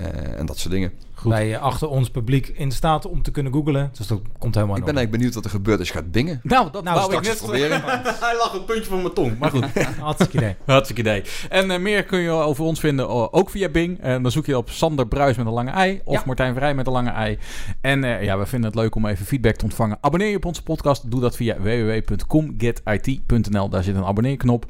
eh, 0.06 0.40
en 0.40 0.46
dat 0.46 0.58
soort 0.58 0.74
dingen. 0.74 0.92
Goed. 1.20 1.32
Wij 1.32 1.54
eh, 1.54 1.62
achten 1.62 1.90
ons 1.90 2.10
publiek 2.10 2.48
in 2.48 2.72
staat 2.72 3.06
om 3.06 3.22
te 3.22 3.32
kunnen 3.32 3.54
googlen. 3.54 3.90
Dus 3.98 4.08
dat 4.08 4.22
komt 4.38 4.56
helemaal 4.56 4.78
Ik 4.78 4.86
ben 4.86 4.96
eigenlijk 4.96 5.12
benieuwd 5.12 5.34
wat 5.34 5.44
er 5.46 5.50
gebeurt 5.50 5.80
als 5.80 5.88
je 5.88 5.94
gaat 5.94 6.12
bingen. 6.12 6.40
Nou, 6.44 6.72
dat 6.72 6.84
Nou, 6.84 7.00
wou 7.00 7.14
ik 7.14 7.24
straks 7.24 7.42
net 7.42 7.50
proberen. 7.50 7.82
Hij 8.26 8.38
lag 8.38 8.52
het 8.52 8.66
puntje 8.66 8.90
van 8.90 9.02
mijn 9.02 9.14
tong, 9.14 9.38
maar 9.38 9.50
goed. 9.50 9.66
Hartstikke 10.00 10.38
idee. 10.38 10.56
Hartstikke 10.76 11.02
idee. 11.02 11.24
En 11.50 11.72
eh, 11.72 11.80
meer 11.80 12.04
kun 12.04 12.20
je 12.20 12.30
over 12.30 12.64
ons 12.66 12.80
vinden, 12.80 13.06
eh, 13.06 13.28
ook 13.32 13.50
via 13.50 13.70
Bing. 13.70 14.00
En 14.02 14.24
dan 14.24 14.32
zoek 14.32 14.46
je 14.46 14.58
op 14.58 14.70
Sander 14.70 15.08
Bruis 15.08 15.38
met 15.38 15.46
een 15.46 15.52
lange 15.52 15.72
ei 15.72 16.02
of 16.04 16.14
Ja. 16.14 16.24
Martijn 16.26 16.54
Vrij 16.54 16.74
met 16.74 16.88
een 16.88 16.94
lange 16.94 17.10
ei. 17.10 17.38
En 17.82 18.04
eh, 18.04 18.24
ja, 18.24 18.38
we 18.38 18.46
vinden 18.46 18.70
het 18.70 18.80
leuk 18.80 18.96
om 18.96 19.06
even 19.06 19.26
feedback 19.26 19.56
te 19.56 19.64
ontvangen. 19.64 19.98
Abonneer 20.02 20.30
je 20.30 20.36
op 20.36 20.46
onze 20.46 20.64
podcast. 20.64 21.12
Doe 21.12 21.22
dat 21.22 21.36
via 21.36 21.56
www.comgetit.nl. 21.60 23.70
Daar 23.70 23.84
zit 23.84 23.96
een 23.96 24.06
abonneerknop. 24.06 24.66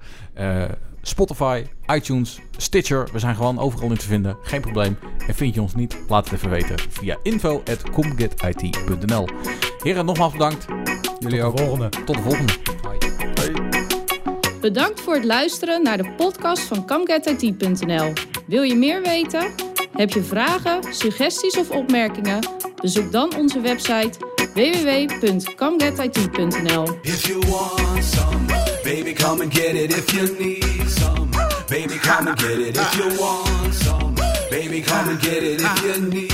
Spotify, 1.01 1.63
iTunes, 1.93 2.39
Stitcher. 2.57 3.09
We 3.11 3.19
zijn 3.19 3.35
gewoon 3.35 3.59
overal 3.59 3.89
in 3.89 3.97
te 3.97 4.05
vinden. 4.05 4.37
Geen 4.43 4.61
probleem. 4.61 4.97
En 5.27 5.35
vind 5.35 5.55
je 5.55 5.61
ons 5.61 5.75
niet? 5.75 5.97
Laat 6.07 6.25
het 6.25 6.33
even 6.33 6.49
weten 6.49 6.75
via 6.89 7.17
info.comgetit.nl. 7.23 9.27
Heren, 9.83 10.05
nogmaals 10.05 10.31
bedankt. 10.31 10.65
Jullie 11.19 11.39
Tot 11.39 11.47
ook. 11.49 11.57
de 11.57 11.63
volgende. 11.63 11.89
Tot 12.05 12.15
de 12.15 12.21
volgende. 12.21 12.53
Bedankt 14.61 15.01
voor 15.01 15.13
het 15.13 15.25
luisteren 15.25 15.83
naar 15.83 15.97
de 15.97 16.11
podcast 16.17 16.61
van 16.61 16.85
CamGetIT.nl. 16.85 18.13
Wil 18.47 18.61
je 18.61 18.75
meer 18.75 19.01
weten? 19.01 19.51
Heb 19.91 20.09
je 20.09 20.23
vragen, 20.23 20.93
suggesties 20.93 21.57
of 21.57 21.69
opmerkingen? 21.69 22.39
Bezoek 22.81 23.11
dan 23.11 23.35
onze 23.35 23.61
website 23.61 24.11
www.camgetit.nl. 24.59 26.99
If 27.05 27.29
you 27.29 27.39
want 27.49 28.03
some, 28.03 28.45
baby, 28.83 29.13
come 29.13 29.39
and 29.39 29.49
get 29.49 29.77
it. 29.77 29.91
If 29.91 30.13
you 30.13 30.37
need 30.37 30.89
some, 30.89 31.31
baby, 31.69 31.95
come 31.95 32.27
and 32.27 32.37
get 32.37 32.59
it. 32.59 32.75
If 32.77 32.95
you 32.97 33.07
want 33.21 33.73
some, 33.73 34.15
baby, 34.49 34.81
come 34.81 35.07
and 35.07 35.21
get 35.21 35.43
it. 35.43 35.61
If 35.63 35.81
you 35.81 36.01
need, 36.09 36.33